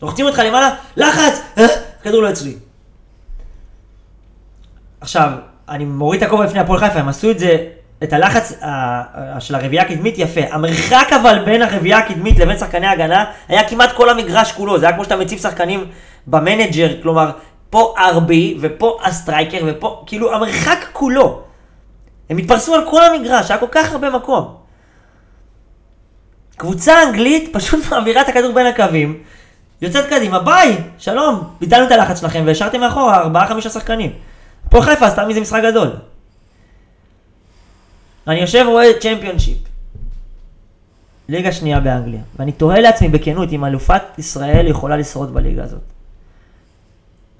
לוחצים 0.01 0.25
אותך 0.25 0.41
למעלה, 0.45 0.75
לחץ, 0.97 1.41
אה, 1.57 1.67
כדור 2.03 2.21
לא 2.21 2.29
אצלי. 2.29 2.53
עכשיו, 5.01 5.31
אני 5.69 5.85
מוריד 5.85 6.23
את 6.23 6.27
הכובע 6.27 6.45
לפני 6.45 6.59
הפועל 6.59 6.79
חיפה, 6.79 6.99
הם 6.99 7.09
עשו 7.09 7.31
את 7.31 7.39
זה, 7.39 7.57
את 8.03 8.13
הלחץ 8.13 8.53
של 9.39 9.55
הרביעייה 9.55 9.85
הקדמית 9.85 10.15
יפה. 10.17 10.41
המרחק 10.51 11.07
אבל 11.21 11.39
בין 11.45 11.61
הרביעייה 11.61 11.97
הקדמית 11.97 12.39
לבין 12.39 12.57
שחקני 12.57 12.87
ההגנה 12.87 13.25
היה 13.47 13.69
כמעט 13.69 13.91
כל 13.91 14.09
המגרש 14.09 14.51
כולו, 14.51 14.79
זה 14.79 14.85
היה 14.85 14.95
כמו 14.95 15.03
שאתה 15.03 15.15
מציב 15.15 15.39
שחקנים 15.39 15.85
ב 16.27 16.35
manager, 16.35 17.01
כלומר, 17.01 17.31
פה 17.75 17.93
RB 17.97 18.57
ופה 18.61 18.97
ה 19.03 19.10
striker 19.10 19.57
ופה, 19.67 20.03
כאילו 20.05 20.33
המרחק 20.33 20.85
כולו. 20.93 21.41
הם 22.29 22.37
התפרסו 22.37 22.75
על 22.75 22.89
כל 22.89 23.03
המגרש, 23.03 23.51
היה 23.51 23.59
כל 23.59 23.67
כך 23.71 23.91
הרבה 23.91 24.09
מקום. 24.09 24.55
קבוצה 26.57 27.03
אנגלית 27.03 27.49
פשוט 27.53 27.85
מעבירה 27.91 28.21
את 28.21 28.29
הכדור 28.29 28.53
בין 28.53 28.65
הקווים, 28.65 29.23
יוצאת 29.81 30.05
קדימה, 30.05 30.39
ביי, 30.39 30.77
שלום, 30.97 31.43
ביטלנו 31.59 31.87
את 31.87 31.91
הלחץ 31.91 32.19
שלכם 32.21 32.43
והשארתם 32.45 32.79
מאחורה 32.79 33.17
ארבעה 33.17 33.47
חמישה 33.47 33.69
שחקנים. 33.69 34.11
פה 34.69 34.81
חיפה 34.81 35.05
עשתה 35.05 35.25
מזה 35.25 35.41
משחק 35.41 35.61
גדול. 35.63 35.89
אני 38.27 38.39
יושב 38.39 38.65
רואה 38.67 38.99
צ'מפיונשיפ. 38.99 39.57
ליגה 41.29 41.51
שנייה 41.51 41.79
באנגליה. 41.79 42.21
ואני 42.39 42.51
תוהה 42.51 42.79
לעצמי 42.79 43.09
בכנות 43.09 43.53
אם 43.53 43.65
אלופת 43.65 44.03
ישראל 44.17 44.67
יכולה 44.67 44.97
לשרוד 44.97 45.33
בליגה 45.33 45.63
הזאת. 45.63 45.94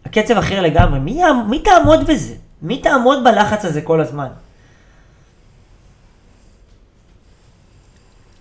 הקצב 0.05 0.37
אחר 0.37 0.61
לגמרי, 0.61 0.99
מי, 0.99 1.21
מי 1.49 1.59
תעמוד 1.59 2.07
בזה? 2.07 2.33
מי 2.61 2.81
תעמוד 2.81 3.23
בלחץ 3.23 3.65
הזה 3.65 3.81
כל 3.81 4.01
הזמן? 4.01 4.27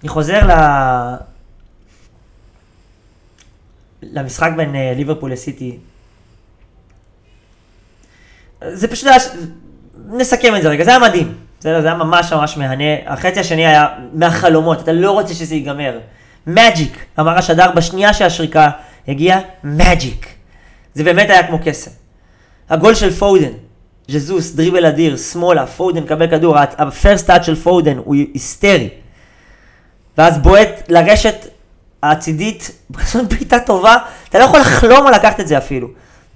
אני 0.02 0.08
חוזר 0.08 0.46
ל... 0.46 0.52
למשחק 4.02 4.50
בין 4.56 4.74
אה, 4.74 4.92
ליברפול 4.96 5.32
לסיטי. 5.32 5.78
זה 8.72 8.88
פשוט 8.88 9.06
היה... 9.06 9.18
נסכם 10.06 10.56
את 10.56 10.62
זה 10.62 10.68
רגע, 10.68 10.84
זה 10.84 10.90
היה 10.90 10.98
מדהים. 10.98 11.34
זה 11.60 11.78
היה 11.78 11.94
ממש 11.94 12.32
ממש 12.32 12.56
מהנה. 12.56 12.84
החצי 13.06 13.40
השני 13.40 13.66
היה 13.66 13.86
מהחלומות, 14.12 14.82
אתה 14.82 14.92
לא 14.92 15.10
רוצה 15.10 15.34
שזה 15.34 15.54
ייגמר. 15.54 15.98
magic, 16.46 17.04
אמר 17.20 17.38
השדר 17.38 17.70
בשנייה 17.76 18.14
שהשריקה 18.14 18.70
הגיעה, 19.08 19.40
magic. 19.64 20.34
זה 20.94 21.04
באמת 21.04 21.30
היה 21.30 21.46
כמו 21.46 21.58
קסם. 21.64 21.90
הגול 22.70 22.94
של 22.94 23.10
פודן, 23.10 23.52
ז'זוס, 24.08 24.52
דריבל 24.52 24.86
אדיר, 24.86 25.16
שמאלה, 25.16 25.66
פודן 25.66 26.06
קבל 26.06 26.30
כדור, 26.30 26.58
ה 26.58 26.70
first 26.70 27.26
touch 27.26 27.44
של 27.44 27.54
פודן 27.54 27.96
הוא 27.96 28.14
היסטרי. 28.14 28.88
ואז 30.18 30.38
בועט 30.38 30.88
לרשת 30.88 31.46
הצידית, 32.02 32.70
פשוט 32.96 33.32
בעיטה 33.32 33.60
טובה, 33.60 33.96
אתה 34.28 34.38
לא 34.38 34.44
יכול 34.44 34.60
לחלום 34.60 35.06
על 35.06 35.14
לקחת 35.14 35.40
את 35.40 35.48
זה 35.48 35.58
אפילו. 35.58 35.88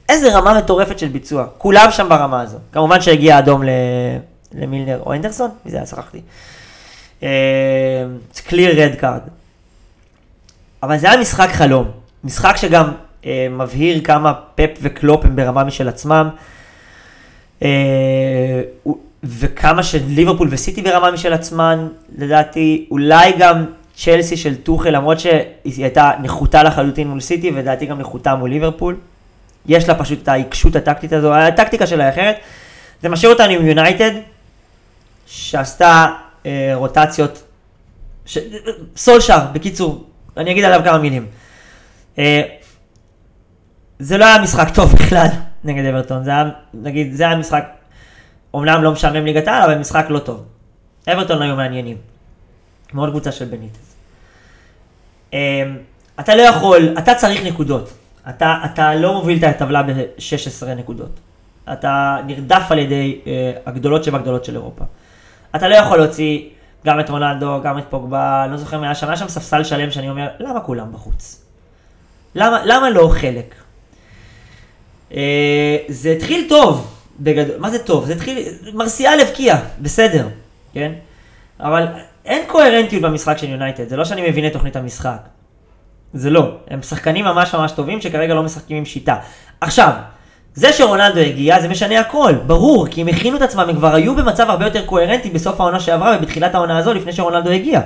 איזה 0.09 0.37
רמה 0.37 0.59
מטורפת 0.59 0.99
של 0.99 1.09
ביצוע, 1.09 1.47
כולם 1.59 1.91
שם 1.91 2.09
ברמה 2.09 2.41
הזו. 2.41 2.59
כמובן 2.73 3.01
שהגיע 3.01 3.37
האדום 3.37 3.63
ל... 3.63 3.69
למילנר 4.53 5.01
או 5.07 5.15
אנדרסון, 5.15 5.51
מי 5.65 5.71
זה 5.71 5.77
היה? 5.77 5.87
שכחתי. 5.87 6.21
clear 8.47 8.83
red 8.83 8.95
card. 8.95 9.21
אבל 10.83 10.99
זה 10.99 11.11
היה 11.11 11.21
משחק 11.21 11.49
חלום. 11.53 11.91
משחק 12.25 12.57
שגם 12.57 12.93
מבהיר 13.51 14.05
כמה 14.05 14.33
פפ 14.55 14.79
וקלופ 14.83 15.25
הם 15.25 15.37
ברמה 15.37 15.65
משל 15.65 15.89
עצמם. 15.89 16.29
אה, 17.61 17.65
וכמה 19.25 19.83
שליברפול 19.83 20.49
וסיטי 20.51 20.83
ברמה 20.83 21.11
משל 21.11 21.33
עצמן, 21.33 21.89
לדעתי, 22.19 22.87
אולי 22.91 23.33
גם 23.39 23.65
צ'לסי 23.97 24.37
של 24.37 24.55
טוחל, 24.55 24.91
למרות 24.91 25.21
שהיא 25.21 25.43
הייתה 25.65 26.11
נחותה 26.23 26.63
לחלוטין 26.63 27.09
מול 27.09 27.21
סיטי, 27.21 27.51
ולדעתי 27.51 27.87
גם 27.87 27.99
נחותה 27.99 28.35
מול 28.35 28.51
ליברפול. 28.51 28.97
יש 29.67 29.89
לה 29.89 29.95
פשוט 29.95 30.23
את 30.23 30.29
העיקשות 30.29 30.77
הטקטית 30.77 31.13
הזו, 31.13 31.35
הטקטיקה 31.35 31.87
שלה 31.87 32.05
היא 32.05 32.13
אחרת. 32.13 32.37
זה 33.03 33.09
משאיר 33.09 33.33
אותנו 33.33 33.53
עם 33.53 33.67
יונייטד, 33.67 34.11
שעשתה 35.27 36.07
אה, 36.47 36.71
רוטציות, 36.75 37.43
ש... 38.27 38.39
סולשר, 38.97 39.39
בקיצור, 39.53 40.05
אני 40.37 40.51
אגיד 40.51 40.65
עליו 40.65 40.81
כמה 40.85 40.99
מילים. 40.99 41.27
אה, 42.19 42.43
זה 43.99 44.19
לא 44.19 44.25
היה 44.25 44.43
משחק 44.43 44.75
טוב 44.75 44.93
בכלל 44.93 45.27
נגד 45.65 45.85
אברטון, 45.85 46.25
זה 46.25 46.31
היה, 46.31 46.45
נגיד, 46.75 47.13
זה 47.13 47.27
היה 47.27 47.37
משחק, 47.37 47.65
אומנם 48.55 48.83
לא 48.83 48.93
משעמם 48.93 49.25
ליגת 49.25 49.49
העל, 49.49 49.63
אבל 49.63 49.79
משחק 49.79 50.07
לא 50.09 50.19
טוב. 50.19 50.45
אברטון 51.13 51.43
היו 51.43 51.57
מעניינים. 51.57 51.97
מאוד 52.95 53.11
קבוצה 53.11 53.33
של 53.33 53.45
בניטס. 53.45 53.95
אה, 55.35 55.63
אתה 56.21 56.35
לא 56.35 56.43
יכול, 56.43 56.95
אתה 56.99 57.15
צריך 57.15 57.45
נקודות. 57.47 57.93
אתה, 58.29 58.59
אתה 58.65 58.95
לא 58.95 59.15
מוביל 59.15 59.39
את 59.39 59.43
הטבלה 59.45 59.83
ב-16 59.83 60.67
נקודות. 60.67 61.21
אתה 61.73 62.17
נרדף 62.27 62.67
על 62.71 62.79
ידי 62.79 63.21
אה, 63.27 63.53
הגדולות 63.67 64.05
שבגדולות 64.05 64.45
של 64.45 64.55
אירופה. 64.55 64.85
אתה 65.57 65.69
לא 65.69 65.75
יכול 65.75 65.99
להוציא 65.99 66.49
גם 66.87 67.01
את 67.01 67.11
רונלדו, 67.11 67.61
גם 67.63 67.79
את 67.79 67.85
פוגבה, 67.91 68.47
לא 68.51 68.57
זוכר 68.57 68.81
מה 68.81 68.95
שם, 68.95 69.07
היה 69.07 69.17
שם 69.17 69.29
ספסל 69.29 69.65
שלם 69.65 69.91
שאני 69.91 70.11
אומר, 70.11 70.29
למה 70.39 70.61
כולם 70.61 70.93
בחוץ? 70.93 71.45
למה, 72.35 72.61
למה 72.65 72.91
לא 72.91 73.09
חלק? 73.13 73.55
אה, 75.15 75.77
זה 75.89 76.11
התחיל 76.11 76.47
טוב, 76.49 76.95
בגדול, 77.21 77.57
מה 77.59 77.71
זה 77.71 77.79
טוב? 77.79 78.07
זה 78.07 78.13
התחיל, 78.13 78.49
מרסיאל 78.75 79.21
הבקיע, 79.21 79.57
בסדר, 79.81 80.29
כן? 80.73 80.93
אבל 81.61 81.87
אין 82.25 82.43
קוהרנטיות 82.47 83.03
במשחק 83.03 83.39
של 83.39 83.49
יונייטד, 83.49 83.89
זה 83.89 83.97
לא 83.97 84.05
שאני 84.05 84.31
מבין 84.31 84.47
את 84.47 84.53
תוכנית 84.53 84.77
המשחק. 84.77 85.19
זה 86.15 86.31
לא, 86.31 86.51
הם 86.71 86.83
שחקנים 86.83 87.25
ממש 87.25 87.55
ממש 87.55 87.73
טובים 87.73 88.01
שכרגע 88.01 88.35
לא 88.35 88.43
משחקים 88.43 88.77
עם 88.77 88.85
שיטה. 88.85 89.17
עכשיו, 89.61 89.93
זה 90.55 90.73
שרונלדו 90.73 91.21
הגיע 91.21 91.61
זה 91.61 91.69
משנה 91.69 92.01
הכל, 92.01 92.35
ברור, 92.47 92.87
כי 92.87 93.01
הם 93.01 93.09
הכינו 93.09 93.37
את 93.37 93.43
עצמם, 93.43 93.61
הם 93.69 93.77
כבר 93.77 93.95
היו 93.95 94.17
במצב 94.17 94.51
הרבה 94.51 94.65
יותר 94.65 94.87
קוהרנטי 94.87 95.31
בסוף 95.31 95.61
העונה 95.61 95.81
שעברה 95.81 96.17
ובתחילת 96.19 96.55
העונה 96.55 96.79
הזו 96.79 96.95
לפני 96.95 97.13
שרונלדו 97.13 97.51
הגיע. 97.51 97.81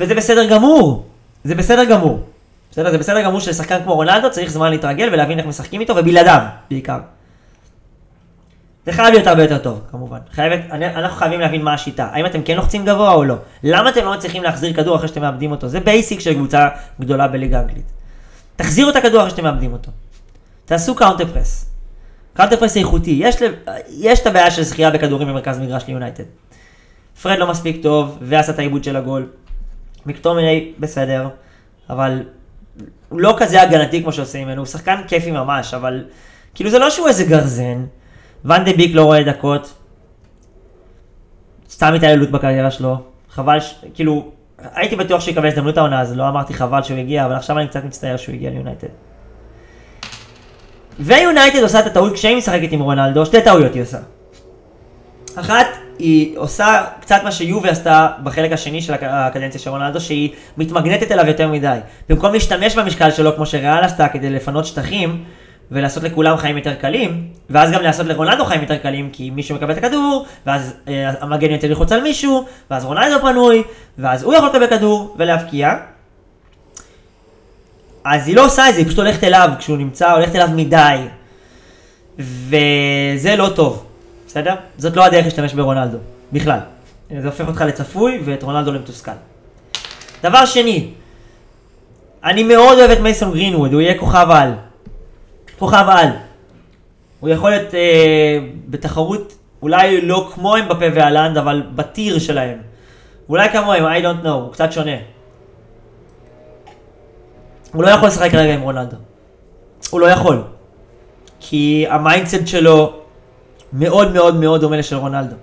וזה 0.00 0.14
בסדר 0.14 0.44
גמור, 0.44 1.04
זה 1.44 1.54
בסדר 1.54 1.84
גמור. 1.84 2.20
בסדר? 2.70 2.90
זה 2.90 2.98
בסדר 2.98 3.22
גמור 3.22 3.40
שלשחקן 3.40 3.82
כמו 3.84 3.94
רונלדו 3.94 4.30
צריך 4.30 4.50
זמן 4.50 4.70
להתרגל 4.70 5.08
ולהבין 5.12 5.38
איך 5.38 5.46
משחקים 5.46 5.80
איתו 5.80 5.96
ובלעדיו 5.96 6.42
בעיקר. 6.70 6.98
זה 8.86 8.92
חייב 8.92 9.08
להיות 9.08 9.26
הרבה 9.26 9.42
יותר 9.42 9.58
טוב, 9.58 9.80
כמובן. 9.90 10.18
חייבת, 10.32 10.60
אנחנו 10.70 11.16
חייבים 11.16 11.40
להבין 11.40 11.62
מה 11.62 11.74
השיטה. 11.74 12.08
האם 12.12 12.26
אתם 12.26 12.42
כן 12.42 12.56
לוחצים 12.56 12.84
גבוה 12.84 13.12
או 13.12 13.24
לא? 13.24 13.34
למה 13.62 13.90
אתם 13.90 14.04
לא 14.04 14.12
מצליחים 14.12 14.42
להחזיר 14.42 14.72
כדור 14.72 14.96
אחרי 14.96 15.08
שאתם 15.08 15.20
מאבדים 15.20 15.50
אותו? 15.50 15.68
זה 15.68 15.80
basic 15.80 16.20
של 16.20 16.34
קבוצה 16.34 16.68
גדולה 17.00 17.28
בליגה 17.28 17.58
האנגלית. 17.58 17.92
תחזירו 18.56 18.90
את 18.90 18.96
הכדור 18.96 19.20
אחרי 19.20 19.30
שאתם 19.30 19.44
מאבדים 19.44 19.72
אותו. 19.72 19.90
תעשו 20.64 20.94
counter 20.94 21.26
press. 21.26 21.70
counter 22.34 22.56
press 22.56 22.76
איכותי. 22.76 23.18
יש, 23.22 23.36
יש 23.90 24.20
את 24.20 24.26
הבעיה 24.26 24.50
של 24.50 24.62
זכייה 24.62 24.90
בכדורים 24.90 25.28
במרכז 25.28 25.58
מגרש 25.58 25.84
ליונייטד. 25.88 26.24
פרד 27.22 27.38
לא 27.38 27.46
מספיק 27.46 27.82
טוב, 27.82 28.18
ועשה 28.22 28.52
את 28.52 28.58
האיבוד 28.58 28.84
של 28.84 28.96
הגול. 28.96 29.26
מקטומיני 30.06 30.72
בסדר, 30.78 31.28
אבל 31.90 32.22
הוא 33.10 33.20
לא 33.20 33.34
כזה 33.38 33.62
הגנתי 33.62 34.02
כמו 34.02 34.12
שעושים 34.12 34.48
ממנו, 34.48 34.60
הוא 34.60 34.66
שחקן 34.66 35.00
כיפי 35.08 35.30
ממש, 35.30 35.74
אבל 35.74 36.04
כאילו 36.54 36.70
זה 36.70 36.78
לא 36.78 36.90
שהוא 36.90 37.08
איזה 37.08 37.24
גרזן. 37.24 37.84
ואן 38.44 38.64
דה 38.64 38.72
ביק 38.72 38.94
לא 38.94 39.04
רואה 39.04 39.22
דקות. 39.22 39.74
סתם 41.70 41.94
התעללות 41.94 42.30
בקריירה 42.30 42.70
שלו. 42.70 42.96
חבל, 43.30 43.60
ש... 43.60 43.74
כאילו, 43.94 44.30
הייתי 44.74 44.96
בטוח 44.96 45.20
שהוא 45.20 45.32
יקבל 45.32 45.46
הזדמנות 45.46 45.78
העונה, 45.78 46.00
אז 46.00 46.16
לא 46.16 46.28
אמרתי 46.28 46.54
חבל 46.54 46.82
שהוא 46.82 46.98
הגיע, 46.98 47.26
אבל 47.26 47.34
עכשיו 47.34 47.58
אני 47.58 47.68
קצת 47.68 47.84
מצטער 47.84 48.16
שהוא 48.16 48.34
הגיע 48.34 48.50
ליונייטד. 48.50 48.88
ויונייטד 51.00 51.62
עושה 51.62 51.80
את 51.80 51.86
הטעות 51.86 52.12
כשהיא 52.12 52.36
משחקת 52.36 52.72
עם 52.72 52.80
רונלדו, 52.80 53.26
שתי 53.26 53.42
טעויות 53.42 53.74
היא 53.74 53.82
עושה. 53.82 53.98
אחת, 55.38 55.66
היא 55.98 56.38
עושה 56.38 56.84
קצת 57.00 57.20
מה 57.24 57.32
שיובי 57.32 57.68
עשתה 57.68 58.08
בחלק 58.22 58.52
השני 58.52 58.82
של 58.82 58.94
הקדנציה 59.00 59.60
של 59.60 59.70
רונלדו, 59.70 60.00
שהיא 60.00 60.30
מתמגנטת 60.56 61.12
אליו 61.12 61.26
יותר 61.26 61.48
מדי. 61.48 61.78
במקום 62.08 62.32
להשתמש 62.32 62.76
במשקל 62.76 63.10
שלו 63.10 63.36
כמו 63.36 63.46
שריאל 63.46 63.84
עשתה 63.84 64.08
כדי 64.08 64.30
לפנות 64.30 64.66
שטחים, 64.66 65.24
ולעשות 65.70 66.02
לכולם 66.02 66.36
חיים 66.36 66.56
יותר 66.56 66.74
קלים, 66.74 67.28
ואז 67.50 67.70
גם 67.70 67.82
לעשות 67.82 68.06
לרונלדו 68.06 68.44
חיים 68.44 68.60
יותר 68.60 68.76
קלים, 68.76 69.10
כי 69.12 69.30
מישהו 69.30 69.56
מקבל 69.56 69.72
את 69.72 69.78
הכדור, 69.78 70.26
ואז 70.46 70.74
אה, 70.88 71.10
המגן 71.20 71.50
יותר 71.50 71.68
ללחוץ 71.68 71.92
על 71.92 72.02
מישהו, 72.02 72.44
ואז 72.70 72.84
רונלדו 72.84 73.20
פנוי, 73.20 73.62
ואז 73.98 74.22
הוא 74.22 74.34
יכול 74.34 74.48
לקבל 74.48 74.66
כדור 74.66 75.14
ולהבקיע. 75.18 75.74
אז 78.04 78.28
היא 78.28 78.36
לא 78.36 78.44
עושה 78.44 78.68
את 78.68 78.74
זה, 78.74 78.80
היא 78.80 78.86
פשוט 78.86 78.98
הולכת 78.98 79.24
אליו 79.24 79.50
כשהוא 79.58 79.76
נמצא, 79.76 80.12
הולכת 80.12 80.36
אליו 80.36 80.48
מדי. 80.54 80.96
וזה 82.18 83.36
לא 83.36 83.48
טוב, 83.54 83.89
בסדר? 84.30 84.54
זאת 84.78 84.96
לא 84.96 85.04
הדרך 85.04 85.24
להשתמש 85.24 85.54
ברונלדו, 85.54 85.98
בכלל. 86.32 86.58
זה 87.20 87.26
הופך 87.26 87.48
אותך 87.48 87.60
לצפוי 87.60 88.20
ואת 88.24 88.42
רונלדו 88.42 88.72
למתוסכל. 88.72 89.10
דבר 90.22 90.44
שני, 90.44 90.90
אני 92.24 92.42
מאוד 92.42 92.78
אוהב 92.78 92.90
את 92.90 93.00
מייסון 93.00 93.32
גרינווד, 93.32 93.72
הוא 93.72 93.80
יהיה 93.80 93.98
כוכב 93.98 94.26
על. 94.30 94.52
כוכב 95.58 95.84
על. 95.88 96.08
הוא 97.20 97.28
יכול 97.28 97.50
להיות 97.50 97.74
אה, 97.74 98.38
בתחרות, 98.68 99.34
אולי 99.62 100.00
לא 100.00 100.30
כמו 100.34 100.56
אמבפה 100.56 100.86
ואלנד, 100.94 101.36
אבל 101.38 101.62
בטיר 101.74 102.18
שלהם. 102.18 102.58
אולי 103.28 103.48
כמוהם, 103.48 103.84
I 103.84 104.04
don't 104.04 104.24
know, 104.24 104.28
הוא 104.28 104.52
קצת 104.52 104.72
שונה. 104.72 104.96
הוא 107.72 107.82
לא 107.82 107.88
יכול 107.88 108.08
לשחק 108.08 108.30
כרגע 108.30 108.54
עם 108.54 108.60
רונלדו. 108.60 108.96
הוא 109.90 110.00
לא 110.00 110.06
יכול. 110.06 110.42
כי 111.40 111.86
ה 111.88 111.95
mindset 111.95 112.46
שלו 112.46 112.99
מאוד 113.72 114.12
מאוד 114.12 114.36
מאוד 114.36 114.60
דומה 114.60 114.76
לשל 114.76 114.96
רונלדו. 114.96 115.36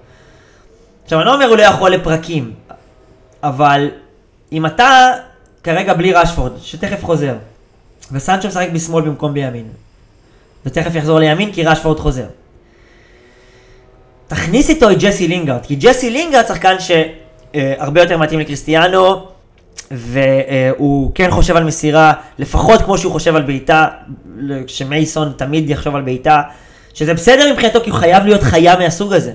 עכשיו, 1.03 1.19
אני 1.19 1.25
לא 1.25 1.33
אומר 1.33 1.45
הוא 1.45 1.57
לא 1.57 1.63
יכול 1.63 1.91
לפרקים, 1.91 2.53
אבל 3.43 3.89
אם 4.51 4.65
אתה 4.65 5.11
כרגע 5.63 5.93
בלי 5.93 6.13
רשפורד, 6.13 6.51
שתכף 6.61 7.03
חוזר, 7.03 7.35
וסנצ'ו 8.11 8.47
משחק 8.47 8.67
בשמאל 8.73 9.03
במקום 9.03 9.33
בימין, 9.33 9.67
ותכף 10.65 10.95
יחזור 10.95 11.19
לימין 11.19 11.51
כי 11.51 11.63
רשפורד 11.63 11.99
חוזר. 11.99 12.25
תכניס 14.27 14.69
איתו 14.69 14.91
את 14.91 14.97
ג'סי 14.99 15.27
לינגארד, 15.27 15.65
כי 15.65 15.75
ג'סי 15.75 16.09
לינגארד 16.09 16.45
שחקן 16.47 16.75
שהרבה 16.79 18.01
יותר 18.01 18.17
מתאים 18.17 18.39
לקריסטיאנו, 18.39 19.27
והוא 19.91 21.11
כן 21.15 21.31
חושב 21.31 21.55
על 21.55 21.63
מסירה, 21.63 22.13
לפחות 22.39 22.81
כמו 22.81 22.97
שהוא 22.97 23.11
חושב 23.11 23.35
על 23.35 23.41
בעיטה, 23.41 23.87
שמייסון 24.67 25.33
תמיד 25.37 25.69
יחשוב 25.69 25.95
על 25.95 26.01
בעיטה, 26.01 26.41
שזה 26.97 27.13
בסדר 27.13 27.53
מבחינתו 27.53 27.79
כי 27.83 27.89
הוא 27.89 27.99
חייב 27.99 28.25
להיות 28.25 28.43
חיה 28.43 28.79
מהסוג 28.79 29.13
הזה, 29.13 29.33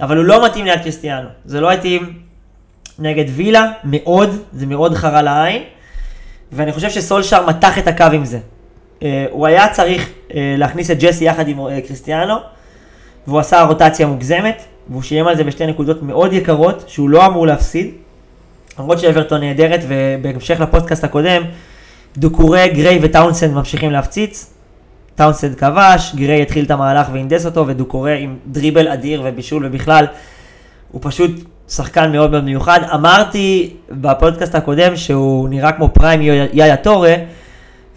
אבל 0.00 0.16
הוא 0.16 0.24
לא 0.24 0.44
מתאים 0.44 0.64
ליד 0.64 0.80
קריסטיאנו, 0.82 1.28
זה 1.44 1.60
לא 1.60 1.72
מתאים, 1.72 2.12
נגד 2.98 3.24
וילה, 3.28 3.72
מאוד, 3.84 4.36
זה 4.52 4.66
מאוד 4.66 4.94
חרה 4.94 5.22
לעין, 5.22 5.62
ואני 6.52 6.72
חושב 6.72 6.90
שסולשר 6.90 7.46
מתח 7.46 7.78
את 7.78 7.88
הקו 7.88 8.04
עם 8.12 8.24
זה. 8.24 8.38
אה, 9.02 9.26
הוא 9.30 9.46
היה 9.46 9.68
צריך 9.68 10.10
אה, 10.34 10.54
להכניס 10.58 10.90
את 10.90 10.98
ג'סי 10.98 11.24
יחד 11.24 11.48
עם 11.48 11.60
אה, 11.60 11.80
קריסטיאנו, 11.80 12.34
והוא 13.26 13.40
עשה 13.40 13.62
רוטציה 13.62 14.06
מוגזמת, 14.06 14.64
והוא 14.88 15.02
שילם 15.02 15.26
על 15.26 15.36
זה 15.36 15.44
בשתי 15.44 15.66
נקודות 15.66 16.02
מאוד 16.02 16.32
יקרות, 16.32 16.84
שהוא 16.86 17.10
לא 17.10 17.26
אמור 17.26 17.46
להפסיד. 17.46 17.90
למרות 18.78 18.98
שאברטון 18.98 19.40
נהדרת, 19.40 19.80
ובהמשך 19.88 20.60
לפודקאסט 20.60 21.04
הקודם, 21.04 21.42
דוקורי, 22.16 22.68
גריי 22.68 22.98
וטאונסנד 23.02 23.54
ממשיכים 23.54 23.90
להפציץ. 23.90 24.59
טאונסנד 25.14 25.54
כבש, 25.54 26.14
גריי 26.14 26.42
התחיל 26.42 26.64
את 26.64 26.70
המהלך 26.70 27.06
והנדס 27.12 27.46
אותו, 27.46 27.66
ודוקורי 27.66 28.22
עם 28.22 28.36
דריבל 28.46 28.88
אדיר 28.88 29.22
ובישול, 29.24 29.66
ובכלל, 29.66 30.06
הוא 30.90 31.00
פשוט 31.04 31.30
שחקן 31.68 32.12
מאוד 32.12 32.30
מאוד 32.30 32.44
מיוחד. 32.44 32.80
אמרתי 32.94 33.74
בפודקאסט 33.90 34.54
הקודם 34.54 34.96
שהוא 34.96 35.48
נראה 35.48 35.72
כמו 35.72 35.88
prime 35.88 36.20
יאיה 36.52 36.76
טורה, 36.76 37.14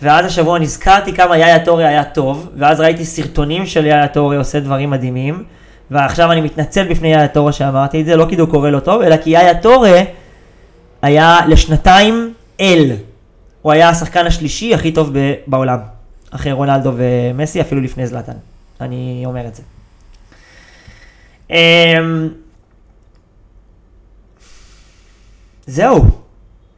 ואז 0.01 0.25
השבוע 0.25 0.59
נזכרתי 0.59 1.13
כמה 1.13 1.37
יאיה 1.37 1.65
טורה 1.65 1.87
היה 1.87 2.03
טוב, 2.03 2.49
ואז 2.57 2.79
ראיתי 2.79 3.05
סרטונים 3.05 3.65
של 3.65 3.85
יאיה 3.85 4.07
טורה 4.07 4.37
עושה 4.37 4.59
דברים 4.59 4.89
מדהימים, 4.89 5.43
ועכשיו 5.91 6.31
אני 6.31 6.41
מתנצל 6.41 6.89
בפני 6.89 7.13
יאיה 7.13 7.27
טורה 7.27 7.51
שאמרתי 7.51 8.01
את 8.01 8.05
זה, 8.05 8.15
לא 8.15 8.25
כי 8.29 8.35
הוא 8.35 8.49
קורא 8.49 8.69
לו 8.69 8.79
טוב, 8.79 9.01
אלא 9.01 9.17
כי 9.17 9.29
יאיה 9.29 9.61
טורה 9.61 10.01
היה 11.01 11.39
לשנתיים 11.47 12.33
אל. 12.61 12.91
הוא 13.61 13.71
היה 13.71 13.89
השחקן 13.89 14.25
השלישי 14.25 14.73
הכי 14.73 14.91
טוב 14.91 15.11
בעולם, 15.47 15.79
אחרי 16.35 16.51
רונלדו 16.51 16.91
ומסי, 16.95 17.61
אפילו 17.61 17.81
לפני 17.81 18.07
זלאטן. 18.07 18.33
אני 18.81 19.23
אומר 19.25 19.47
את 19.47 19.55
זה. 19.55 19.63
אמ, 21.49 22.29
זהו, 25.65 26.05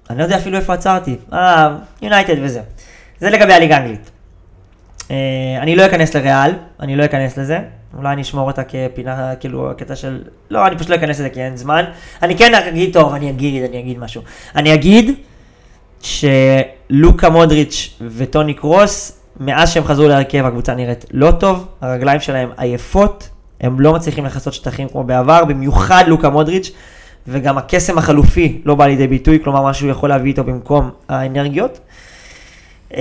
אני 0.09 0.17
לא 0.17 0.23
יודע 0.23 0.37
אפילו 0.37 0.57
איפה 0.57 0.73
עצרתי. 0.73 1.15
אה, 1.33 1.77
יונייטד 2.01 2.35
וזה. 2.41 2.61
זה 3.19 3.29
לגבי 3.29 3.53
הליגה 3.53 3.77
האנגלית. 3.77 4.11
אה, 5.11 5.15
אני 5.61 5.75
לא 5.75 5.85
אכנס 5.85 6.15
לריאל, 6.15 6.51
אני 6.79 6.95
לא 6.95 7.05
אכנס 7.05 7.37
לזה. 7.37 7.59
אולי 7.97 8.13
אני 8.13 8.21
אשמור 8.21 8.47
אותה 8.47 8.63
כפינה, 8.63 9.35
כאילו, 9.39 9.71
הקטע 9.71 9.95
של... 9.95 10.23
לא, 10.49 10.67
אני 10.67 10.77
פשוט 10.77 10.89
לא 10.89 10.95
אכנס 10.95 11.19
לזה 11.19 11.29
כי 11.29 11.41
אין 11.41 11.57
זמן. 11.57 11.85
אני 12.23 12.37
כן 12.37 12.55
אגיד, 12.55 12.93
טוב, 12.93 13.13
אני 13.13 13.29
אגיד, 13.29 13.63
אני 13.63 13.79
אגיד 13.79 13.99
משהו. 13.99 14.21
אני 14.55 14.73
אגיד 14.73 15.11
שלוקה 16.01 17.29
מודריץ' 17.29 17.97
וטוני 18.01 18.53
קרוס, 18.53 19.19
מאז 19.39 19.69
שהם 19.69 19.83
חזרו 19.83 20.07
להרכב, 20.07 20.45
הקבוצה 20.45 20.75
נראית 20.75 21.05
לא 21.11 21.31
טוב, 21.31 21.67
הרגליים 21.81 22.19
שלהם 22.19 22.49
עייפות, 22.57 23.29
הם 23.61 23.79
לא 23.79 23.93
מצליחים 23.93 24.25
לכסות 24.25 24.53
שטחים 24.53 24.89
כמו 24.89 25.03
בעבר, 25.03 25.45
במיוחד 25.45 26.03
לוקה 26.07 26.29
מודריץ', 26.29 26.71
וגם 27.27 27.57
הקסם 27.57 27.97
החלופי 27.97 28.61
לא 28.65 28.75
בא 28.75 28.85
לידי 28.85 29.07
ביטוי, 29.07 29.39
כלומר, 29.43 29.61
מה 29.61 29.73
שהוא 29.73 29.89
יכול 29.89 30.09
להביא 30.09 30.31
איתו 30.31 30.43
במקום 30.43 30.89
האנרגיות. 31.09 31.79
Uh, 32.91 32.95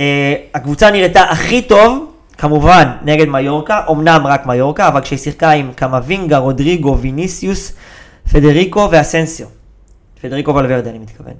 הקבוצה 0.53 0.91
נראתה 0.91 1.21
הכי 1.21 1.61
טוב, 1.61 2.11
כמובן, 2.37 2.91
נגד 3.01 3.27
מיורקה, 3.29 3.81
אמנם 3.91 4.21
רק 4.25 4.45
מיורקה, 4.45 4.87
אבל 4.87 5.01
כשהיא 5.01 5.19
שיחקה 5.19 5.51
עם 5.51 5.71
קמבינגה, 5.75 6.37
רודריגו, 6.37 6.97
ויניסיוס, 6.97 7.73
פדריקו 8.31 8.87
ואסנסיו. 8.91 9.47
פדריקו 10.21 10.55
ולוורדה, 10.55 10.89
אני 10.89 10.99
מתכוון. 10.99 11.33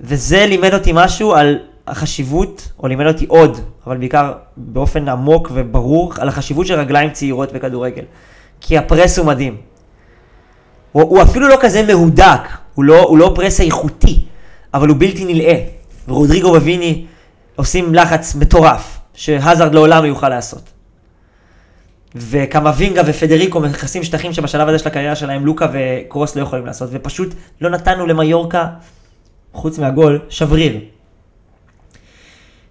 וזה 0.00 0.46
לימד 0.46 0.74
אותי 0.74 0.90
משהו 0.94 1.34
על 1.34 1.58
החשיבות, 1.90 2.72
או 2.78 2.88
לימד 2.88 3.06
אותי 3.06 3.26
עוד, 3.28 3.58
אבל 3.86 3.96
בעיקר 3.96 4.32
באופן 4.56 5.08
עמוק 5.08 5.50
וברור, 5.54 6.12
על 6.18 6.28
החשיבות 6.28 6.66
של 6.66 6.74
רגליים 6.74 7.10
צעירות 7.10 7.52
בכדורגל. 7.52 8.04
כי 8.60 8.78
הפרס 8.78 9.18
הוא 9.18 9.26
מדהים. 9.26 9.56
הוא, 10.92 11.02
הוא 11.02 11.22
אפילו 11.22 11.48
לא 11.48 11.56
כזה 11.60 11.82
מהודק, 11.86 12.40
הוא 12.74 12.84
לא, 12.84 13.02
הוא 13.02 13.18
לא 13.18 13.32
פרס 13.34 13.60
איכותי, 13.60 14.20
אבל 14.74 14.88
הוא 14.88 14.96
בלתי 15.00 15.24
נלאה. 15.24 15.64
ורודריגו 16.08 16.48
וויני 16.48 17.06
עושים 17.56 17.94
לחץ 17.94 18.34
מטורף, 18.34 18.98
שהזארד 19.14 19.74
לעולם 19.74 20.02
לא 20.02 20.08
יוכל 20.08 20.28
לעשות. 20.28 20.72
וקמבינגה 22.14 23.02
ופדריקו 23.06 23.60
מכסים 23.60 24.04
שטחים 24.04 24.32
שבשלב 24.32 24.68
הזה 24.68 24.78
של 24.78 24.88
הקריירה 24.88 25.16
שלהם 25.16 25.46
לוקה 25.46 25.66
וקרוס 25.72 26.36
לא 26.36 26.42
יכולים 26.42 26.66
לעשות, 26.66 26.88
ופשוט 26.92 27.34
לא 27.60 27.70
נתנו 27.70 28.06
למיורקה, 28.06 28.66
חוץ 29.52 29.78
מהגול, 29.78 30.18
שבריר. 30.28 30.80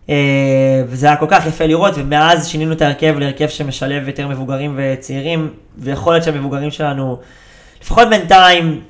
אה, 0.09 0.83
וזה 0.87 1.07
היה 1.07 1.15
כל 1.15 1.25
כך 1.29 1.45
יפה 1.45 1.65
לראות, 1.65 1.93
ומאז 1.97 2.47
שינינו 2.47 2.73
את 2.73 2.81
ההרכב 2.81 3.15
להרכב 3.17 3.47
שמשלב 3.47 4.07
יותר 4.07 4.27
מבוגרים 4.27 4.75
וצעירים, 4.77 5.53
ויכול 5.77 6.13
להיות 6.13 6.23
שהמבוגרים 6.23 6.71
שלנו, 6.71 7.19
לפחות 7.81 8.09
בינתיים, 8.09 8.83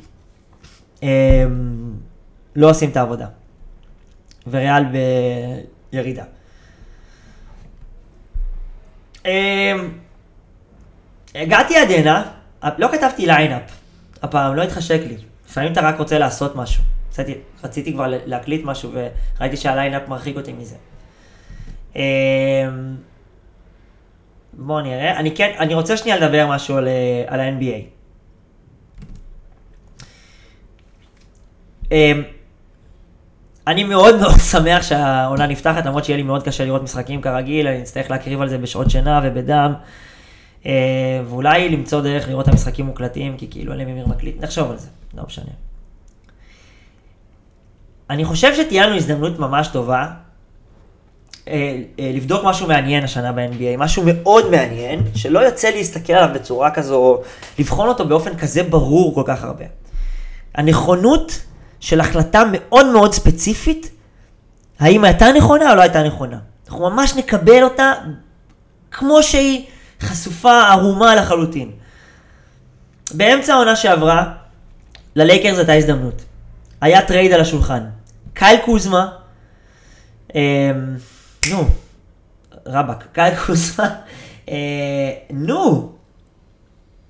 אה, 1.04 1.10
לא 2.56 2.70
עושים 2.70 2.90
את 2.90 2.98
העבודה. 2.98 3.28
וריאל 4.48 4.84
בירידה. 5.92 6.24
אה, 9.26 9.74
הגעתי 11.36 11.78
עד 11.78 11.92
הנה, 11.92 12.24
לא 12.78 12.88
כתבתי 12.92 13.26
lineup, 13.26 13.62
הפעם 14.22 14.56
לא 14.56 14.64
התחשק 14.64 15.00
לי. 15.08 15.18
לפעמים 15.50 15.72
אתה 15.72 15.82
רק 15.82 16.00
רוצה 16.00 16.20
לעשות 16.20 16.56
משהו. 16.56 16.84
רציתי, 17.12 17.34
רציתי 17.64 17.94
כבר 17.94 18.06
להקליט 18.26 18.66
משהו 18.66 18.92
וראיתי 19.40 19.58
שה 19.58 19.75
lineup 19.75 20.08
מרחיק 20.08 20.38
אותי 20.38 20.54
מזה. 20.54 20.76
אמ, 21.98 22.96
בואו 24.54 24.82
נראה, 24.82 25.18
אני 25.20 25.36
כן, 25.36 25.52
אני 25.60 25.74
רוצה 25.74 25.98
שנייה 25.98 26.18
לדבר 26.18 26.48
משהו 26.48 26.78
על, 26.78 26.88
אה, 26.88 27.24
על 27.28 27.40
ה-NBA. 27.40 27.82
אמ, 31.92 32.24
אני 33.68 33.84
מאוד 33.84 34.16
מאוד 34.22 34.40
שמח 34.52 34.82
שהעונה 34.82 35.48
נפתחת, 35.48 35.86
למרות 35.86 36.06
שיהיה 36.06 36.18
לי 36.18 36.24
מאוד 36.24 36.44
קשה 36.44 36.66
לראות 36.66 36.84
משחקים 36.84 37.22
כרגיל, 37.22 37.68
אני 37.68 37.82
אצטרך 37.82 38.12
להקריב 38.12 38.42
על 38.42 38.50
זה 38.50 38.58
בשעות 38.58 38.90
שינה 38.90 39.22
ובדם. 39.24 39.74
אה, 40.66 41.22
ואולי 41.26 41.70
למצוא 41.70 42.02
דרך 42.02 42.28
לראות 42.28 42.48
את 42.48 42.54
המשחקים 42.54 42.86
מוקלטים, 42.86 43.38
כי 43.38 43.48
כאילו 43.52 43.72
אין 43.72 43.80
לי 43.80 43.86
ממיר 43.86 44.08
מקליט, 44.08 44.44
נחשוב 44.44 44.72
על 44.72 44.78
זה, 44.78 44.88
לא 45.14 45.24
משנה. 45.28 45.52
אני 48.10 48.26
חושב 48.26 48.56
שתהיה 48.56 48.88
לנו 48.88 48.96
הזדמנות 48.96 49.40
ממש 49.40 49.68
טובה 49.68 50.08
לבדוק 51.98 52.44
משהו 52.44 52.68
מעניין 52.68 53.04
השנה 53.04 53.32
ב-NBA, 53.32 53.78
משהו 53.78 54.04
מאוד 54.06 54.52
מעניין, 54.52 55.02
שלא 55.16 55.40
יוצא 55.40 55.70
להסתכל 55.70 56.14
עליו 56.14 56.36
בצורה 56.36 56.72
כזו, 56.72 57.22
לבחון 57.60 57.88
אותו 57.88 58.08
באופן 58.08 58.38
כזה 58.38 58.64
ברור 58.64 59.16
כל 59.16 59.24
כך 59.26 59.44
הרבה. 59.44 59.66
הנכונות 60.56 61.42
של 61.80 62.00
החלטה 62.00 62.44
מאוד 62.52 62.86
מאוד 62.92 63.14
ספציפית, 63.14 63.92
האם 64.80 65.04
הייתה 65.04 65.32
נכונה 65.32 65.72
או 65.72 65.76
לא 65.76 65.82
הייתה 65.82 66.04
נכונה. 66.04 66.38
אנחנו 66.68 66.90
ממש 66.90 67.16
נקבל 67.16 67.64
אותה 67.64 67.94
כמו 68.92 69.24
שהיא 69.24 69.66
חשופה, 70.02 70.62
ערומה 70.62 71.16
לחלוטין. 71.16 71.72
באמצע 73.14 73.54
העונה 73.54 73.76
שעברה, 73.76 74.32
ללייקרס 75.16 75.58
הייתה 75.58 75.74
הזדמנות. 75.74 76.22
היה 76.82 77.02
trade 77.02 77.32
על 77.32 77.42
השולחן. 77.42 77.84
קייל 78.34 78.60
קוזמה, 78.66 79.10
אה, 80.36 80.72
נו, 81.52 81.68
רבאק, 82.66 83.08
קייל 83.14 83.36
קוזמה, 83.36 83.90
אה, 84.50 84.56
נו, 85.30 85.92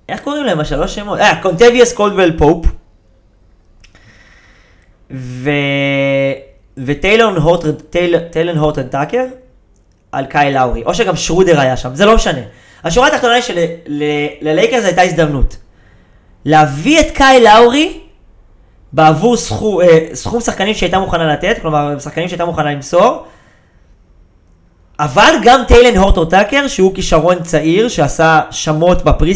איך 0.08 0.20
קוראים 0.20 0.44
להם 0.44 0.60
השלוש 0.60 0.94
שמות? 0.94 1.18
אה, 1.18 1.42
קנטביוס 1.42 1.92
קולדוול 1.92 2.38
פופ. 2.38 2.66
וטיילון 6.76 7.36
הורטון, 7.36 7.72
טיילון 8.30 8.72
טאקר 8.90 9.24
על 10.12 10.26
קייל 10.26 10.58
לאורי, 10.58 10.84
או 10.84 10.94
שגם 10.94 11.16
שרודר 11.16 11.60
היה 11.60 11.76
שם, 11.76 11.94
זה 11.94 12.06
לא 12.06 12.14
משנה. 12.14 12.40
השורה 12.84 13.08
התחתונה 13.08 13.34
היא 13.34 13.42
שללייקרס 13.42 14.84
הייתה 14.84 15.02
הזדמנות 15.02 15.56
להביא 16.44 17.00
את 17.00 17.06
קייל 17.14 17.44
לאורי 17.44 18.00
בעבור 18.92 19.36
אה, 19.82 20.08
סכום 20.14 20.40
שחקנים 20.40 20.74
שהייתה 20.74 20.98
מוכנה 20.98 21.32
לתת, 21.32 21.58
כלומר 21.62 21.98
שחקנים 21.98 22.28
שהייתה 22.28 22.44
מוכנה 22.44 22.72
למסור, 22.72 23.24
אבל 24.98 25.34
גם 25.42 25.60
טיילן 25.68 25.96
הורטור 25.96 26.24
טאקר, 26.24 26.68
שהוא 26.68 26.94
כישרון 26.94 27.42
צעיר, 27.42 27.88
שעשה 27.88 28.40
שמות 28.50 29.04
בפרי 29.04 29.34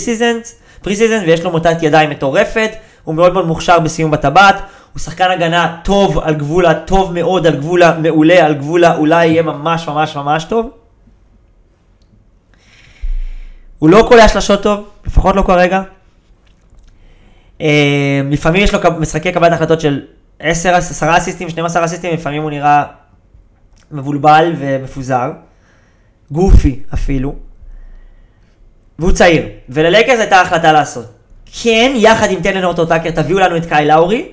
ויש 1.27 1.41
לו 1.43 1.51
מוטת 1.51 1.83
ידיים 1.83 2.11
מטורפת, 2.11 2.71
הוא 3.05 3.15
מאוד 3.15 3.33
מאוד 3.33 3.47
מוכשר 3.47 3.79
בסיום 3.79 4.11
בטבעת, 4.11 4.57
הוא 4.93 5.01
שחקן 5.01 5.31
הגנה 5.31 5.77
טוב 5.85 6.19
על 6.19 6.35
גבול 6.35 6.67
הטוב 6.67 7.13
מאוד, 7.13 7.47
על 7.47 7.57
גבול 7.57 7.83
המעולה, 7.83 8.47
על 8.47 8.55
גבול 8.55 8.85
האולי 8.85 9.27
יהיה 9.27 9.43
ממש 9.43 9.89
ממש 9.89 10.17
ממש 10.17 10.45
טוב. 10.45 10.71
הוא 13.79 13.91
לא 13.91 14.05
קולע 14.09 14.29
שלשות 14.29 14.63
טוב, 14.63 14.89
לפחות 15.07 15.37
לא 15.37 15.43
כרגע. 15.43 15.83
אה, 17.61 18.21
לפעמים 18.31 18.63
יש 18.63 18.75
לו 18.75 18.81
משחקי 18.99 19.33
קבלת 19.33 19.53
החלטות 19.53 19.81
של 19.81 20.01
10, 20.39 20.75
10 20.75 21.17
אסיסטים, 21.17 21.49
12 21.49 21.85
אסיסטים, 21.85 22.15
לפעמים 22.15 22.43
הוא 22.43 22.51
נראה 22.51 22.85
מבולבל 23.91 24.53
ומפוזר. 24.59 25.31
גופי 26.33 26.83
אפילו. 26.95 27.35
והוא 28.99 29.13
צעיר. 29.13 29.49
וללייקרס 29.69 30.21
הייתה 30.21 30.41
החלטה 30.41 30.73
לעשות. 30.73 31.07
כן, 31.63 31.93
יחד 31.97 32.31
עם 32.31 32.43
טלן 32.43 32.65
אורטו 32.65 32.87
טאקר, 32.87 33.11
תביאו 33.11 33.39
לנו 33.39 33.57
את 33.57 33.67
קאי 33.67 33.87
לאורי. 33.87 34.29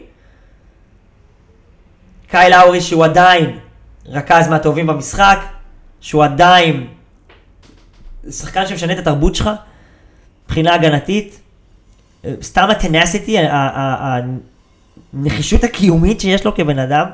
קאי 2.28 2.50
לאורי 2.50 2.82
שהוא 2.82 3.06
עדיין 3.06 3.60
רכז 4.06 4.48
מהטובים 4.48 4.88
במשחק, 4.88 5.40
שהוא 6.02 6.24
עדיין 6.24 6.88
שחקן 8.30 8.68
שמשנה 8.68 8.94
את 8.94 9.00
התרבות 9.00 9.36
שלך, 9.36 9.50
מבחינה 10.46 10.74
הגנתית. 10.74 11.40
סתם 12.42 12.68
ה 12.70 12.77
tenacity, 12.77 13.38
הנחישות 15.14 15.64
הקיומית 15.64 16.20
שיש 16.22 16.46
לו 16.46 16.56
כבן 16.56 16.80
אדם. 16.80 17.06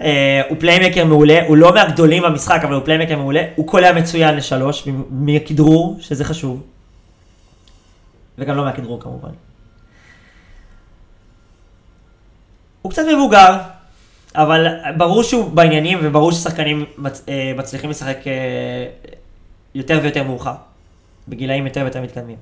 אה, 0.00 0.42
הוא 0.48 0.56
playmaker 0.60 1.04
מעולה, 1.04 1.46
הוא 1.46 1.56
לא 1.56 1.74
מהגדולים 1.74 2.22
במשחק, 2.22 2.60
אבל 2.64 2.74
הוא 2.74 2.84
playmaker 2.84 3.16
מעולה. 3.16 3.42
הוא 3.54 3.66
קולע 3.66 3.92
מצוין 3.92 4.36
לשלוש, 4.36 4.88
מכדרור, 5.10 5.96
שזה 6.00 6.24
חשוב. 6.24 6.62
וגם 8.38 8.56
לא 8.56 8.64
מהכדרור 8.64 9.00
כמובן. 9.00 9.28
הוא 12.82 12.92
קצת 12.92 13.02
מבוגר, 13.14 13.58
אבל 14.34 14.66
ברור 14.96 15.22
שהוא 15.22 15.50
בעניינים, 15.50 15.98
וברור 16.02 16.32
ששחקנים 16.32 16.84
מצ... 16.98 17.24
אה, 17.28 17.52
מצליחים 17.56 17.90
לשחק 17.90 18.16
אה, 18.26 18.86
יותר 19.74 20.00
ויותר 20.02 20.22
מאוחר. 20.22 20.54
בגילאים 21.28 21.66
יותר 21.66 21.80
ויותר 21.80 22.00
מתקדמים. 22.00 22.36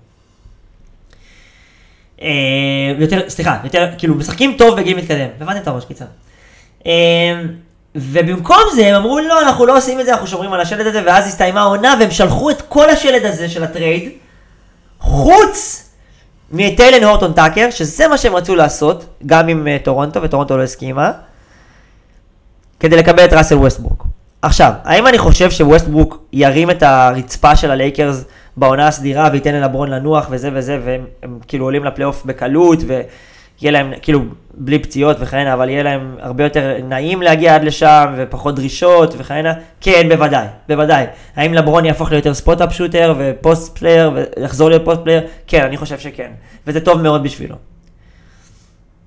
יותר, 2.99 3.29
סליחה, 3.31 3.61
יותר, 3.65 3.91
כאילו, 3.99 4.15
משחקים 4.15 4.55
טוב 4.59 4.81
בגיל 4.81 4.97
מתקדם. 4.97 5.29
הבנתם 5.41 5.63
את 5.63 5.67
הראש, 5.67 5.85
קיצר. 5.85 6.05
אמ, 6.87 7.49
ובמקום 7.95 8.63
זה 8.75 8.87
הם 8.87 8.95
אמרו 8.95 9.19
לא, 9.21 9.43
אנחנו 9.43 9.67
לא 9.67 9.77
עושים 9.77 10.01
את 10.01 10.05
זה, 10.05 10.13
אנחנו 10.13 10.27
שומרים 10.27 10.53
על 10.53 10.61
השלד 10.61 10.87
הזה, 10.87 11.03
ואז 11.07 11.27
הסתיימה 11.27 11.61
העונה 11.61 11.95
והם 12.01 12.11
שלחו 12.11 12.51
את 12.51 12.63
כל 12.69 12.91
השלד 12.91 13.25
הזה 13.25 13.49
של 13.49 13.65
הטרייד, 13.65 14.11
חוץ 14.99 15.89
מטיילן 16.53 17.05
הורטון 17.05 17.33
טאקר, 17.33 17.71
שזה 17.71 18.09
מה 18.09 18.19
שהם 18.19 18.37
רצו 18.37 18.55
לעשות, 18.55 19.05
גם 19.27 19.49
עם 19.49 19.67
אה, 19.67 19.85
טורונטו, 19.85 20.23
וטורונטו 20.23 20.57
לא 20.57 20.63
הסכימה, 20.63 21.13
כדי 22.81 22.97
לקבל 22.97 23.25
את 23.25 23.33
ראסל 23.33 23.55
ווסטברוק. 23.55 24.07
עכשיו, 24.43 24.73
האם 24.85 25.07
אני 25.07 25.19
חושב 25.19 25.51
שווסטברוק 25.51 26.19
ירים 26.33 26.71
את 26.71 26.83
הרצפה 26.83 27.57
של 27.57 27.71
הלייקרס 27.71 28.25
בעונה 28.57 28.89
הסדירה 28.89 29.29
וייתן 29.33 29.55
ללברון 29.55 29.91
לנוח 29.91 30.27
וזה 30.31 30.51
וזה, 30.55 30.79
והם 30.85 31.39
כאילו 31.49 31.65
עולים 31.65 31.85
לפלייאוף 31.85 32.25
בקלות, 32.25 32.79
ו... 32.87 33.01
יהיה 33.63 33.73
להם, 33.73 33.93
כאילו, 34.03 34.21
בלי 34.55 34.79
פציעות 34.79 35.17
וכהנה, 35.21 35.55
אבל 35.55 35.69
יהיה 35.69 35.83
להם 35.83 36.17
הרבה 36.21 36.45
יותר 36.45 36.77
נעים 36.85 37.23
להגיע 37.23 37.55
עד 37.55 37.65
לשם, 37.65 38.15
ופחות 38.17 38.55
דרישות 38.55 39.15
וכהנה? 39.19 39.53
כן, 39.81 40.09
בוודאי, 40.09 40.47
בוודאי. 40.69 41.07
האם 41.37 41.55
לברון 41.55 41.85
יהפוך 41.85 42.13
ליותר 42.13 42.35
spot-up 42.35 42.73
shooter 42.73 43.15
ו 43.19 43.31
post 43.31 43.79
player, 43.79 44.11
ויחזור 44.15 44.69
להיות 44.69 44.85
post 44.85 45.01
player? 45.03 45.27
כן, 45.47 45.65
אני 45.65 45.77
חושב 45.77 45.99
שכן. 45.99 46.33
וזה 46.67 46.85
טוב 46.85 47.03
מאוד 47.03 47.23
בשבילו. 47.23 47.57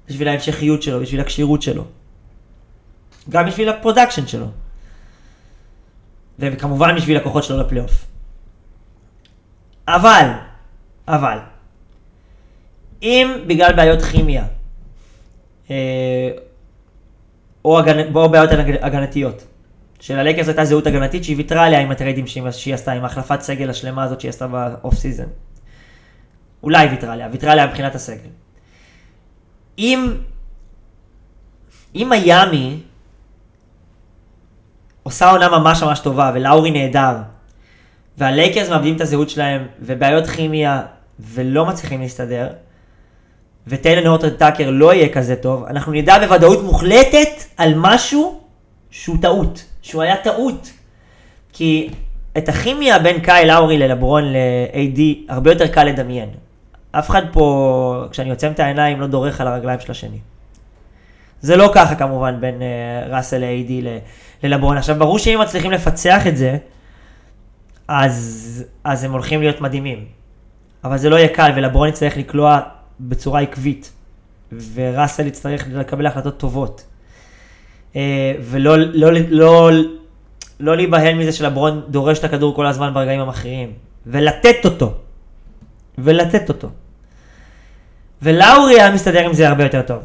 בשביל 0.09 0.27
ההמשכיות 0.27 0.83
שלו, 0.83 0.99
בשביל 0.99 1.21
הכשירות 1.21 1.61
שלו. 1.61 1.83
גם 3.29 3.45
בשביל 3.45 3.69
ה 3.69 3.75
production 3.75 4.27
שלו. 4.27 4.47
וכמובן 6.39 6.95
בשביל 6.95 7.17
הכוחות 7.17 7.43
שלו 7.43 7.59
לפלייאוף. 7.59 8.05
אבל, 9.87 10.29
אבל, 11.07 11.37
אם 13.01 13.31
בגלל 13.47 13.73
בעיות 13.75 14.01
כימיה, 14.01 14.45
אה, 15.69 16.31
או, 17.65 17.79
הגנ... 17.79 18.15
או 18.15 18.29
בעיות 18.29 18.49
הגנתיות, 18.81 19.43
שללייקרס 19.99 20.47
הייתה 20.47 20.65
זהות 20.65 20.87
הגנתית 20.87 21.23
שהיא 21.23 21.37
ויתרה 21.37 21.65
עליה 21.65 21.79
עם 21.79 21.91
הטריידים 21.91 22.27
שהיא 22.27 22.73
עשתה, 22.73 22.91
עם 22.91 23.05
החלפת 23.05 23.41
סגל 23.41 23.69
השלמה 23.69 24.03
הזאת 24.03 24.21
שהיא 24.21 24.29
עשתה 24.29 24.47
ב 24.47 24.59
off 24.59 24.95
season. 24.95 25.27
אולי 26.63 26.87
ויתרה 26.87 27.13
עליה, 27.13 27.27
ויתרה 27.31 27.51
עליה 27.51 27.67
מבחינת 27.67 27.95
הסגל. 27.95 28.29
אם, 29.77 30.17
אם 31.95 32.07
מיאמי 32.09 32.79
עושה 35.03 35.31
עונה 35.31 35.49
ממש 35.49 35.83
ממש 35.83 35.99
טובה 35.99 36.31
ולאורי 36.35 36.71
נהדר, 36.71 37.15
והלייקרס 38.17 38.69
מאבדים 38.69 38.95
את 38.95 39.01
הזהות 39.01 39.29
שלהם, 39.29 39.67
ובעיות 39.79 40.27
כימיה, 40.27 40.81
ולא 41.19 41.65
מצליחים 41.65 42.01
להסתדר, 42.01 42.49
וטיילן 43.67 44.07
הורטון 44.07 44.29
טאקר 44.29 44.69
לא 44.69 44.93
יהיה 44.93 45.09
כזה 45.09 45.35
טוב, 45.35 45.65
אנחנו 45.65 45.91
נדע 45.91 46.19
בוודאות 46.19 46.63
מוחלטת 46.63 47.43
על 47.57 47.73
משהו 47.75 48.39
שהוא 48.89 49.17
טעות, 49.21 49.65
שהוא 49.81 50.01
היה 50.01 50.17
טעות. 50.17 50.71
כי 51.53 51.89
את 52.37 52.49
הכימיה 52.49 52.99
בין 52.99 53.19
קאי 53.19 53.45
לאורי 53.45 53.77
ללברון 53.77 54.23
ל-AD 54.23 54.99
הרבה 55.29 55.51
יותר 55.51 55.67
קל 55.67 55.83
לדמיין. 55.83 56.29
אף 56.91 57.09
אחד 57.09 57.21
פה, 57.31 58.05
כשאני 58.11 58.29
עוצם 58.29 58.51
את 58.51 58.59
העיניים, 58.59 59.01
לא 59.01 59.07
דורך 59.07 59.41
על 59.41 59.47
הרגליים 59.47 59.79
של 59.79 59.91
השני. 59.91 60.17
זה 61.41 61.55
לא 61.57 61.71
ככה 61.73 61.95
כמובן 61.95 62.37
בין 62.39 62.55
uh, 62.59 63.13
ראסל 63.13 63.37
ל-AD 63.37 63.71
ללברון. 64.43 64.77
עכשיו, 64.77 64.95
ברור 64.99 65.19
שאם 65.19 65.39
מצליחים 65.41 65.71
לפצח 65.71 66.27
את 66.27 66.37
זה, 66.37 66.57
אז, 67.87 68.63
אז 68.83 69.03
הם 69.03 69.11
הולכים 69.11 69.41
להיות 69.41 69.61
מדהימים. 69.61 70.05
אבל 70.83 70.97
זה 70.97 71.09
לא 71.09 71.15
יהיה 71.15 71.27
קל, 71.27 71.51
ולברון 71.55 71.89
יצטרך 71.89 72.17
לקלוע 72.17 72.59
בצורה 72.99 73.41
עקבית, 73.41 73.91
וראסל 74.73 75.27
יצטרך 75.27 75.65
לקבל 75.71 76.05
החלטות 76.05 76.37
טובות. 76.37 76.83
אה, 77.95 78.33
ולא 78.41 78.77
לא, 78.77 79.11
לא, 79.11 79.19
לא, 79.29 79.71
לא 80.59 80.75
להיבהל 80.75 81.13
מזה 81.13 81.31
שלברון 81.31 81.81
דורש 81.89 82.19
את 82.19 82.23
הכדור 82.23 82.55
כל 82.55 82.65
הזמן 82.65 82.93
ברגעים 82.93 83.19
המכריעים, 83.19 83.73
ולתת 84.05 84.65
אותו. 84.65 84.93
ולתת 85.97 86.49
אותו. 86.49 86.69
ולאורי 88.21 88.81
היה 88.81 88.91
מסתדר 88.91 89.25
עם 89.25 89.33
זה 89.33 89.49
הרבה 89.49 89.63
יותר 89.63 89.81
טוב. 89.81 90.03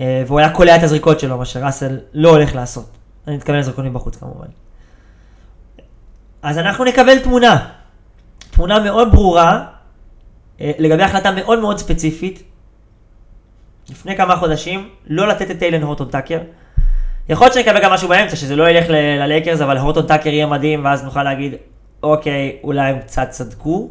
אה, 0.00 0.22
והוא 0.26 0.38
היה 0.38 0.50
קולע 0.50 0.76
את 0.76 0.82
הזריקות 0.82 1.20
שלו, 1.20 1.38
מה 1.38 1.44
שראסל 1.44 1.98
לא 2.14 2.30
הולך 2.30 2.54
לעשות. 2.54 2.90
אני 3.26 3.36
מתכוון 3.36 3.58
לזריקות 3.58 3.84
מבחוץ 3.84 4.16
כמובן. 4.16 4.46
אז 6.42 6.58
אנחנו 6.58 6.84
נקבל 6.84 7.18
תמונה. 7.18 7.68
תמונה 8.50 8.80
מאוד 8.80 9.12
ברורה 9.12 9.66
לגבי 10.60 11.02
החלטה 11.02 11.30
מאוד 11.30 11.58
מאוד 11.58 11.78
ספציפית, 11.78 12.42
לפני 13.90 14.16
כמה 14.16 14.36
חודשים, 14.36 14.88
לא 15.06 15.28
לתת 15.28 15.50
את 15.50 15.58
טיילן 15.58 15.82
הורטון 15.82 16.08
טאקר. 16.08 16.38
יכול 17.28 17.46
להיות 17.46 17.54
שנקבל 17.54 17.82
גם 17.82 17.92
משהו 17.92 18.08
באמצע, 18.08 18.36
שזה 18.36 18.56
לא 18.56 18.70
ילך 18.70 18.84
ללייקרס, 18.88 19.60
אבל 19.60 19.78
הורטון 19.78 20.06
טאקר 20.06 20.28
יהיה 20.28 20.46
מדהים, 20.46 20.84
ואז 20.84 21.04
נוכל 21.04 21.22
להגיד, 21.22 21.54
אוקיי, 22.02 22.56
אולי 22.62 22.90
הם 22.90 22.98
קצת 22.98 23.30
צדקו. 23.30 23.90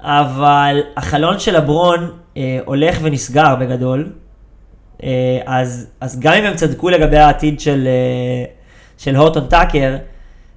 אבל 0.00 0.80
החלון 0.96 1.38
של 1.38 1.56
הברון 1.56 2.10
אה, 2.36 2.58
הולך 2.64 2.98
ונסגר 3.02 3.54
בגדול, 3.60 4.12
אה, 5.02 5.40
אז, 5.46 5.90
אז 6.00 6.20
גם 6.20 6.32
אם 6.32 6.44
הם 6.44 6.54
צדקו 6.54 6.90
לגבי 6.90 7.18
העתיד 7.18 7.60
של, 7.60 7.86
אה, 7.86 8.44
של 8.98 9.16
הורטון 9.16 9.46
טאקר, 9.46 9.96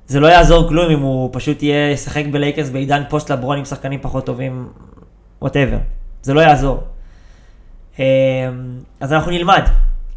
זה 0.08 0.20
לא 0.20 0.28
יעזור 0.28 0.68
כלום 0.68 0.92
אם 0.92 1.00
הוא 1.00 1.30
פשוט 1.34 1.64
יהיה, 1.64 1.92
ישחק 1.92 2.24
בלייקרס 2.32 2.70
בעידן 2.70 3.04
פוסט 3.10 3.32
לברון 3.32 3.58
עם 3.58 3.66
שחקנים 3.66 4.00
פחות 4.02 4.26
טובים, 4.26 4.68
whatever. 5.42 5.78
זה 6.22 6.34
לא 6.34 6.42
יעזור. 6.42 6.84
אמ, 8.00 8.04
אז 9.00 9.14
אנחנו 9.14 9.32
נלמד. 9.32 9.64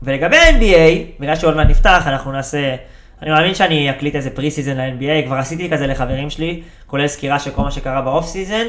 ולגבי 0.03 0.37
ה-NBA, 0.37 1.21
בגלל 1.21 1.37
שעוד 1.37 1.57
מעט 1.57 1.67
נפתח, 1.67 2.03
אנחנו 2.07 2.33
נעשה, 2.33 2.77
אני 3.23 3.31
מאמין 3.31 3.55
שאני 3.55 3.91
אקליט 3.91 4.15
איזה 4.15 4.31
pre 4.31 4.51
season 4.51 4.77
ל-NBA, 4.77 5.27
כבר 5.27 5.37
עשיתי 5.37 5.71
כזה 5.71 5.87
לחברים 5.87 6.31
שלי, 6.31 6.63
כולל 6.87 7.07
סקירה 7.07 7.39
של 7.39 7.51
כל 7.51 7.63
מה 7.63 7.71
שקרה 7.71 8.03
ב 8.03 8.09
off 8.09 8.27
season, 8.27 8.67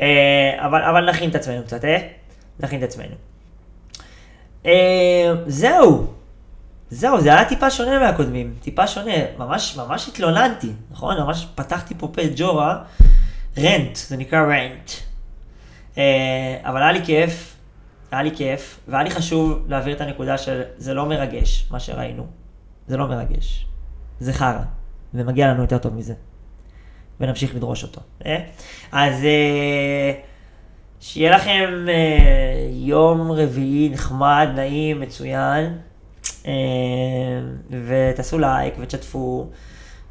אה, 0.00 0.56
אבל, 0.58 0.82
אבל 0.82 1.08
נכין 1.08 1.30
את 1.30 1.34
עצמנו 1.34 1.62
קצת, 1.62 1.84
אה? 1.84 1.98
נכין 2.60 2.78
את 2.78 2.84
עצמנו. 2.84 3.14
אה, 4.66 5.32
זהו. 5.46 6.06
זהו, 6.90 7.20
זה 7.20 7.34
היה 7.34 7.48
טיפה 7.48 7.70
שונה 7.70 7.98
מהקודמים, 7.98 8.54
טיפה 8.62 8.86
שונה, 8.86 9.12
ממש, 9.38 9.76
ממש 9.76 10.08
התלוננתי, 10.08 10.72
נכון? 10.90 11.20
ממש 11.20 11.46
פתחתי 11.54 11.94
פה 11.98 12.08
פה 12.12 12.22
ג'ורה, 12.36 12.82
רנט, 13.58 13.96
זה 13.96 14.16
נקרא 14.16 14.40
רנט. 14.40 14.90
אה, 15.98 16.56
אבל 16.62 16.82
היה 16.82 16.92
לי 16.92 17.04
כיף, 17.04 17.56
היה 18.10 18.22
לי 18.22 18.36
כיף, 18.36 18.80
והיה 18.88 19.04
לי 19.04 19.10
חשוב 19.10 19.64
להעביר 19.68 19.96
את 19.96 20.00
הנקודה 20.00 20.38
של 20.38 20.62
זה 20.76 20.94
לא 20.94 21.06
מרגש, 21.06 21.68
מה 21.70 21.80
שראינו. 21.80 22.26
זה 22.86 22.96
לא 22.96 23.08
מרגש. 23.08 23.66
זה 24.20 24.32
חרא, 24.32 24.62
ומגיע 25.14 25.48
לנו 25.48 25.62
יותר 25.62 25.78
טוב 25.78 25.94
מזה. 25.94 26.14
ונמשיך 27.20 27.54
לדרוש 27.54 27.82
אותו. 27.82 28.00
אה? 28.26 28.36
אז 28.92 29.24
אה, 29.24 30.12
שיהיה 31.00 31.36
לכם 31.36 31.86
יום 32.70 33.32
רביעי 33.32 33.88
נחמד, 33.88 34.48
נעים, 34.54 35.00
מצוין. 35.00 35.78
אה, 36.46 36.52
ותעשו 37.70 38.38
לייק 38.38 38.74
ותשתפו, 38.80 39.50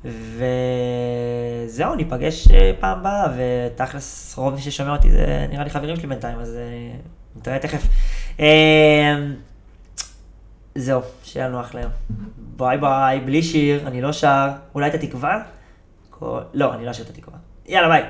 וזהו, 0.06 1.96
ניפגש 1.96 2.52
אה, 2.52 2.72
פעם 2.80 3.00
הבאה, 3.00 3.28
ותכלס 3.38 4.38
רוב 4.38 4.54
מי 4.54 4.62
ששומע 4.62 4.92
אותי 4.92 5.12
זה 5.12 5.48
נראה 5.50 5.64
לי 5.64 5.70
חברים 5.70 5.96
שלי 5.96 6.08
בינתיים, 6.08 6.40
אז 6.40 6.56
אה, 6.56 6.92
נתראה 7.36 7.60
תכף. 7.60 7.88
זהו, 10.76 11.02
שיהיה 11.24 11.48
לנו 11.48 11.62
אחלה 11.62 11.82
יום. 11.82 11.92
ביי 12.38 12.78
ביי, 12.78 13.20
בלי 13.20 13.44
שיר, 13.44 13.88
אני 13.88 14.02
לא 14.02 14.14
שר, 14.14 14.50
אולי 14.76 14.90
את 14.90 14.94
התקווה? 14.94 15.42
לא, 16.54 16.74
אני 16.74 16.86
לא 16.86 16.92
אשיר 16.92 17.06
את 17.06 17.10
התקווה. 17.10 17.38
יאללה 17.66 17.90
ביי. 17.90 18.04